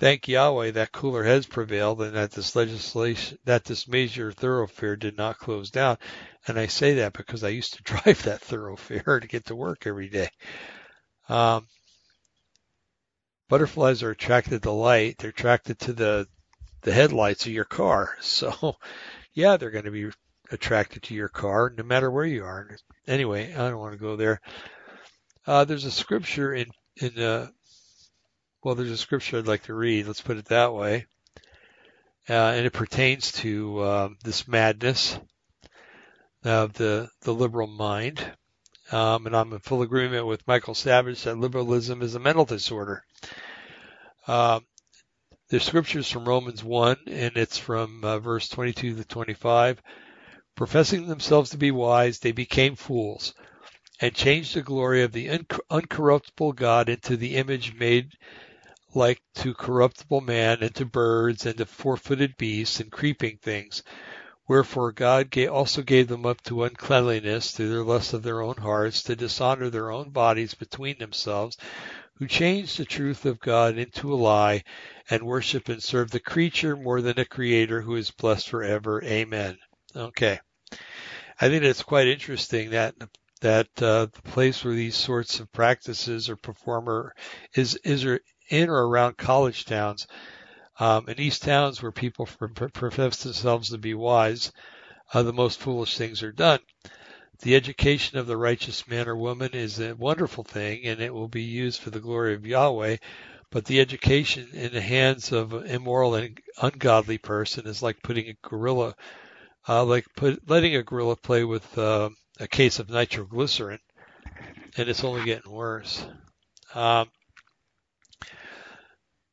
[0.00, 5.16] Thank Yahweh that cooler heads prevailed and that this legislation, that this major thoroughfare did
[5.16, 5.96] not close down.
[6.48, 9.86] And I say that because I used to drive that thoroughfare to get to work
[9.86, 10.30] every day.
[11.28, 11.68] Um,
[13.48, 15.18] butterflies are attracted to light.
[15.18, 16.26] They're attracted to the,
[16.80, 18.16] the headlights of your car.
[18.22, 18.74] So
[19.34, 20.10] yeah, they're going to be
[20.52, 22.76] attracted to your car no matter where you are.
[23.06, 24.40] Anyway, I don't want to go there.
[25.46, 27.48] Uh, there's a scripture in, in, uh,
[28.62, 30.06] well, there's a scripture I'd like to read.
[30.06, 31.06] Let's put it that way.
[32.28, 35.18] Uh, and it pertains to uh, this madness
[36.44, 38.24] of the the liberal mind.
[38.92, 43.04] Um, and I'm in full agreement with Michael Savage that liberalism is a mental disorder.
[44.26, 44.60] Uh,
[45.48, 49.82] the scriptures from Romans 1, and it's from uh, verse 22 to 25.
[50.54, 53.34] Professing themselves to be wise, they became fools
[54.00, 58.12] and changed the glory of the uncorruptible God into the image made
[58.94, 63.82] like to corruptible man, and to birds, and to four-footed beasts, and creeping things.
[64.46, 69.02] Wherefore God also gave them up to uncleanliness through their lust of their own hearts,
[69.04, 71.56] to dishonor their own bodies between themselves,
[72.16, 74.64] who changed the truth of God into a lie,
[75.08, 79.02] and worship and serve the creature more than the Creator, who is blessed forever.
[79.02, 79.56] Amen.
[79.94, 80.40] Okay.
[81.40, 82.94] I think it's quite interesting that
[83.40, 87.14] that uh, the place where these sorts of practices are performer
[87.54, 88.06] is is
[88.48, 90.06] in or around college towns.
[90.78, 94.52] Um, in these towns where people profess themselves to be wise,
[95.12, 96.60] uh, the most foolish things are done.
[97.40, 101.28] The education of the righteous man or woman is a wonderful thing, and it will
[101.28, 102.96] be used for the glory of Yahweh.
[103.50, 108.28] But the education in the hands of an immoral and ungodly person is like putting
[108.28, 108.94] a gorilla,
[109.68, 112.10] uh, like put, letting a gorilla play with uh,
[112.40, 113.78] a case of nitroglycerin,
[114.76, 116.04] and it's only getting worse.
[116.74, 117.08] Um,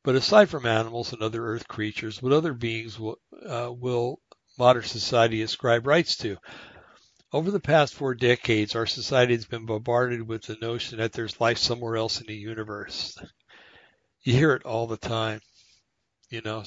[0.04, 4.20] but aside from animals and other earth creatures, what other beings will, uh, will
[4.58, 6.38] modern society ascribe rights to?
[7.32, 11.40] Over the past four decades, our society has been bombarded with the notion that there's
[11.40, 13.16] life somewhere else in the universe.
[14.24, 15.42] You hear it all the time.
[16.30, 16.64] You know,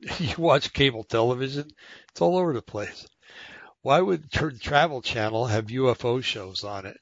[0.18, 1.68] you watch cable television,
[2.10, 3.06] it's all over the place.
[3.82, 6.98] Why would Travel Channel have UFO shows on it?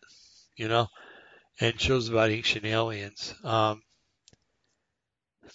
[0.57, 0.89] You know,
[1.61, 3.35] and shows about ancient aliens.
[3.43, 3.83] Um,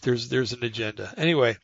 [0.01, 1.13] there's there's an agenda.
[1.17, 1.57] Anyway,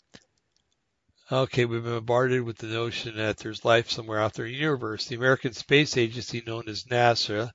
[1.32, 4.58] okay, we've been bombarded with the notion that there's life somewhere out there in the
[4.58, 5.06] universe.
[5.06, 7.52] The American Space Agency, known as NASA,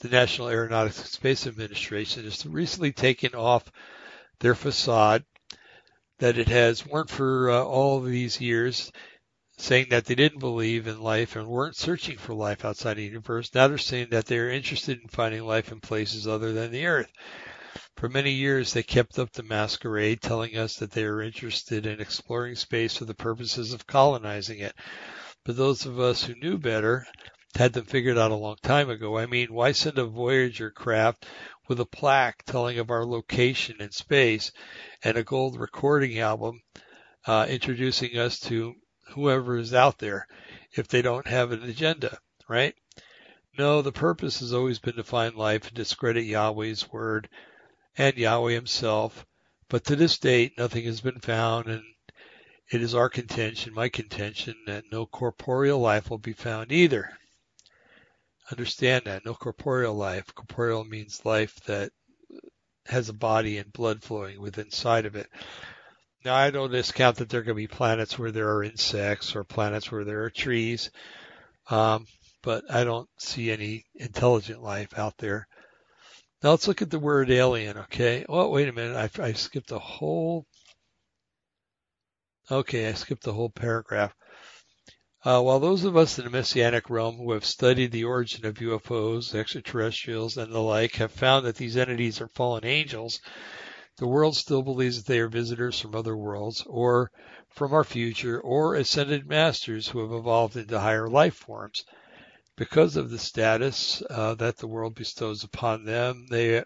[0.00, 3.70] the National Aeronautics and Space Administration, has recently taken off
[4.40, 5.24] their facade
[6.22, 8.92] that it has weren't for uh, all these years
[9.58, 13.50] saying that they didn't believe in life and weren't searching for life outside the universe.
[13.52, 17.10] Now they're saying that they're interested in finding life in places other than the Earth.
[17.96, 22.00] For many years they kept up the masquerade, telling us that they were interested in
[22.00, 24.76] exploring space for the purposes of colonizing it.
[25.44, 27.04] But those of us who knew better
[27.54, 29.18] had them figured out a long time ago.
[29.18, 31.26] I mean, why send a Voyager craft
[31.68, 34.52] with a plaque telling of our location in space
[35.04, 36.62] and a gold recording album
[37.26, 38.74] uh, introducing us to
[39.10, 40.26] whoever is out there
[40.72, 42.18] if they don't have an agenda,
[42.48, 42.74] right?
[43.58, 47.28] No, the purpose has always been to find life and discredit Yahweh's word
[47.98, 49.26] and Yahweh himself.
[49.68, 51.82] But to this date, nothing has been found, and
[52.70, 57.18] it is our contention, my contention, that no corporeal life will be found either.
[58.50, 60.34] Understand that, no corporeal life.
[60.34, 61.90] Corporeal means life that
[62.86, 65.28] has a body and blood flowing within inside of it.
[66.24, 69.34] Now, I don't discount that there are going to be planets where there are insects
[69.34, 70.90] or planets where there are trees,
[71.68, 72.06] um,
[72.42, 75.48] but I don't see any intelligent life out there.
[76.42, 78.24] Now let's look at the word alien, okay?
[78.28, 78.96] Oh, wait a minute.
[79.18, 80.44] I, I skipped a whole.
[82.50, 84.12] Okay, I skipped the whole paragraph.
[85.24, 88.56] Uh, while those of us in the Messianic realm who have studied the origin of
[88.56, 93.20] UFOs, extraterrestrials, and the like have found that these entities are fallen angels,
[93.98, 97.12] the world still believes that they are visitors from other worlds, or
[97.50, 101.84] from our future, or ascended masters who have evolved into higher life forms.
[102.56, 106.64] Because of the status uh, that the world bestows upon them, they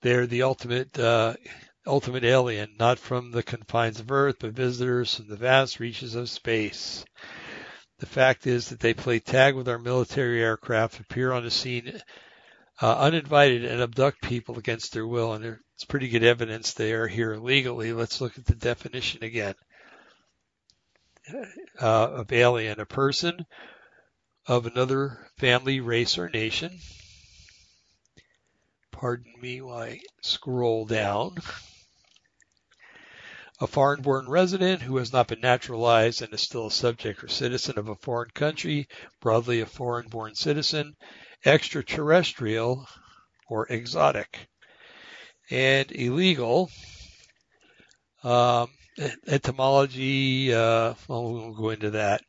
[0.00, 1.34] they're the ultimate uh,
[1.86, 6.28] ultimate alien, not from the confines of Earth, but visitors from the vast reaches of
[6.28, 7.04] space.
[7.98, 12.00] The fact is that they play tag with our military aircraft, appear on the scene
[12.82, 15.32] uh, uninvited, and abduct people against their will.
[15.32, 17.92] And it's pretty good evidence they are here illegally.
[17.92, 19.54] Let's look at the definition again
[21.80, 23.46] uh, of alien, a person
[24.46, 26.78] of another family, race, or nation.
[28.92, 31.36] Pardon me while I scroll down
[33.60, 37.28] a foreign born resident who has not been naturalized and is still a subject or
[37.28, 38.86] citizen of a foreign country,
[39.20, 40.94] broadly a foreign born citizen,
[41.44, 42.86] extraterrestrial
[43.48, 44.48] or exotic,
[45.50, 46.70] and illegal.
[48.22, 48.68] Um,
[49.26, 52.22] etymology, uh, well, we won't go into that.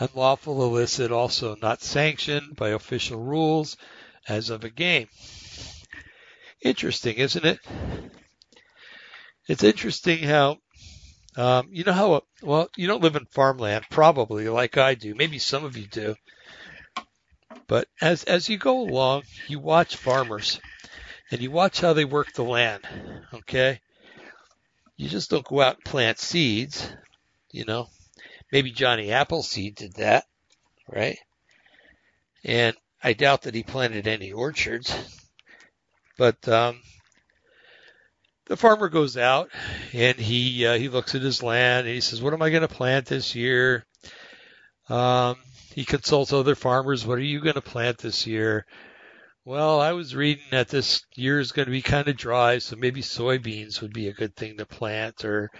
[0.00, 3.76] Unlawful, illicit, also not sanctioned by official rules
[4.26, 5.08] as of a game.
[6.62, 7.58] Interesting, isn't it?
[9.46, 10.58] It's interesting how
[11.36, 15.14] um, you know how, well, you don't live in farmland, probably like I do.
[15.14, 16.14] Maybe some of you do.
[17.66, 20.60] But as, as you go along, you watch farmers
[21.30, 22.86] and you watch how they work the land.
[23.32, 23.80] Okay.
[24.96, 26.88] You just don't go out and plant seeds,
[27.50, 27.88] you know.
[28.52, 30.26] Maybe Johnny Appleseed did that,
[30.88, 31.18] right?
[32.44, 34.94] And I doubt that he planted any orchards.
[36.16, 36.80] But um,
[38.46, 39.50] the farmer goes out
[39.92, 42.62] and he uh, he looks at his land and he says, "What am I going
[42.62, 43.86] to plant this year?"
[44.88, 45.36] Um,
[45.74, 47.06] he consults other farmers.
[47.06, 48.66] What are you going to plant this year?
[49.46, 52.76] Well, I was reading that this year is going to be kind of dry, so
[52.76, 55.50] maybe soybeans would be a good thing to plant, or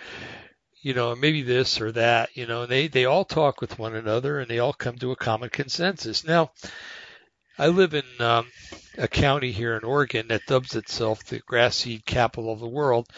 [0.80, 2.30] you know, maybe this or that.
[2.34, 5.12] You know, and they they all talk with one another and they all come to
[5.12, 6.24] a common consensus.
[6.24, 6.52] Now,
[7.58, 8.46] I live in um,
[8.98, 13.08] a county here in Oregon that dubs itself the grass seed capital of the world.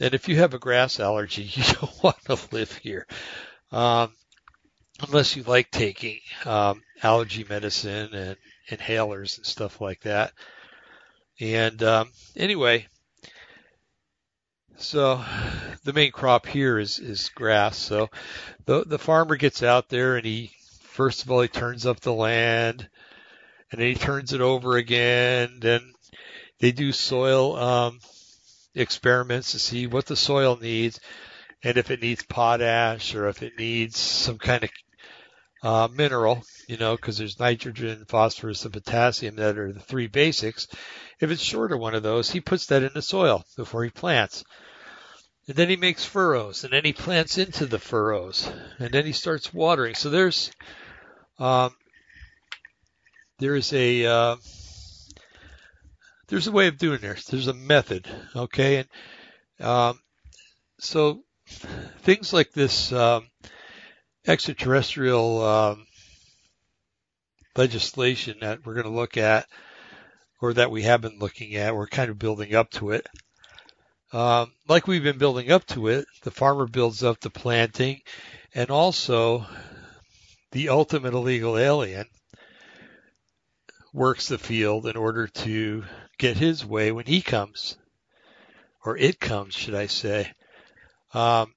[0.00, 3.06] And if you have a grass allergy, you don't want to live here.
[3.70, 4.12] Um,
[5.06, 8.36] unless you like taking um, allergy medicine and
[8.70, 10.32] inhalers and stuff like that.
[11.38, 12.86] And um, anyway,
[14.76, 15.22] so
[15.84, 17.76] the main crop here is is grass.
[17.76, 18.08] So
[18.64, 22.12] the the farmer gets out there and he first of all he turns up the
[22.12, 22.88] land
[23.70, 25.58] and then he turns it over again.
[25.60, 25.92] Then
[26.58, 28.00] they do soil um,
[28.74, 31.00] experiments to see what the soil needs
[31.62, 34.70] and if it needs potash or if it needs some kind of
[35.62, 40.66] uh, mineral, you know, because there's nitrogen, phosphorus, and potassium that are the three basics.
[41.20, 43.90] If it's short of one of those, he puts that in the soil before he
[43.90, 44.42] plants.
[45.46, 49.12] And then he makes furrows, and then he plants into the furrows, and then he
[49.12, 49.94] starts watering.
[49.96, 50.50] So there's
[51.38, 51.74] um,
[53.40, 54.36] there's a uh,
[56.28, 57.24] there's a way of doing this.
[57.24, 58.06] There's a method,
[58.36, 58.84] okay,
[59.58, 59.98] and um,
[60.78, 61.22] so
[62.02, 63.26] things like this um,
[64.26, 65.86] extraterrestrial um,
[67.56, 69.46] legislation that we're going to look at,
[70.40, 73.06] or that we have been looking at, we're kind of building up to it.
[74.12, 78.00] Um, like we've been building up to it, the farmer builds up the planting,
[78.54, 79.46] and also
[80.52, 82.06] the ultimate illegal alien
[83.92, 85.84] works the field in order to
[86.18, 87.76] get his way when he comes,
[88.84, 90.32] or it comes, should I say.
[91.12, 91.54] Um,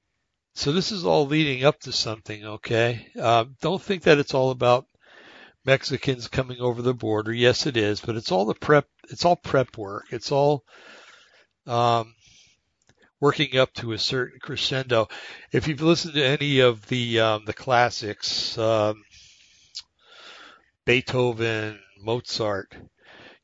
[0.56, 3.08] so this is all leading up to something, okay?
[3.20, 4.86] Um, don't think that it's all about
[5.66, 7.32] Mexicans coming over the border.
[7.32, 8.86] Yes, it is, but it's all the prep.
[9.10, 10.06] It's all prep work.
[10.12, 10.64] It's all
[11.66, 12.14] um,
[13.20, 15.08] working up to a certain crescendo.
[15.52, 19.04] If you've listened to any of the um, the classics, um,
[20.86, 22.76] Beethoven, Mozart,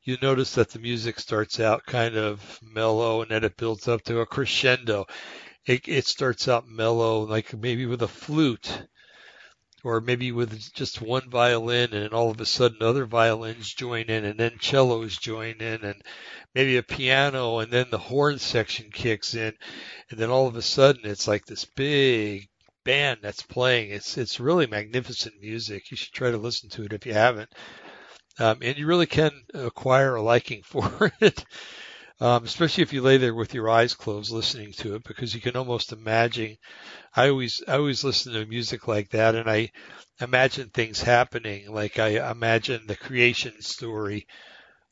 [0.02, 4.02] you notice that the music starts out kind of mellow and then it builds up
[4.02, 5.06] to a crescendo.
[5.66, 8.82] It, it starts out mellow, like maybe with a flute
[9.82, 14.26] or maybe with just one violin and all of a sudden other violins join in
[14.26, 16.02] and then cellos join in and
[16.54, 19.54] maybe a piano and then the horn section kicks in
[20.10, 22.48] and then all of a sudden it's like this big
[22.84, 23.90] band that's playing.
[23.90, 25.90] It's it's really magnificent music.
[25.90, 27.50] You should try to listen to it if you haven't
[28.38, 31.44] um, and you really can acquire a liking for it.
[32.20, 35.40] Um, especially if you lay there with your eyes closed listening to it, because you
[35.40, 36.58] can almost imagine.
[37.16, 39.72] I always, I always listen to music like that, and I
[40.20, 41.72] imagine things happening.
[41.72, 44.26] Like I imagine the creation story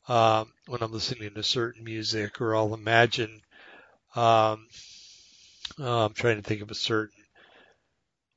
[0.07, 3.41] um, when I'm listening to certain music, or I'll imagine.
[4.15, 4.67] Um,
[5.77, 7.23] oh, I'm trying to think of a certain.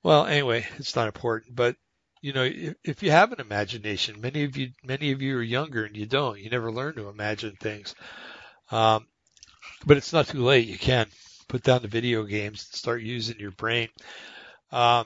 [0.03, 1.77] Well, anyway, it's not important, but
[2.23, 5.43] you know, if, if you have an imagination, many of you, many of you are
[5.43, 6.39] younger and you don't.
[6.39, 7.95] You never learn to imagine things.
[8.71, 9.07] Um,
[9.85, 10.69] but it's not too late.
[10.69, 11.07] You can
[11.49, 13.89] put down the video games and start using your brain
[14.71, 15.05] um,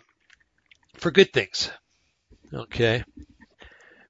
[0.95, 1.71] for good things.
[2.53, 3.03] Okay.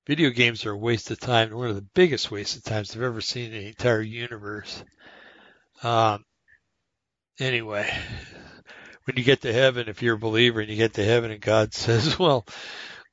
[0.06, 1.52] Video games are a waste of time.
[1.52, 4.82] One of the biggest wastes of times I've ever seen in the entire universe.
[5.82, 6.24] Um,
[7.38, 7.88] anyway,
[9.04, 11.40] when you get to heaven, if you're a believer and you get to heaven and
[11.40, 12.44] God says, well,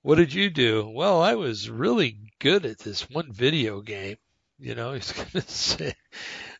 [0.03, 0.87] what did you do?
[0.87, 4.17] Well, I was really good at this one video game.
[4.59, 5.93] You know, he's going to say,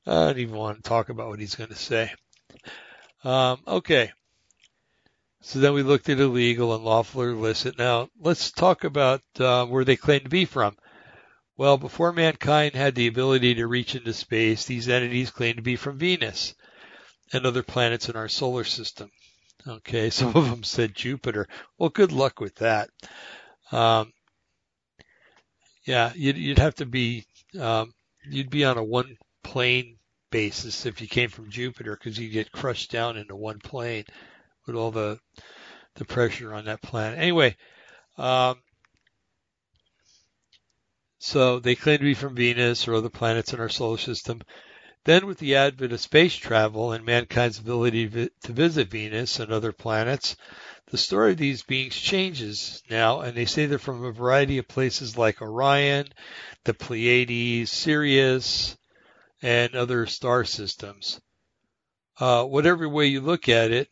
[0.08, 2.12] I don't even want to talk about what he's going to say.
[3.24, 4.12] Um, okay.
[5.42, 7.78] So then we looked at illegal, unlawful, or illicit.
[7.78, 10.78] Now let's talk about uh, where they claim to be from.
[11.58, 15.76] Well, before mankind had the ability to reach into space, these entities claimed to be
[15.76, 16.56] from Venus
[17.34, 19.12] and other planets in our solar system.
[19.68, 21.48] Okay, some of them said Jupiter.
[21.78, 22.90] Well, good luck with that.
[23.72, 24.12] Um,
[25.86, 27.26] yeah, you'd, you'd have to be,
[27.60, 27.94] um,
[28.30, 29.98] you'd be on a one plane
[30.32, 34.06] basis if you came from Jupiter because you get crushed down into one plane
[34.66, 35.20] with all the
[35.96, 37.20] the pressure on that planet.
[37.20, 37.56] Anyway,
[38.18, 38.56] um,
[41.20, 44.42] so they claim to be from Venus or other planets in our solar system.
[45.06, 49.74] Then, with the advent of space travel and mankind's ability to visit Venus and other
[49.74, 50.38] planets,
[50.88, 54.68] the story of these beings changes now, and they say they're from a variety of
[54.68, 56.08] places like Orion,
[56.64, 58.78] the Pleiades, Sirius,
[59.42, 61.20] and other star systems.
[62.20, 63.90] Uh, whatever way you look at it,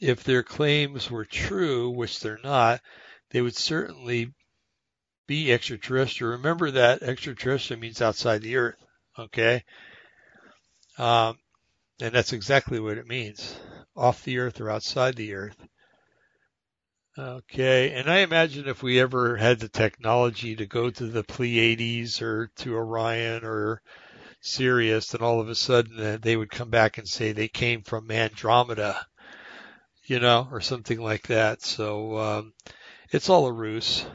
[0.00, 2.80] if their claims were true, which they're not,
[3.30, 4.32] they would certainly
[5.26, 6.32] be extraterrestrial.
[6.32, 8.82] Remember that extraterrestrial means outside the earth,
[9.18, 9.64] okay?
[10.98, 11.38] Um,
[12.00, 13.56] and that's exactly what it means
[13.96, 15.56] off the earth or outside the earth.
[17.18, 22.20] Okay, and I imagine if we ever had the technology to go to the Pleiades
[22.20, 23.80] or to Orion or
[24.42, 27.82] Sirius, then all of a sudden uh, they would come back and say they came
[27.82, 29.06] from Andromeda
[30.06, 31.62] you know, or something like that.
[31.62, 32.52] So um,
[33.10, 34.06] it's all a ruse.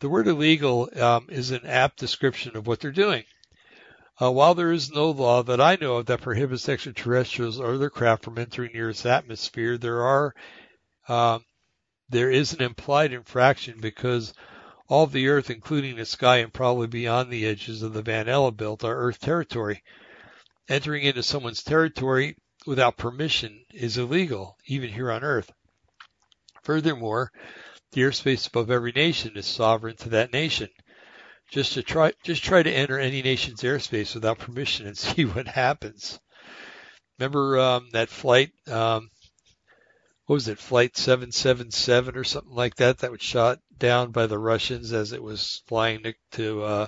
[0.00, 3.24] The word illegal um, is an apt description of what they're doing.
[4.20, 7.88] Uh, while there is no law that I know of that prohibits extraterrestrials or their
[7.88, 10.34] craft from entering the Earth's atmosphere, there are
[11.08, 11.44] um,
[12.10, 14.34] there is an implied infraction because
[14.88, 18.28] all of the Earth, including the sky and probably beyond the edges of the Van
[18.28, 19.82] Allen belt, are Earth territory.
[20.68, 22.36] Entering into someone's territory
[22.66, 25.50] without permission is illegal, even here on Earth.
[26.62, 27.32] Furthermore,
[27.92, 30.68] the airspace above every nation is sovereign to that nation.
[31.50, 35.48] Just to try, just try to enter any nation's airspace without permission and see what
[35.48, 36.20] happens.
[37.18, 38.50] Remember um, that flight?
[38.68, 39.10] Um,
[40.26, 40.58] what was it?
[40.58, 42.98] Flight 777 or something like that.
[42.98, 46.86] That was shot down by the Russians as it was flying to to, uh,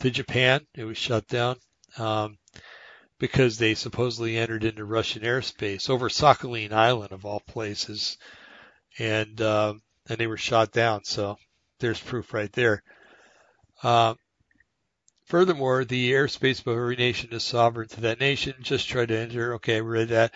[0.00, 0.66] to Japan.
[0.74, 1.56] It was shot down.
[1.98, 2.38] Um,
[3.18, 8.18] because they supposedly entered into Russian airspace over Sakhalin Island of all places,
[8.98, 9.74] and uh,
[10.08, 11.04] and they were shot down.
[11.04, 11.36] So
[11.78, 12.82] there's proof right there.
[13.82, 14.14] Uh,
[15.26, 18.54] furthermore, the airspace of every nation is sovereign to that nation.
[18.62, 19.54] Just try to enter.
[19.54, 20.32] Okay, read that.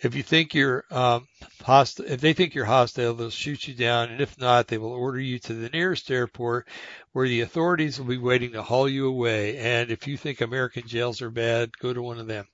[0.00, 1.26] If you think you're um,
[1.62, 4.92] hostile, if they think you're hostile, they'll shoot you down, and if not, they will
[4.92, 6.68] order you to the nearest airport,
[7.12, 9.56] where the authorities will be waiting to haul you away.
[9.58, 12.46] And if you think American jails are bad, go to one of them.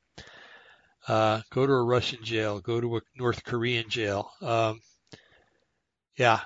[1.09, 2.61] Uh, go to a Russian jail.
[2.61, 4.31] Go to a North Korean jail.
[4.41, 4.81] Um,
[6.17, 6.41] yeah,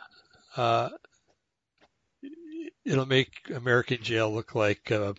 [0.56, 0.90] uh,
[2.85, 5.15] it'll make American jail look like uh,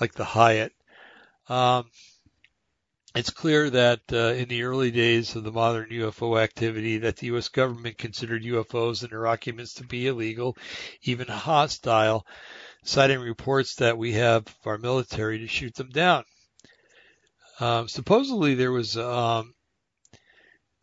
[0.00, 0.72] like the Hyatt.
[1.48, 1.86] Um,
[3.14, 7.28] it's clear that uh, in the early days of the modern UFO activity that the
[7.28, 7.48] U.S.
[7.48, 10.56] government considered UFOs and their occupants to be illegal,
[11.02, 12.26] even hostile,
[12.82, 16.24] citing reports that we have our military to shoot them down.
[17.60, 19.53] Um, supposedly there was um,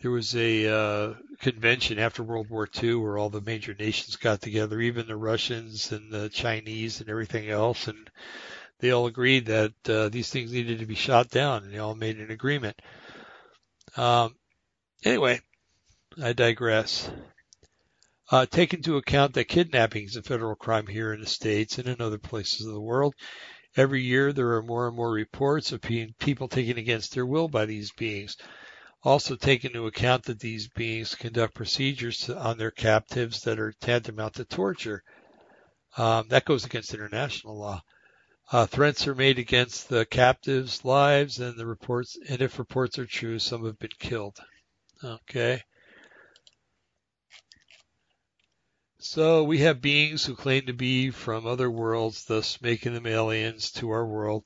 [0.02, 4.42] there was a uh, convention after World War II where all the major nations got
[4.42, 8.10] together, even the Russians and the Chinese and everything else, and
[8.80, 11.94] they all agreed that uh, these things needed to be shot down, and they all
[11.94, 12.82] made an agreement.
[13.96, 14.36] Um,
[15.06, 15.40] anyway,
[16.22, 17.10] I digress.
[18.32, 21.88] Uh, take into account that kidnapping is a federal crime here in the States and
[21.88, 23.14] in other places of the world.
[23.76, 27.66] Every year there are more and more reports of people taken against their will by
[27.66, 28.36] these beings.
[29.04, 33.74] Also take into account that these beings conduct procedures to, on their captives that are
[33.82, 35.04] tantamount to torture.
[35.98, 37.82] Um, that goes against international law.
[38.52, 43.06] Uh, threats are made against the captives' lives, and the reports, and if reports are
[43.06, 44.38] true, some have been killed.
[45.04, 45.62] Okay.
[49.00, 53.72] So we have beings who claim to be from other worlds, thus making them aliens
[53.72, 54.44] to our world.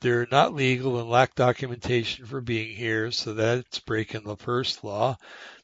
[0.00, 5.18] They're not legal and lack documentation for being here, so that's breaking the first law.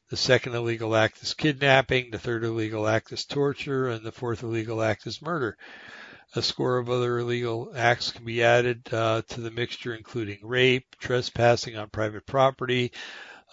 [0.09, 2.11] The second illegal act is kidnapping.
[2.11, 3.89] The third illegal act is torture.
[3.89, 5.57] And the fourth illegal act is murder.
[6.35, 10.95] A score of other illegal acts can be added uh, to the mixture, including rape,
[10.99, 12.91] trespassing on private property,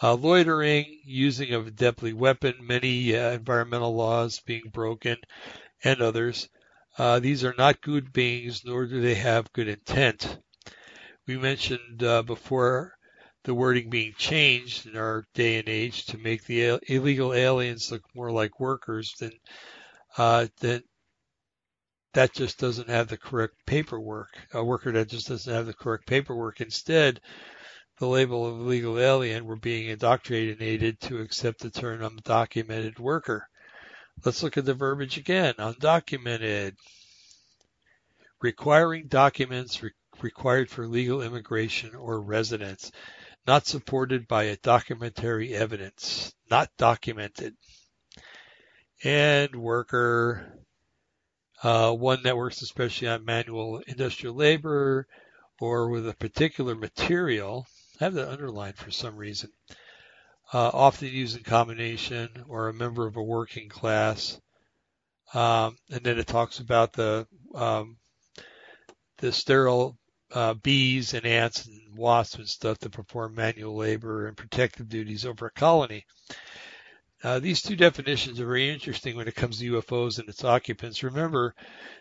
[0.02, 5.16] uh, loitering, using of a deadly weapon, many uh, environmental laws being broken,
[5.82, 6.48] and others.
[6.98, 10.38] Uh, these are not good beings, nor do they have good intent.
[11.26, 12.92] We mentioned uh, before
[13.44, 18.02] the wording being changed in our day and age to make the illegal aliens look
[18.14, 19.32] more like workers than
[20.18, 20.82] uh, that
[22.14, 24.28] that just doesn't have the correct paperwork.
[24.52, 26.60] A worker that just doesn't have the correct paperwork.
[26.60, 27.20] Instead,
[27.98, 33.48] the label of illegal alien were being indoctrinated to accept the term undocumented worker.
[34.24, 35.54] Let's look at the verbiage again.
[35.58, 36.74] Undocumented.
[38.40, 39.90] Requiring documents re-
[40.22, 42.90] required for legal immigration or residence
[43.46, 47.54] not supported by documentary evidence, not documented.
[49.02, 50.46] And worker,
[51.62, 55.06] uh, one that works especially on manual industrial labor
[55.60, 57.66] or with a particular material.
[58.00, 59.50] I have that underlined for some reason.
[60.52, 64.40] Uh, often used in combination or a member of a working class.
[65.32, 67.96] Um, and then it talks about the um,
[69.18, 69.96] the sterile
[70.34, 75.24] uh, bees and ants and wasps and stuff that perform manual labor and protective duties
[75.24, 76.04] over a colony.
[77.22, 81.02] Uh, these two definitions are very interesting when it comes to UFOs and its occupants.
[81.02, 81.54] Remember,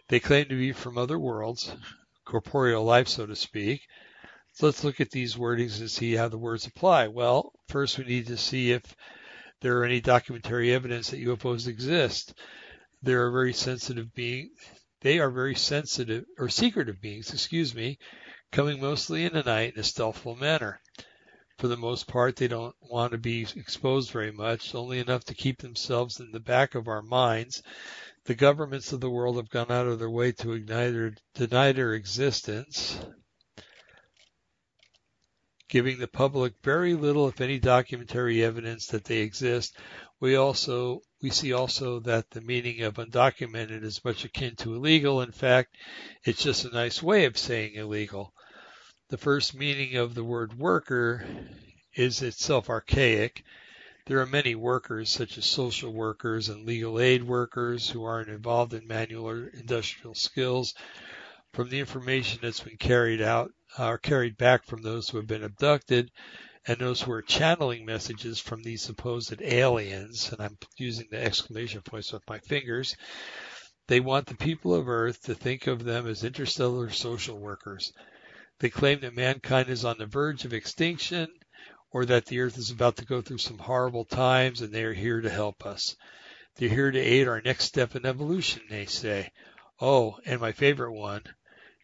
[0.10, 1.74] they claim to be from other worlds,
[2.26, 3.82] corporeal life, so to speak.
[4.54, 7.08] So let's look at these wordings and see how the words apply.
[7.08, 8.84] Well, first we need to see if
[9.62, 12.34] there are any documentary evidence that UFOs exist.
[13.02, 14.50] They're a very sensitive being.
[15.02, 17.98] They are very sensitive or secretive beings, excuse me,
[18.54, 20.80] coming mostly in the night in a stealthful manner.
[21.58, 25.34] For the most part, they don't want to be exposed very much, only enough to
[25.34, 27.64] keep themselves in the back of our minds.
[28.26, 31.96] The governments of the world have gone out of their way to or deny their
[31.96, 33.04] existence,
[35.68, 39.76] giving the public very little, if any, documentary evidence that they exist.
[40.20, 45.22] We also we see also that the meaning of undocumented is much akin to illegal.
[45.22, 45.76] In fact,
[46.24, 48.32] it's just a nice way of saying illegal.
[49.14, 51.24] The first meaning of the word worker
[51.94, 53.44] is itself archaic.
[54.08, 58.74] There are many workers, such as social workers and legal aid workers, who aren't involved
[58.74, 60.74] in manual or industrial skills.
[61.54, 65.44] From the information that's been carried out or carried back from those who have been
[65.44, 66.10] abducted
[66.66, 71.84] and those who are channeling messages from these supposed aliens, and I'm using the exclamation
[71.84, 72.96] points with my fingers,
[73.86, 77.94] they want the people of Earth to think of them as interstellar social workers.
[78.60, 81.28] They claim that mankind is on the verge of extinction
[81.92, 84.94] or that the earth is about to go through some horrible times and they are
[84.94, 85.96] here to help us.
[86.56, 89.32] They're here to aid our next step in evolution, they say.
[89.82, 91.24] Oh, and my favorite one,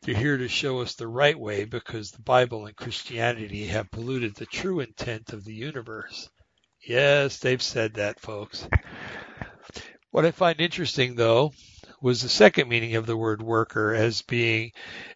[0.03, 4.35] they're here to show us the right way because the Bible and Christianity have polluted
[4.35, 6.29] the true intent of the universe.
[6.87, 8.67] Yes, they've said that, folks.
[10.11, 11.51] What I find interesting, though,
[12.01, 14.71] was the second meaning of the word worker as being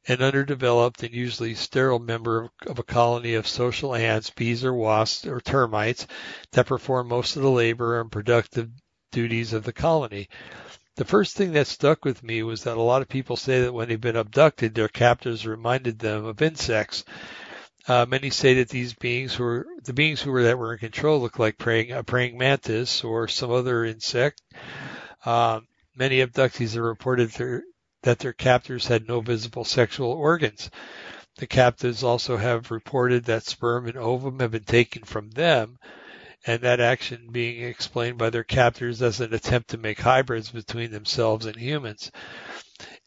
[0.07, 5.25] an underdeveloped and usually sterile member of a colony of social ants, bees or wasps
[5.25, 6.07] or termites
[6.51, 8.69] that perform most of the labor and productive
[9.11, 10.27] duties of the colony.
[10.95, 13.73] The first thing that stuck with me was that a lot of people say that
[13.73, 17.03] when they've been abducted, their captors reminded them of insects.
[17.87, 21.19] Uh, many say that these beings were the beings who were that were in control
[21.19, 24.41] look like praying a praying mantis or some other insect.
[25.25, 27.61] Um, Many abductees have reported their,
[28.01, 30.71] that their captors had no visible sexual organs.
[31.37, 35.77] The captives also have reported that sperm and ovum have been taken from them,
[36.47, 40.91] and that action being explained by their captors as an attempt to make hybrids between
[40.91, 42.11] themselves and humans.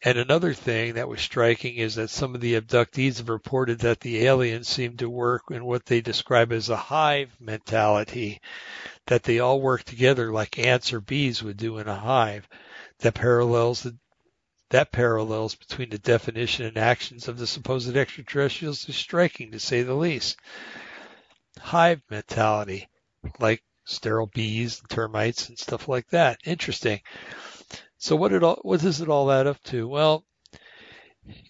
[0.01, 3.99] And another thing that was striking is that some of the abductees have reported that
[3.99, 8.39] the aliens seem to work in what they describe as a hive mentality,
[9.07, 12.47] that they all work together like ants or bees would do in a hive
[12.99, 13.95] that parallels the,
[14.69, 19.83] that parallels between the definition and actions of the supposed extraterrestrials is striking to say
[19.83, 20.37] the least.
[21.59, 22.87] Hive mentality,
[23.39, 26.39] like sterile bees and termites and stuff like that.
[26.45, 27.01] Interesting.
[27.97, 29.87] So what it all, what does it all add up to?
[29.87, 30.23] Well,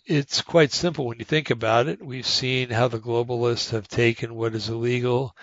[0.06, 2.04] it's quite simple when you think about it.
[2.04, 5.36] We've seen how the globalists have taken what is illegal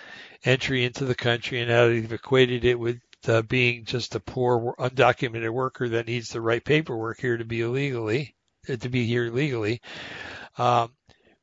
[0.43, 2.99] entry into the country and how they've equated it with
[3.29, 7.61] uh, being just a poor undocumented worker that needs the right paperwork here to be
[7.61, 8.35] illegally
[8.69, 9.81] uh, to be here legally.
[10.57, 10.93] Um,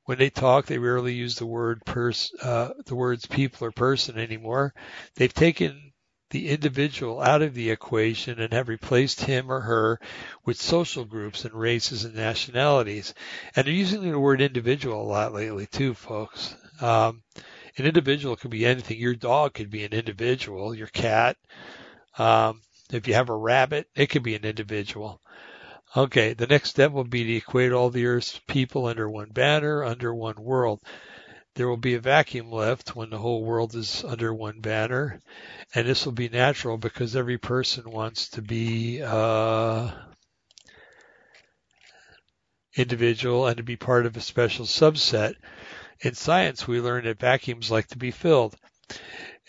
[0.04, 4.18] when they talk, they rarely use the word pers- uh, the words people or person
[4.18, 4.74] anymore.
[5.14, 5.92] They've taken
[6.30, 10.00] the individual out of the equation and have replaced him or her
[10.44, 13.14] with social groups and races and nationalities.
[13.54, 16.54] And they're using the word individual a lot lately too, folks.
[16.80, 17.22] Um,
[17.76, 18.98] an individual could be anything.
[18.98, 20.74] Your dog could be an individual.
[20.74, 21.36] Your cat.
[22.18, 22.60] Um,
[22.92, 25.20] if you have a rabbit, it could be an individual.
[25.96, 29.84] Okay, the next step will be to equate all the Earth's people under one banner,
[29.84, 30.80] under one world.
[31.54, 35.20] There will be a vacuum left when the whole world is under one banner,
[35.74, 39.90] and this will be natural because every person wants to be uh,
[42.74, 45.34] individual and to be part of a special subset.
[46.02, 48.56] In science, we learn that vacuums like to be filled,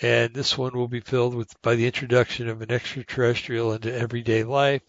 [0.02, 4.44] and this one will be filled with by the introduction of an extraterrestrial into everyday
[4.44, 4.84] life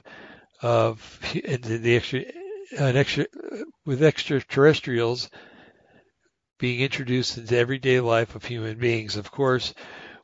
[0.61, 2.25] of into the extra
[2.79, 3.27] an extra
[3.87, 5.31] with extraterrestrials
[6.59, 9.17] being introduced into everyday life of human beings.
[9.17, 9.73] Of course,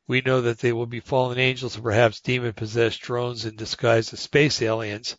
[0.06, 4.12] we know that they will be fallen angels or perhaps demon possessed drones in disguise
[4.12, 5.16] as space aliens.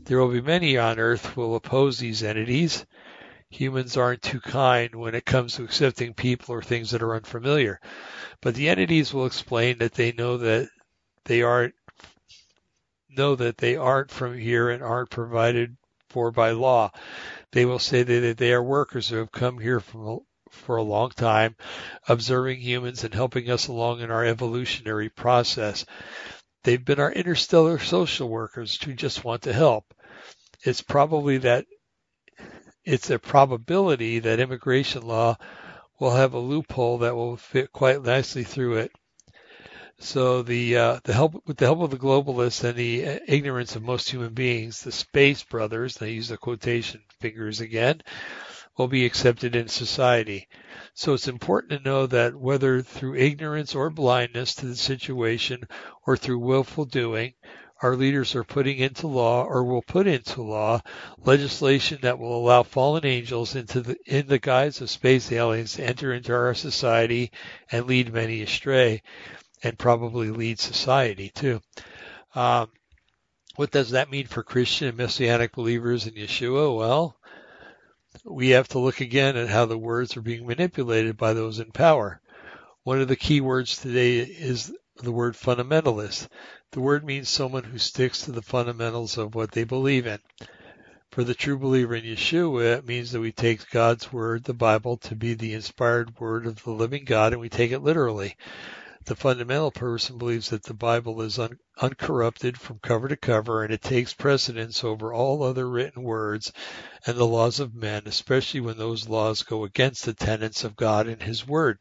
[0.00, 2.84] There will be many on Earth who will oppose these entities.
[3.50, 7.80] Humans aren't too kind when it comes to accepting people or things that are unfamiliar.
[8.40, 10.68] But the entities will explain that they know that
[11.24, 11.74] they aren't
[13.08, 15.76] know that they aren't from here and aren't provided
[16.10, 16.90] for by law.
[17.52, 20.20] They will say that they are workers who have come here from
[20.50, 21.56] for a long time,
[22.08, 25.84] observing humans and helping us along in our evolutionary process.
[26.64, 29.84] They've been our interstellar social workers who just want to help.
[30.62, 31.66] It's probably that
[32.88, 35.36] it's a probability that immigration law
[36.00, 38.92] will have a loophole that will fit quite nicely through it.
[39.98, 43.76] So the uh, the help with the help of the globalists and the uh, ignorance
[43.76, 48.00] of most human beings, the space brothers, they use the quotation fingers again,
[48.78, 50.48] will be accepted in society.
[50.94, 55.64] So it's important to know that whether through ignorance or blindness to the situation
[56.06, 57.34] or through willful doing,
[57.80, 60.80] our leaders are putting into law or will put into law
[61.24, 65.84] legislation that will allow fallen angels into the in the guise of space aliens to
[65.84, 67.30] enter into our society
[67.70, 69.02] and lead many astray
[69.62, 71.60] and probably lead society too.
[72.34, 72.70] Um,
[73.56, 76.76] what does that mean for Christian and Messianic believers in Yeshua?
[76.76, 77.16] Well,
[78.24, 81.72] we have to look again at how the words are being manipulated by those in
[81.72, 82.20] power.
[82.84, 84.72] One of the key words today is
[85.02, 86.28] the word fundamentalist.
[86.72, 90.18] The word means someone who sticks to the fundamentals of what they believe in.
[91.10, 94.98] For the true believer in Yeshua, it means that we take God's word, the Bible,
[94.98, 98.36] to be the inspired word of the living God, and we take it literally.
[99.06, 103.72] The fundamental person believes that the Bible is un- uncorrupted from cover to cover and
[103.72, 106.52] it takes precedence over all other written words
[107.06, 111.06] and the laws of men, especially when those laws go against the tenets of God
[111.06, 111.78] and His Word.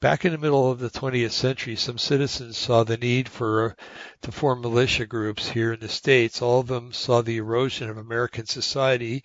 [0.00, 3.76] Back in the middle of the 20th century, some citizens saw the need for
[4.22, 6.40] to form militia groups here in the states.
[6.40, 9.22] All of them saw the erosion of American society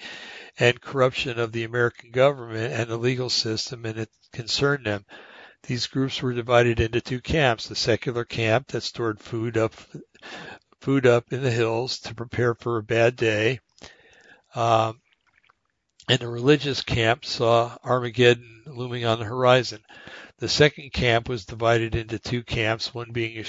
[0.59, 5.05] and corruption of the American government and the legal system, and it concerned them.
[5.63, 9.73] These groups were divided into two camps: the secular camp that stored food up
[10.81, 13.61] food up in the hills to prepare for a bad day,
[14.55, 14.99] um,
[16.07, 19.79] and the religious camp saw Armageddon looming on the horizon.
[20.37, 23.43] The second camp was divided into two camps, one being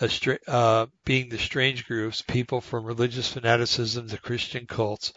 [0.00, 5.12] a, a uh, being the strange groups, people from religious fanaticism to Christian cults.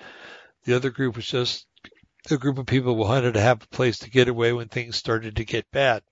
[0.65, 1.67] The other group was just
[2.29, 4.95] a group of people who wanted to have a place to get away when things
[4.95, 6.03] started to get bad.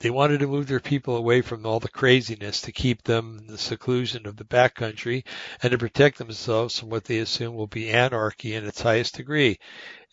[0.00, 3.46] They wanted to move their people away from all the craziness to keep them in
[3.46, 5.24] the seclusion of the backcountry
[5.62, 9.58] and to protect themselves from what they assume will be anarchy in its highest degree.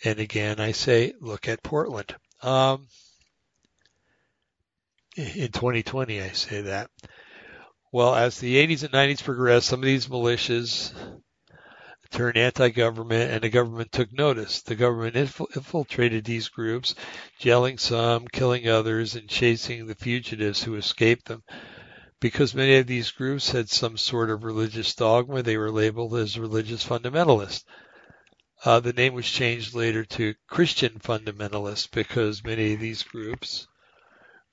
[0.04, 2.14] And again, I say, look at Portland.
[2.44, 2.88] Um,
[5.16, 6.92] in 2020, I say that.
[7.94, 10.94] Well, as the 80s and 90s progressed, some of these militias
[12.10, 14.62] turned anti-government and the government took notice.
[14.62, 16.96] The government infiltrated these groups,
[17.40, 21.44] jailing some, killing others, and chasing the fugitives who escaped them.
[22.20, 26.40] Because many of these groups had some sort of religious dogma, they were labeled as
[26.40, 27.64] religious fundamentalists.
[28.66, 33.68] Uh, the name was changed later to Christian fundamentalists because many of these groups'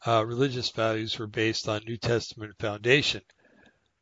[0.07, 3.23] uh, religious values were based on New Testament foundation.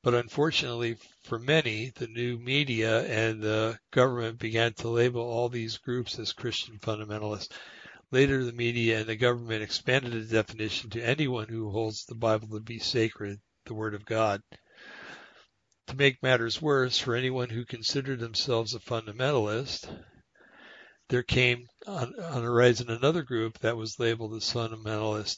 [0.03, 5.79] But unfortunately for many, the new media and the government began to label all these
[5.79, 7.53] groups as Christian fundamentalists.
[8.11, 12.49] Later, the media and the government expanded the definition to anyone who holds the Bible
[12.49, 14.43] to be sacred, the Word of God.
[15.87, 19.89] To make matters worse, for anyone who considered themselves a fundamentalist,
[21.09, 25.37] there came on, the horizon another group that was labeled as fundamentalist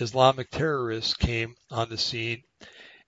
[0.00, 2.42] Islamic terrorists came on the scene,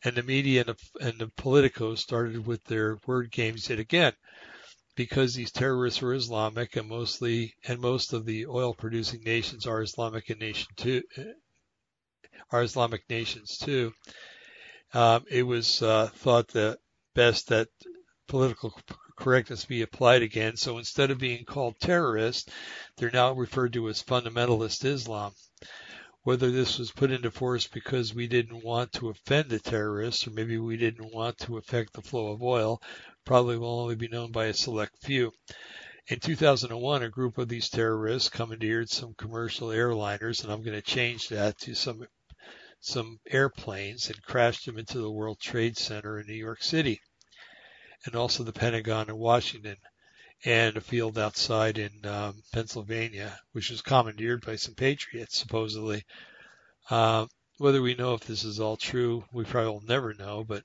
[0.04, 4.12] and the media and the, and the politicos started with their word games yet again.
[4.94, 9.82] Because these terrorists were Islamic and mostly and most of the oil producing nations are
[9.82, 11.02] Islamic nation too
[12.50, 13.92] are Islamic nations too.
[14.94, 16.78] Um, it was uh, thought that
[17.14, 17.68] best that
[18.28, 18.72] political
[19.16, 20.56] correctness be applied again.
[20.56, 22.50] So instead of being called terrorists,
[22.96, 25.32] they're now referred to as fundamentalist Islam.
[26.26, 30.32] Whether this was put into force because we didn't want to offend the terrorists or
[30.32, 32.82] maybe we didn't want to affect the flow of oil
[33.24, 35.30] probably will only be known by a select few.
[36.08, 40.82] In 2001, a group of these terrorists commandeered some commercial airliners, and I'm going to
[40.82, 42.04] change that to some
[42.80, 47.00] some airplanes and crashed them into the World Trade Center in New York City
[48.04, 49.76] and also the Pentagon in Washington
[50.44, 56.04] and a field outside in um, Pennsylvania, which was commandeered by some patriots, supposedly.
[56.90, 57.26] Uh,
[57.58, 60.62] whether we know if this is all true, we probably will never know, but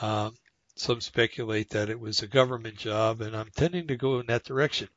[0.00, 0.36] um,
[0.76, 4.44] some speculate that it was a government job, and I'm tending to go in that
[4.44, 4.88] direction.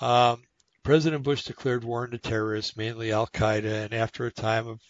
[0.00, 0.42] Um,
[0.82, 4.80] President Bush declared war on the terrorists, mainly Al Qaeda, and after a time of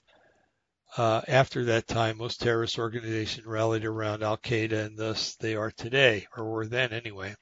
[0.97, 5.71] uh, after that time, most terrorist organizations rallied around Al Qaeda, and thus they are
[5.71, 7.35] today, or were then anyway.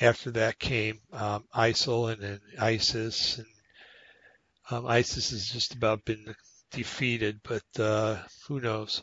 [0.00, 3.46] After that came um, ISIL and ISIS, and
[4.70, 6.34] um, ISIS has just about been
[6.70, 8.16] defeated, but uh,
[8.46, 9.02] who knows?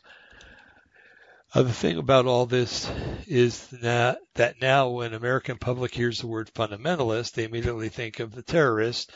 [1.53, 2.89] Uh, the thing about all this
[3.27, 8.33] is that, that now when American public hears the word fundamentalist, they immediately think of
[8.33, 9.11] the terrorists,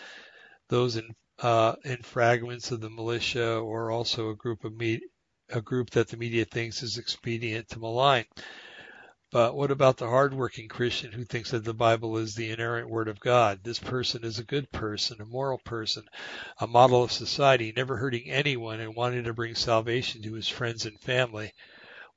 [0.70, 5.02] those in uh, in fragments of the militia or also a group of me-
[5.50, 8.26] a group that the media thinks is expedient to malign.
[9.32, 13.08] But what about the hardworking Christian who thinks that the Bible is the inerrant word
[13.08, 13.64] of God?
[13.64, 16.04] This person is a good person, a moral person,
[16.60, 20.86] a model of society, never hurting anyone and wanting to bring salvation to his friends
[20.86, 21.54] and family.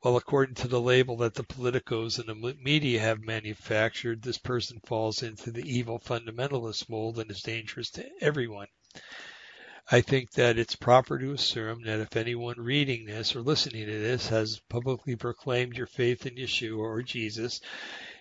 [0.02, 4.80] Well, according to the label that the politicos and the media have manufactured, this person
[4.84, 8.66] falls into the evil fundamentalist mold and is dangerous to everyone.
[9.90, 13.98] I think that it's proper to assume that if anyone reading this or listening to
[13.98, 17.60] this has publicly proclaimed your faith in Yeshua or Jesus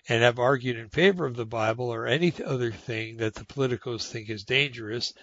[0.06, 4.06] and have argued in favor of the Bible or any other thing that the politicos
[4.06, 5.14] think is dangerous,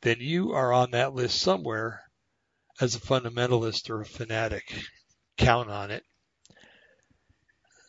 [0.00, 2.02] then you are on that list somewhere
[2.80, 4.82] as a fundamentalist or a fanatic.
[5.36, 6.02] Count on it.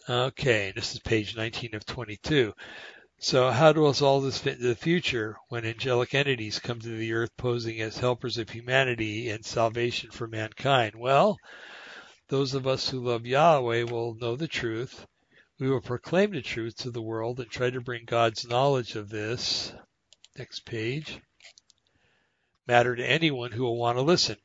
[0.09, 2.53] Okay, this is page 19 of 22.
[3.23, 7.13] So how does all this fit into the future when angelic entities come to the
[7.13, 10.95] earth posing as helpers of humanity and salvation for mankind?
[10.95, 11.37] Well,
[12.29, 15.05] those of us who love Yahweh will know the truth.
[15.59, 19.09] We will proclaim the truth to the world and try to bring God's knowledge of
[19.09, 19.71] this.
[20.35, 21.19] Next page.
[22.65, 24.37] Matter to anyone who will want to listen.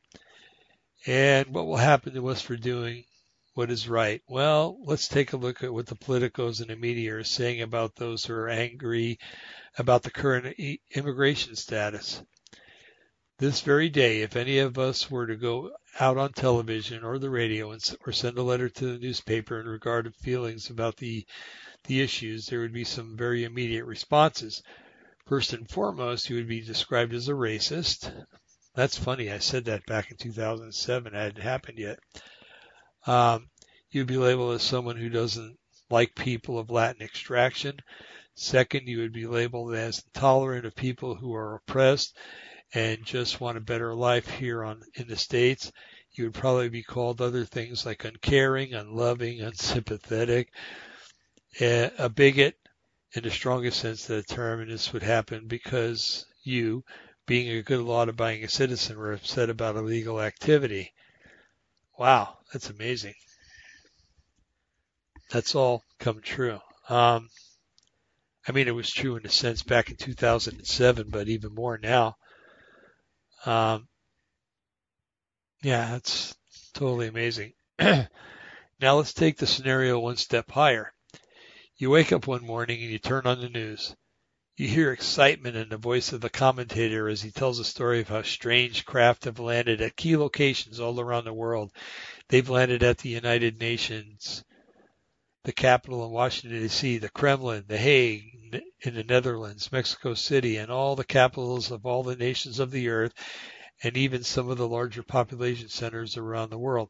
[1.07, 3.05] And what will happen to us for doing
[3.57, 4.21] what is right?
[4.27, 7.95] Well, let's take a look at what the politicos and the media are saying about
[7.95, 9.17] those who are angry
[9.79, 10.55] about the current
[10.93, 12.21] immigration status.
[13.39, 17.31] This very day, if any of us were to go out on television or the
[17.31, 21.25] radio and, or send a letter to the newspaper in regard to feelings about the
[21.85, 24.61] the issues, there would be some very immediate responses.
[25.25, 28.11] First and foremost, you would be described as a racist.
[28.75, 29.31] That's funny.
[29.31, 31.15] I said that back in 2007.
[31.15, 31.97] It hadn't happened yet.
[33.07, 33.49] Um,
[33.89, 35.57] you'd be labeled as someone who doesn't
[35.89, 37.79] like people of Latin extraction.
[38.35, 42.15] Second, you would be labeled as intolerant of people who are oppressed
[42.73, 45.71] and just want a better life here on in the States.
[46.11, 50.51] You would probably be called other things like uncaring, unloving, unsympathetic,
[51.61, 52.55] a bigot
[53.13, 56.83] in the strongest sense of the term, and this would happen because you,
[57.25, 60.91] being a good law abiding citizen, were upset about illegal activity.
[61.97, 63.15] Wow, that's amazing.
[65.31, 66.59] That's all come true.
[66.89, 67.29] Um,
[68.47, 72.15] I mean, it was true in a sense back in 2007, but even more now.
[73.45, 73.87] Um,
[75.61, 76.35] yeah, that's
[76.73, 77.53] totally amazing.
[77.79, 78.07] now
[78.79, 80.93] let's take the scenario one step higher.
[81.77, 83.95] You wake up one morning and you turn on the news.
[84.59, 88.07] You hear excitement in the voice of the commentator as he tells a story of
[88.09, 91.71] how strange craft have landed at key locations all around the world.
[92.29, 94.43] They've landed at the United Nations,
[95.43, 100.71] the Capitol in Washington D.C., the Kremlin, The Hague in the Netherlands, Mexico City, and
[100.71, 103.13] all the capitals of all the nations of the earth,
[103.83, 106.89] and even some of the larger population centers around the world.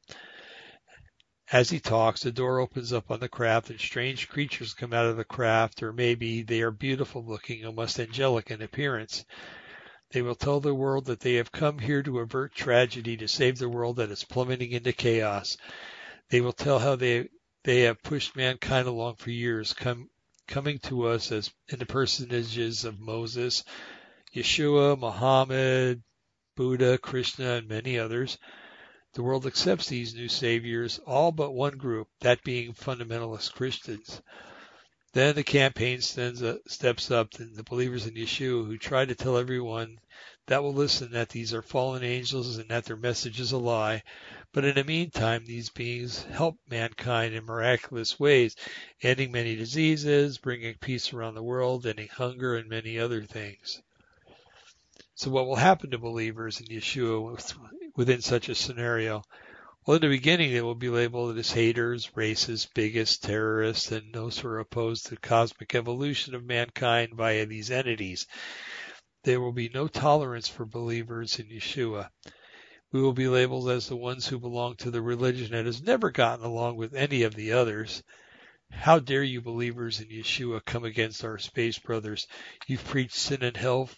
[1.49, 5.05] As he talks, the door opens up on the craft and strange creatures come out
[5.05, 9.23] of the craft, or maybe they are beautiful looking, almost angelic in appearance.
[10.11, 13.59] They will tell the world that they have come here to avert tragedy, to save
[13.59, 15.57] the world that is plummeting into chaos.
[16.29, 17.29] They will tell how they
[17.63, 20.09] they have pushed mankind along for years, come,
[20.47, 23.63] coming to us as in the personages of Moses,
[24.33, 26.03] Yeshua, Muhammad,
[26.55, 28.37] Buddha, Krishna, and many others.
[29.18, 34.22] The world accepts these new saviors, all but one group, that being fundamentalist Christians.
[35.14, 39.98] Then the campaign steps up, and the believers in Yeshua who try to tell everyone
[40.45, 44.03] that will listen that these are fallen angels and that their message is a lie.
[44.53, 48.56] But in the meantime, these beings help mankind in miraculous ways,
[49.02, 53.81] ending many diseases, bringing peace around the world, ending hunger, and many other things.
[55.15, 57.23] So what will happen to believers in Yeshua
[57.97, 59.21] within such a scenario?
[59.85, 64.37] Well, in the beginning, they will be labeled as haters, racists, bigots, terrorists, and those
[64.37, 68.27] who are opposed to the cosmic evolution of mankind via these entities.
[69.23, 72.09] There will be no tolerance for believers in Yeshua.
[72.91, 76.11] We will be labeled as the ones who belong to the religion that has never
[76.11, 78.03] gotten along with any of the others.
[78.69, 82.27] How dare you believers in Yeshua come against our space brothers?
[82.67, 83.89] You've preached sin and hell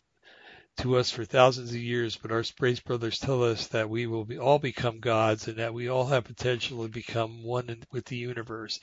[0.80, 4.26] to us for thousands of years, but our space brothers tell us that we will
[4.26, 8.06] be, all become gods and that we all have potential to become one in, with
[8.06, 8.80] the universe.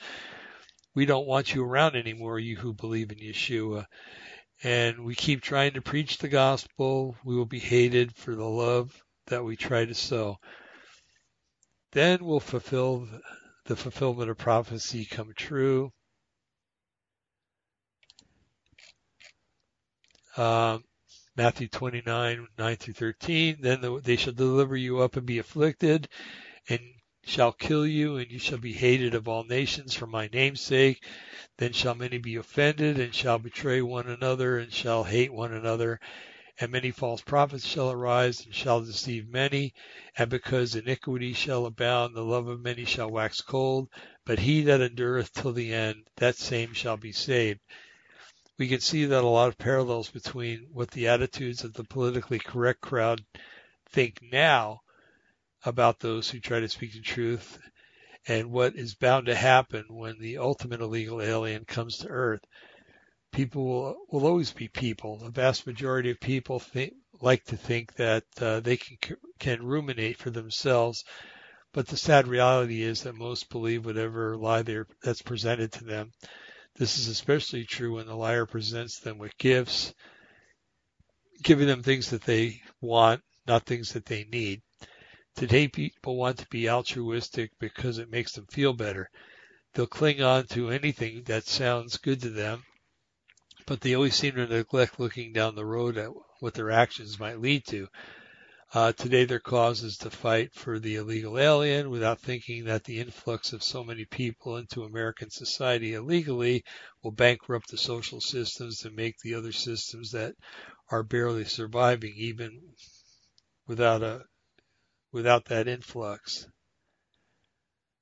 [0.93, 3.85] We don't want you around anymore, you who believe in Yeshua.
[4.63, 7.15] And we keep trying to preach the gospel.
[7.23, 10.37] We will be hated for the love that we try to sow.
[11.91, 13.07] Then will fulfill
[13.65, 15.91] the fulfillment of prophecy come true.
[20.35, 20.83] Um,
[21.37, 23.57] Matthew 29, 9 through 13.
[23.59, 26.09] Then the, they shall deliver you up and be afflicted,
[26.67, 26.79] and
[27.23, 31.03] shall kill you, and you shall be hated of all nations for my name's sake.
[31.59, 35.99] Then shall many be offended, and shall betray one another, and shall hate one another.
[36.59, 39.75] And many false prophets shall arise, and shall deceive many.
[40.17, 43.89] And because iniquity shall abound, the love of many shall wax cold.
[44.25, 47.59] But he that endureth till the end, that same shall be saved
[48.57, 52.39] we can see that a lot of parallels between what the attitudes of the politically
[52.39, 53.23] correct crowd
[53.89, 54.81] think now
[55.63, 57.59] about those who try to speak the truth
[58.27, 62.41] and what is bound to happen when the ultimate illegal alien comes to Earth.
[63.31, 65.17] People will, will always be people.
[65.17, 68.97] The vast majority of people think, like to think that uh, they can
[69.39, 71.03] can ruminate for themselves,
[71.73, 76.11] but the sad reality is that most believe whatever lie that's presented to them.
[76.77, 79.95] This is especially true when the liar presents them with gifts,
[81.41, 84.61] giving them things that they want, not things that they need.
[85.35, 89.09] Today people want to be altruistic because it makes them feel better.
[89.73, 92.63] They'll cling on to anything that sounds good to them,
[93.65, 97.39] but they always seem to neglect looking down the road at what their actions might
[97.39, 97.87] lead to.
[98.73, 102.99] Uh, today their cause is to fight for the illegal alien without thinking that the
[102.99, 106.63] influx of so many people into American society illegally
[107.01, 110.35] will bankrupt the social systems and make the other systems that
[110.91, 112.61] are barely surviving even
[113.67, 114.21] without a
[115.13, 116.45] without that influx.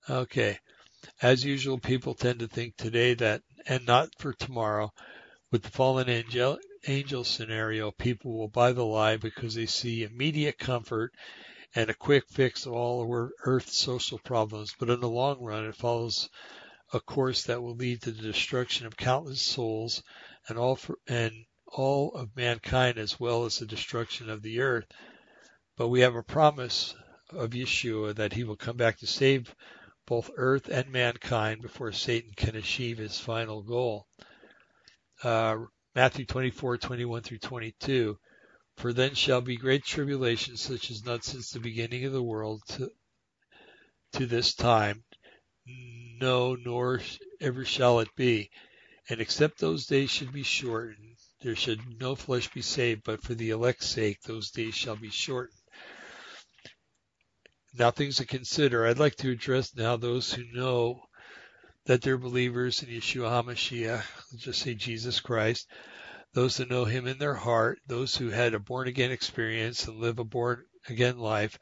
[0.09, 0.57] Okay.
[1.21, 4.91] As usual, people tend to think today that, and not for tomorrow,
[5.51, 6.57] with the fallen angel,
[6.87, 11.13] angel scenario, people will buy the lie because they see immediate comfort
[11.75, 14.73] and a quick fix of all Earth's social problems.
[14.79, 16.29] But in the long run, it follows
[16.93, 20.03] a course that will lead to the destruction of countless souls
[20.47, 21.33] and all for, and
[21.67, 24.85] all of mankind as well as the destruction of the earth.
[25.77, 26.95] But we have a promise
[27.31, 29.53] of Yeshua that he will come back to save
[30.05, 34.07] both earth and mankind before Satan can achieve his final goal.
[35.23, 35.57] Uh,
[35.95, 38.19] Matthew 24, 21 through 22.
[38.75, 42.61] For then shall be great tribulation, such as not since the beginning of the world
[42.71, 42.91] to,
[44.13, 45.05] to this time,
[45.65, 46.99] no, nor
[47.39, 48.49] ever shall it be.
[49.07, 53.33] And except those days should be shortened, there should no flesh be saved, but for
[53.33, 55.57] the elect's sake those days shall be shortened.
[57.73, 58.85] Now things to consider.
[58.85, 61.04] I'd like to address now those who know
[61.85, 64.03] that they're believers in Yeshua HaMashiach,
[64.37, 65.69] just say Jesus Christ,
[66.33, 69.97] those that know him in their heart, those who had a born again experience and
[69.97, 71.59] live a born again life,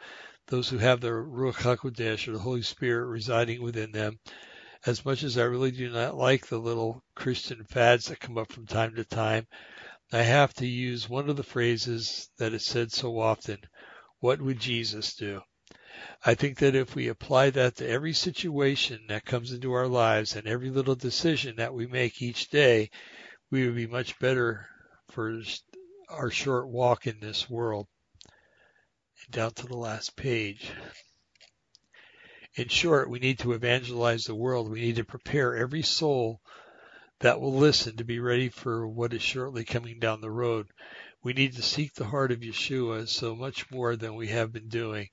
[0.48, 4.20] those who have the Ruach HaKodesh or the Holy Spirit residing within them.
[4.86, 8.52] As much as I really do not like the little Christian fads that come up
[8.52, 9.48] from time to time,
[10.12, 13.60] I have to use one of the phrases that is said so often.
[14.20, 15.42] What would Jesus do?
[16.26, 20.36] I think that if we apply that to every situation that comes into our lives
[20.36, 22.90] and every little decision that we make each day,
[23.52, 24.68] we would be much better
[25.10, 25.40] for
[26.10, 27.88] our short walk in this world.
[29.24, 30.72] And down to the last page.
[32.56, 34.70] In short, we need to evangelize the world.
[34.70, 36.42] We need to prepare every soul
[37.20, 40.68] that will listen to be ready for what is shortly coming down the road.
[41.24, 44.68] We need to seek the heart of Yeshua so much more than we have been
[44.68, 45.10] doing.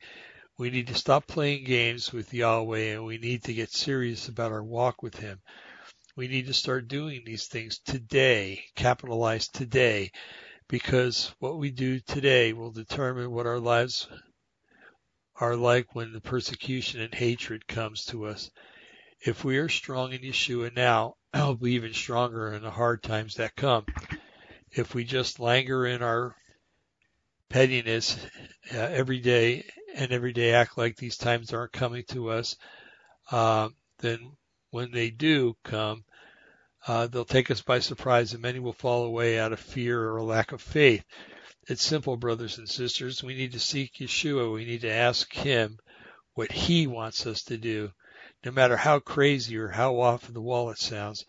[0.61, 4.53] We need to stop playing games with Yahweh and we need to get serious about
[4.53, 5.41] our walk with Him.
[6.17, 10.13] We need to start doing these things today, capitalize today,
[10.69, 14.07] because what we do today will determine what our lives
[15.37, 18.51] are like when the persecution and hatred comes to us.
[19.25, 23.37] If we are strong in Yeshua now, I'll be even stronger in the hard times
[23.37, 23.87] that come.
[24.73, 26.37] If we just languor in our
[27.49, 28.19] pettiness
[28.75, 32.57] uh, every day and every day act like these times aren't coming to us,
[33.31, 33.69] uh,
[33.99, 34.33] then
[34.71, 36.05] when they do come,
[36.87, 40.23] uh, they'll take us by surprise and many will fall away out of fear or
[40.23, 41.05] lack of faith.
[41.69, 43.23] It's simple, brothers and sisters.
[43.23, 44.53] We need to seek Yeshua.
[44.53, 45.79] We need to ask Him
[46.35, 47.93] what He wants us to do,
[48.45, 51.27] no matter how crazy or how off the wall it sounds.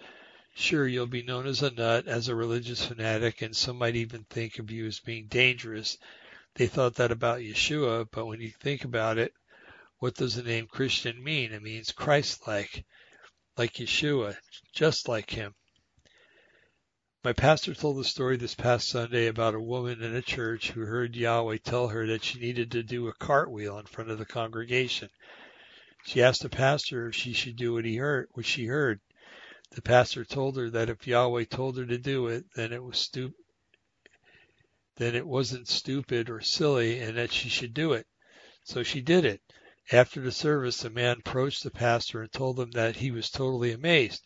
[0.55, 4.25] Sure, you'll be known as a nut, as a religious fanatic, and some might even
[4.29, 5.97] think of you as being dangerous
[6.55, 9.33] they thought that about Yeshua, but when you think about it,
[9.99, 11.51] what does the name Christian mean?
[11.51, 12.83] It means Christ-like,
[13.57, 14.35] like Yeshua,
[14.73, 15.53] just like him.
[17.23, 20.81] My pastor told a story this past Sunday about a woman in a church who
[20.81, 24.25] heard Yahweh tell her that she needed to do a cartwheel in front of the
[24.25, 25.09] congregation.
[26.03, 28.99] She asked the pastor if she should do what he heard, what she heard.
[29.69, 32.97] The pastor told her that if Yahweh told her to do it, then it was
[32.97, 33.35] stu-
[35.01, 38.05] then it wasn't stupid or silly and that she should do it.
[38.63, 39.41] So she did it.
[39.91, 43.71] After the service, the man approached the pastor and told him that he was totally
[43.71, 44.21] amazed.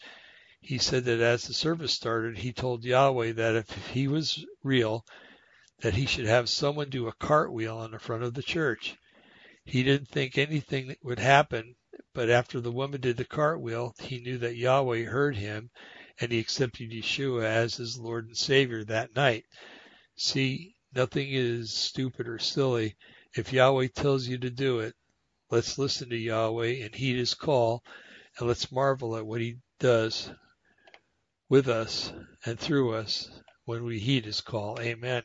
[0.60, 5.06] He said that as the service started, he told Yahweh that if he was real,
[5.80, 8.98] that he should have someone do a cartwheel on the front of the church.
[9.64, 11.76] He didn't think anything would happen,
[12.14, 15.70] but after the woman did the cartwheel, he knew that Yahweh heard him
[16.20, 19.46] and he accepted Yeshua as his Lord and Savior that night.
[20.18, 22.96] See, nothing is stupid or silly.
[23.36, 24.96] If Yahweh tells you to do it,
[25.52, 27.84] let's listen to Yahweh and heed his call,
[28.38, 30.32] and let's marvel at what he does
[31.50, 32.14] with us
[32.46, 33.30] and through us
[33.66, 34.80] when we heed his call.
[34.80, 35.24] Amen.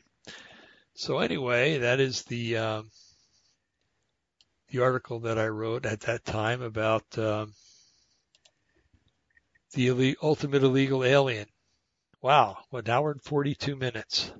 [0.93, 2.91] So anyway, that is the um,
[4.69, 7.53] the article that I wrote at that time about um,
[9.73, 11.47] the ultimate illegal alien.
[12.21, 14.31] Wow, now we're in 42 minutes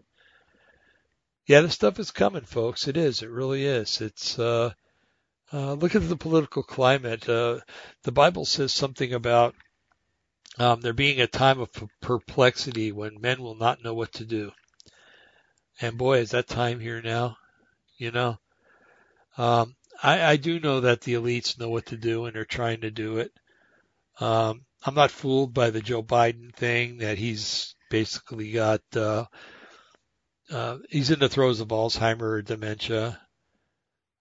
[1.45, 2.87] yeah, this stuff is coming, folks.
[2.87, 3.21] It is.
[3.21, 4.01] It really is.
[4.01, 4.71] It's uh,
[5.51, 7.27] uh, look at the political climate.
[7.27, 7.59] Uh,
[8.03, 9.55] the Bible says something about
[10.57, 11.69] um, there being a time of
[12.01, 14.51] perplexity when men will not know what to do.
[15.81, 17.37] And boy, is that time here now.
[17.97, 18.37] You know,
[19.37, 22.81] um, I, I do know that the elites know what to do and they're trying
[22.81, 23.31] to do it.
[24.19, 29.25] Um, I'm not fooled by the Joe Biden thing that he's basically got uh,
[30.51, 33.19] uh, he's in the throes of Alzheimer or dementia.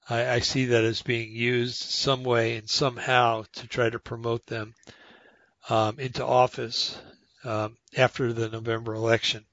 [0.09, 4.47] I, I see that as being used some way and somehow to try to promote
[4.47, 4.75] them
[5.69, 6.99] um, into office
[7.45, 9.45] um, after the November election.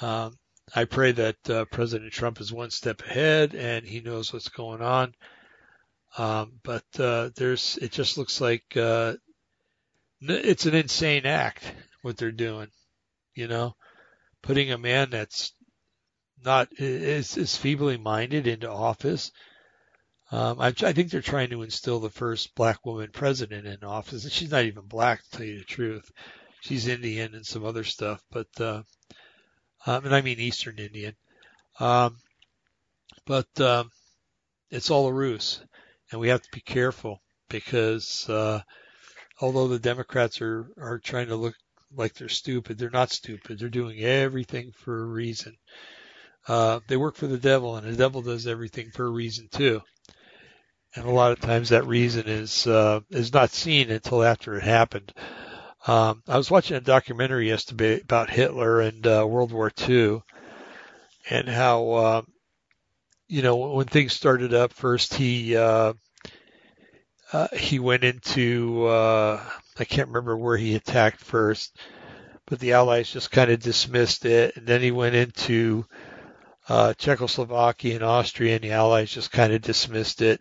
[0.00, 0.38] Um,
[0.74, 4.82] I pray that uh, President Trump is one step ahead and he knows what's going
[4.82, 5.14] on.
[6.18, 9.14] Um, but uh, there's, it just looks like uh,
[10.20, 11.62] it's an insane act
[12.02, 12.68] what they're doing.
[13.34, 13.76] You know,
[14.42, 15.52] putting a man that's
[16.46, 19.32] not is, is feebly minded into office.
[20.32, 24.24] Um, I, I think they're trying to instill the first black woman president in office,
[24.24, 26.10] and she's not even black, to tell you the truth.
[26.60, 28.82] She's Indian and some other stuff, but uh,
[29.86, 31.14] um, and I mean Eastern Indian.
[31.78, 32.16] Um,
[33.26, 33.90] but um,
[34.70, 35.60] it's all a ruse,
[36.10, 38.60] and we have to be careful because uh,
[39.40, 41.54] although the Democrats are are trying to look
[41.94, 43.58] like they're stupid, they're not stupid.
[43.58, 45.56] They're doing everything for a reason.
[46.48, 49.82] Uh, they work for the devil, and the devil does everything for a reason too.
[50.94, 54.62] And a lot of times that reason is uh, is not seen until after it
[54.62, 55.12] happened.
[55.86, 60.22] Um, I was watching a documentary yesterday about Hitler and uh, World War II,
[61.28, 62.22] and how uh,
[63.28, 64.72] you know when things started up.
[64.72, 65.94] First, he uh,
[67.32, 69.42] uh, he went into uh,
[69.78, 71.76] I can't remember where he attacked first,
[72.46, 75.84] but the Allies just kind of dismissed it, and then he went into
[76.68, 80.40] uh, Czechoslovakia and Austria and the Allies just kind of dismissed it.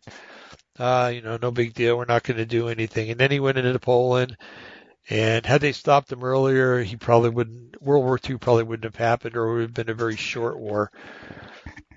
[0.79, 1.97] Uh, you know, no big deal.
[1.97, 3.09] We're not going to do anything.
[3.11, 4.37] And then he went into Poland
[5.09, 8.95] And had they stopped him earlier, he probably wouldn't, World War II probably wouldn't have
[8.95, 10.91] happened or it would have been a very short war.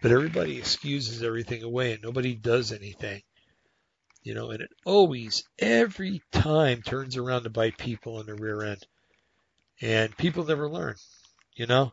[0.01, 3.23] But everybody excuses everything away and nobody does anything.
[4.23, 8.63] You know, and it always, every time turns around to bite people in the rear
[8.63, 8.87] end.
[9.81, 10.97] And people never learn,
[11.55, 11.93] you know?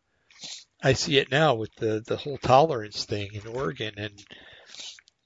[0.86, 4.24] I see it now with the, the whole tolerance thing in Oregon and,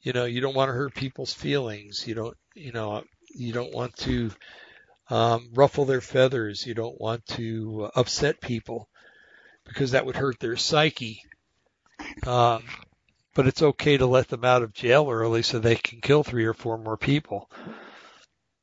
[0.01, 2.07] you know, you don't want to hurt people's feelings.
[2.07, 3.03] You don't, you know,
[3.35, 4.31] you don't want to,
[5.09, 6.65] um, ruffle their feathers.
[6.65, 8.87] You don't want to upset people
[9.65, 11.23] because that would hurt their psyche.
[12.25, 12.63] Um,
[13.35, 16.45] but it's okay to let them out of jail early so they can kill three
[16.45, 17.51] or four more people.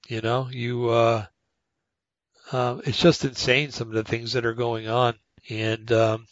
[0.08, 1.26] You know, you, uh,
[2.52, 5.12] uh, it's just insane some of the things that are going on.
[5.50, 6.26] And, um,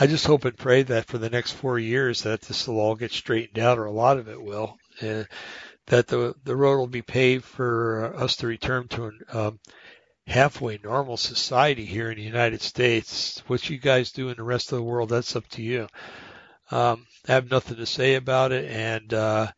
[0.00, 2.94] I just hope and pray that for the next four years that this will all
[2.94, 5.24] get straightened out, or a lot of it will, uh,
[5.88, 9.60] that the the road will be paved for us to return to an um,
[10.26, 13.42] halfway normal society here in the United States.
[13.46, 15.86] What you guys do in the rest of the world, that's up to you.
[16.70, 19.52] Um, I have nothing to say about it, and uh,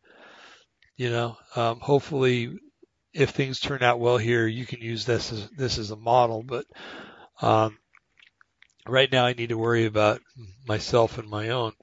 [0.97, 2.57] you know, um, hopefully,
[3.13, 6.43] if things turn out well here, you can use this as this as a model.
[6.43, 6.65] But
[7.41, 7.77] um,
[8.87, 10.21] right now I need to worry about
[10.67, 11.73] myself and my own.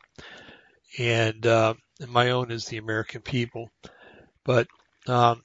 [0.99, 3.71] And, uh, and my own is the American people.
[4.45, 4.69] But,
[5.07, 5.43] um,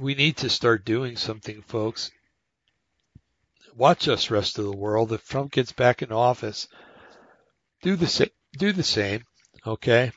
[0.00, 2.10] we need to start doing something, folks.
[3.76, 5.12] Watch us, rest of the world.
[5.12, 6.68] If Trump gets back in office,
[7.82, 8.30] do the same.
[8.58, 9.24] Do the same.
[9.66, 10.10] Okay.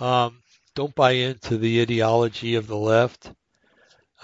[0.00, 0.42] Um,
[0.74, 3.30] don't buy into the ideology of the left.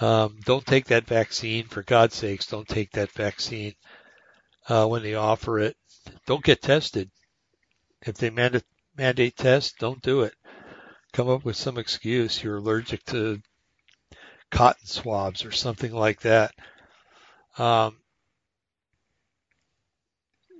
[0.01, 1.65] Um, don't take that vaccine.
[1.65, 3.73] For God's sakes, don't take that vaccine
[4.67, 5.75] uh, when they offer it.
[6.25, 7.09] Don't get tested.
[8.01, 8.63] If they mandate,
[8.97, 10.33] mandate tests, don't do it.
[11.13, 12.43] Come up with some excuse.
[12.43, 13.39] You're allergic to
[14.51, 16.53] cotton swabs or something like that.
[17.57, 17.97] Um,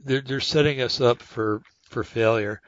[0.05, 2.61] they're, they're setting us up for, for failure.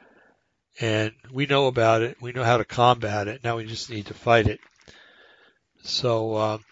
[0.79, 2.17] And we know about it.
[2.21, 3.43] We know how to combat it.
[3.43, 4.59] Now we just need to fight it.
[5.85, 6.65] So um,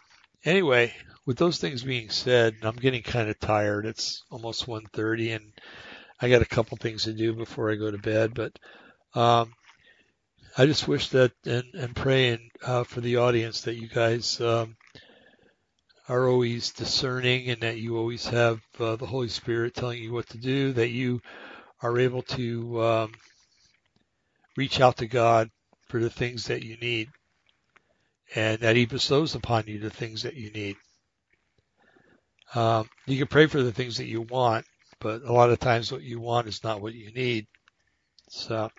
[0.43, 0.91] anyway,
[1.25, 3.85] with those things being said, I'm getting kind of tired.
[3.85, 5.53] It's almost 1:30, and
[6.19, 8.33] I got a couple things to do before I go to bed.
[8.33, 8.57] But
[9.13, 9.53] um,
[10.57, 14.75] I just wish that and, and praying uh, for the audience that you guys um,
[16.09, 20.27] are always discerning and that you always have uh, the Holy Spirit telling you what
[20.29, 20.73] to do.
[20.73, 21.21] That you
[21.83, 23.11] are able to um,
[24.57, 25.51] reach out to God
[25.87, 27.09] for the things that you need
[28.35, 30.77] and that He bestows upon you the things that you need.
[32.55, 34.65] Um, you can pray for the things that you want,
[34.99, 37.47] but a lot of times what you want is not what you need.
[38.29, 38.69] So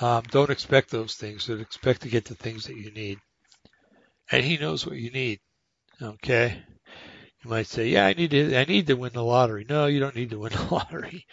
[0.00, 3.18] um, don't expect those things, but expect to get the things that you need.
[4.30, 5.40] And He knows what you need.
[6.02, 6.62] Okay.
[7.42, 8.56] You might say, "Yeah, I need to.
[8.56, 11.26] I need to win the lottery." No, you don't need to win the lottery.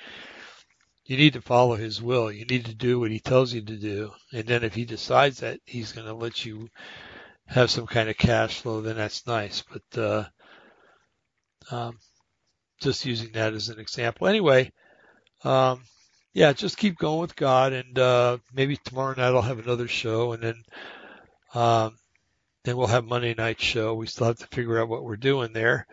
[1.05, 2.31] You need to follow His will.
[2.31, 5.39] You need to do what He tells you to do, and then if He decides
[5.39, 6.69] that He's going to let you
[7.47, 9.63] have some kind of cash flow, then that's nice.
[9.63, 10.25] But uh,
[11.71, 11.99] um,
[12.81, 14.27] just using that as an example.
[14.27, 14.71] Anyway,
[15.43, 15.83] um,
[16.33, 20.33] yeah, just keep going with God, and uh, maybe tomorrow night I'll have another show,
[20.33, 20.63] and then
[21.53, 21.97] um,
[22.63, 23.93] then we'll have Monday night show.
[23.93, 25.85] We still have to figure out what we're doing there.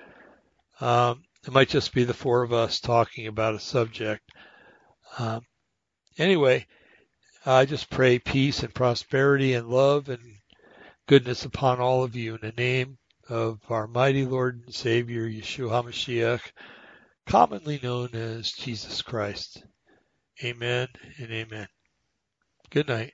[0.81, 4.23] Um, it might just be the four of us talking about a subject.
[5.19, 5.43] Um,
[6.19, 6.67] anyway,
[7.45, 10.21] I just pray peace and prosperity and love and
[11.07, 15.71] goodness upon all of you in the name of our mighty Lord and Savior, Yeshua
[15.71, 16.53] HaMashiach,
[17.27, 19.63] commonly known as Jesus Christ.
[20.45, 20.89] Amen
[21.19, 21.69] and amen.
[22.71, 23.13] Good night.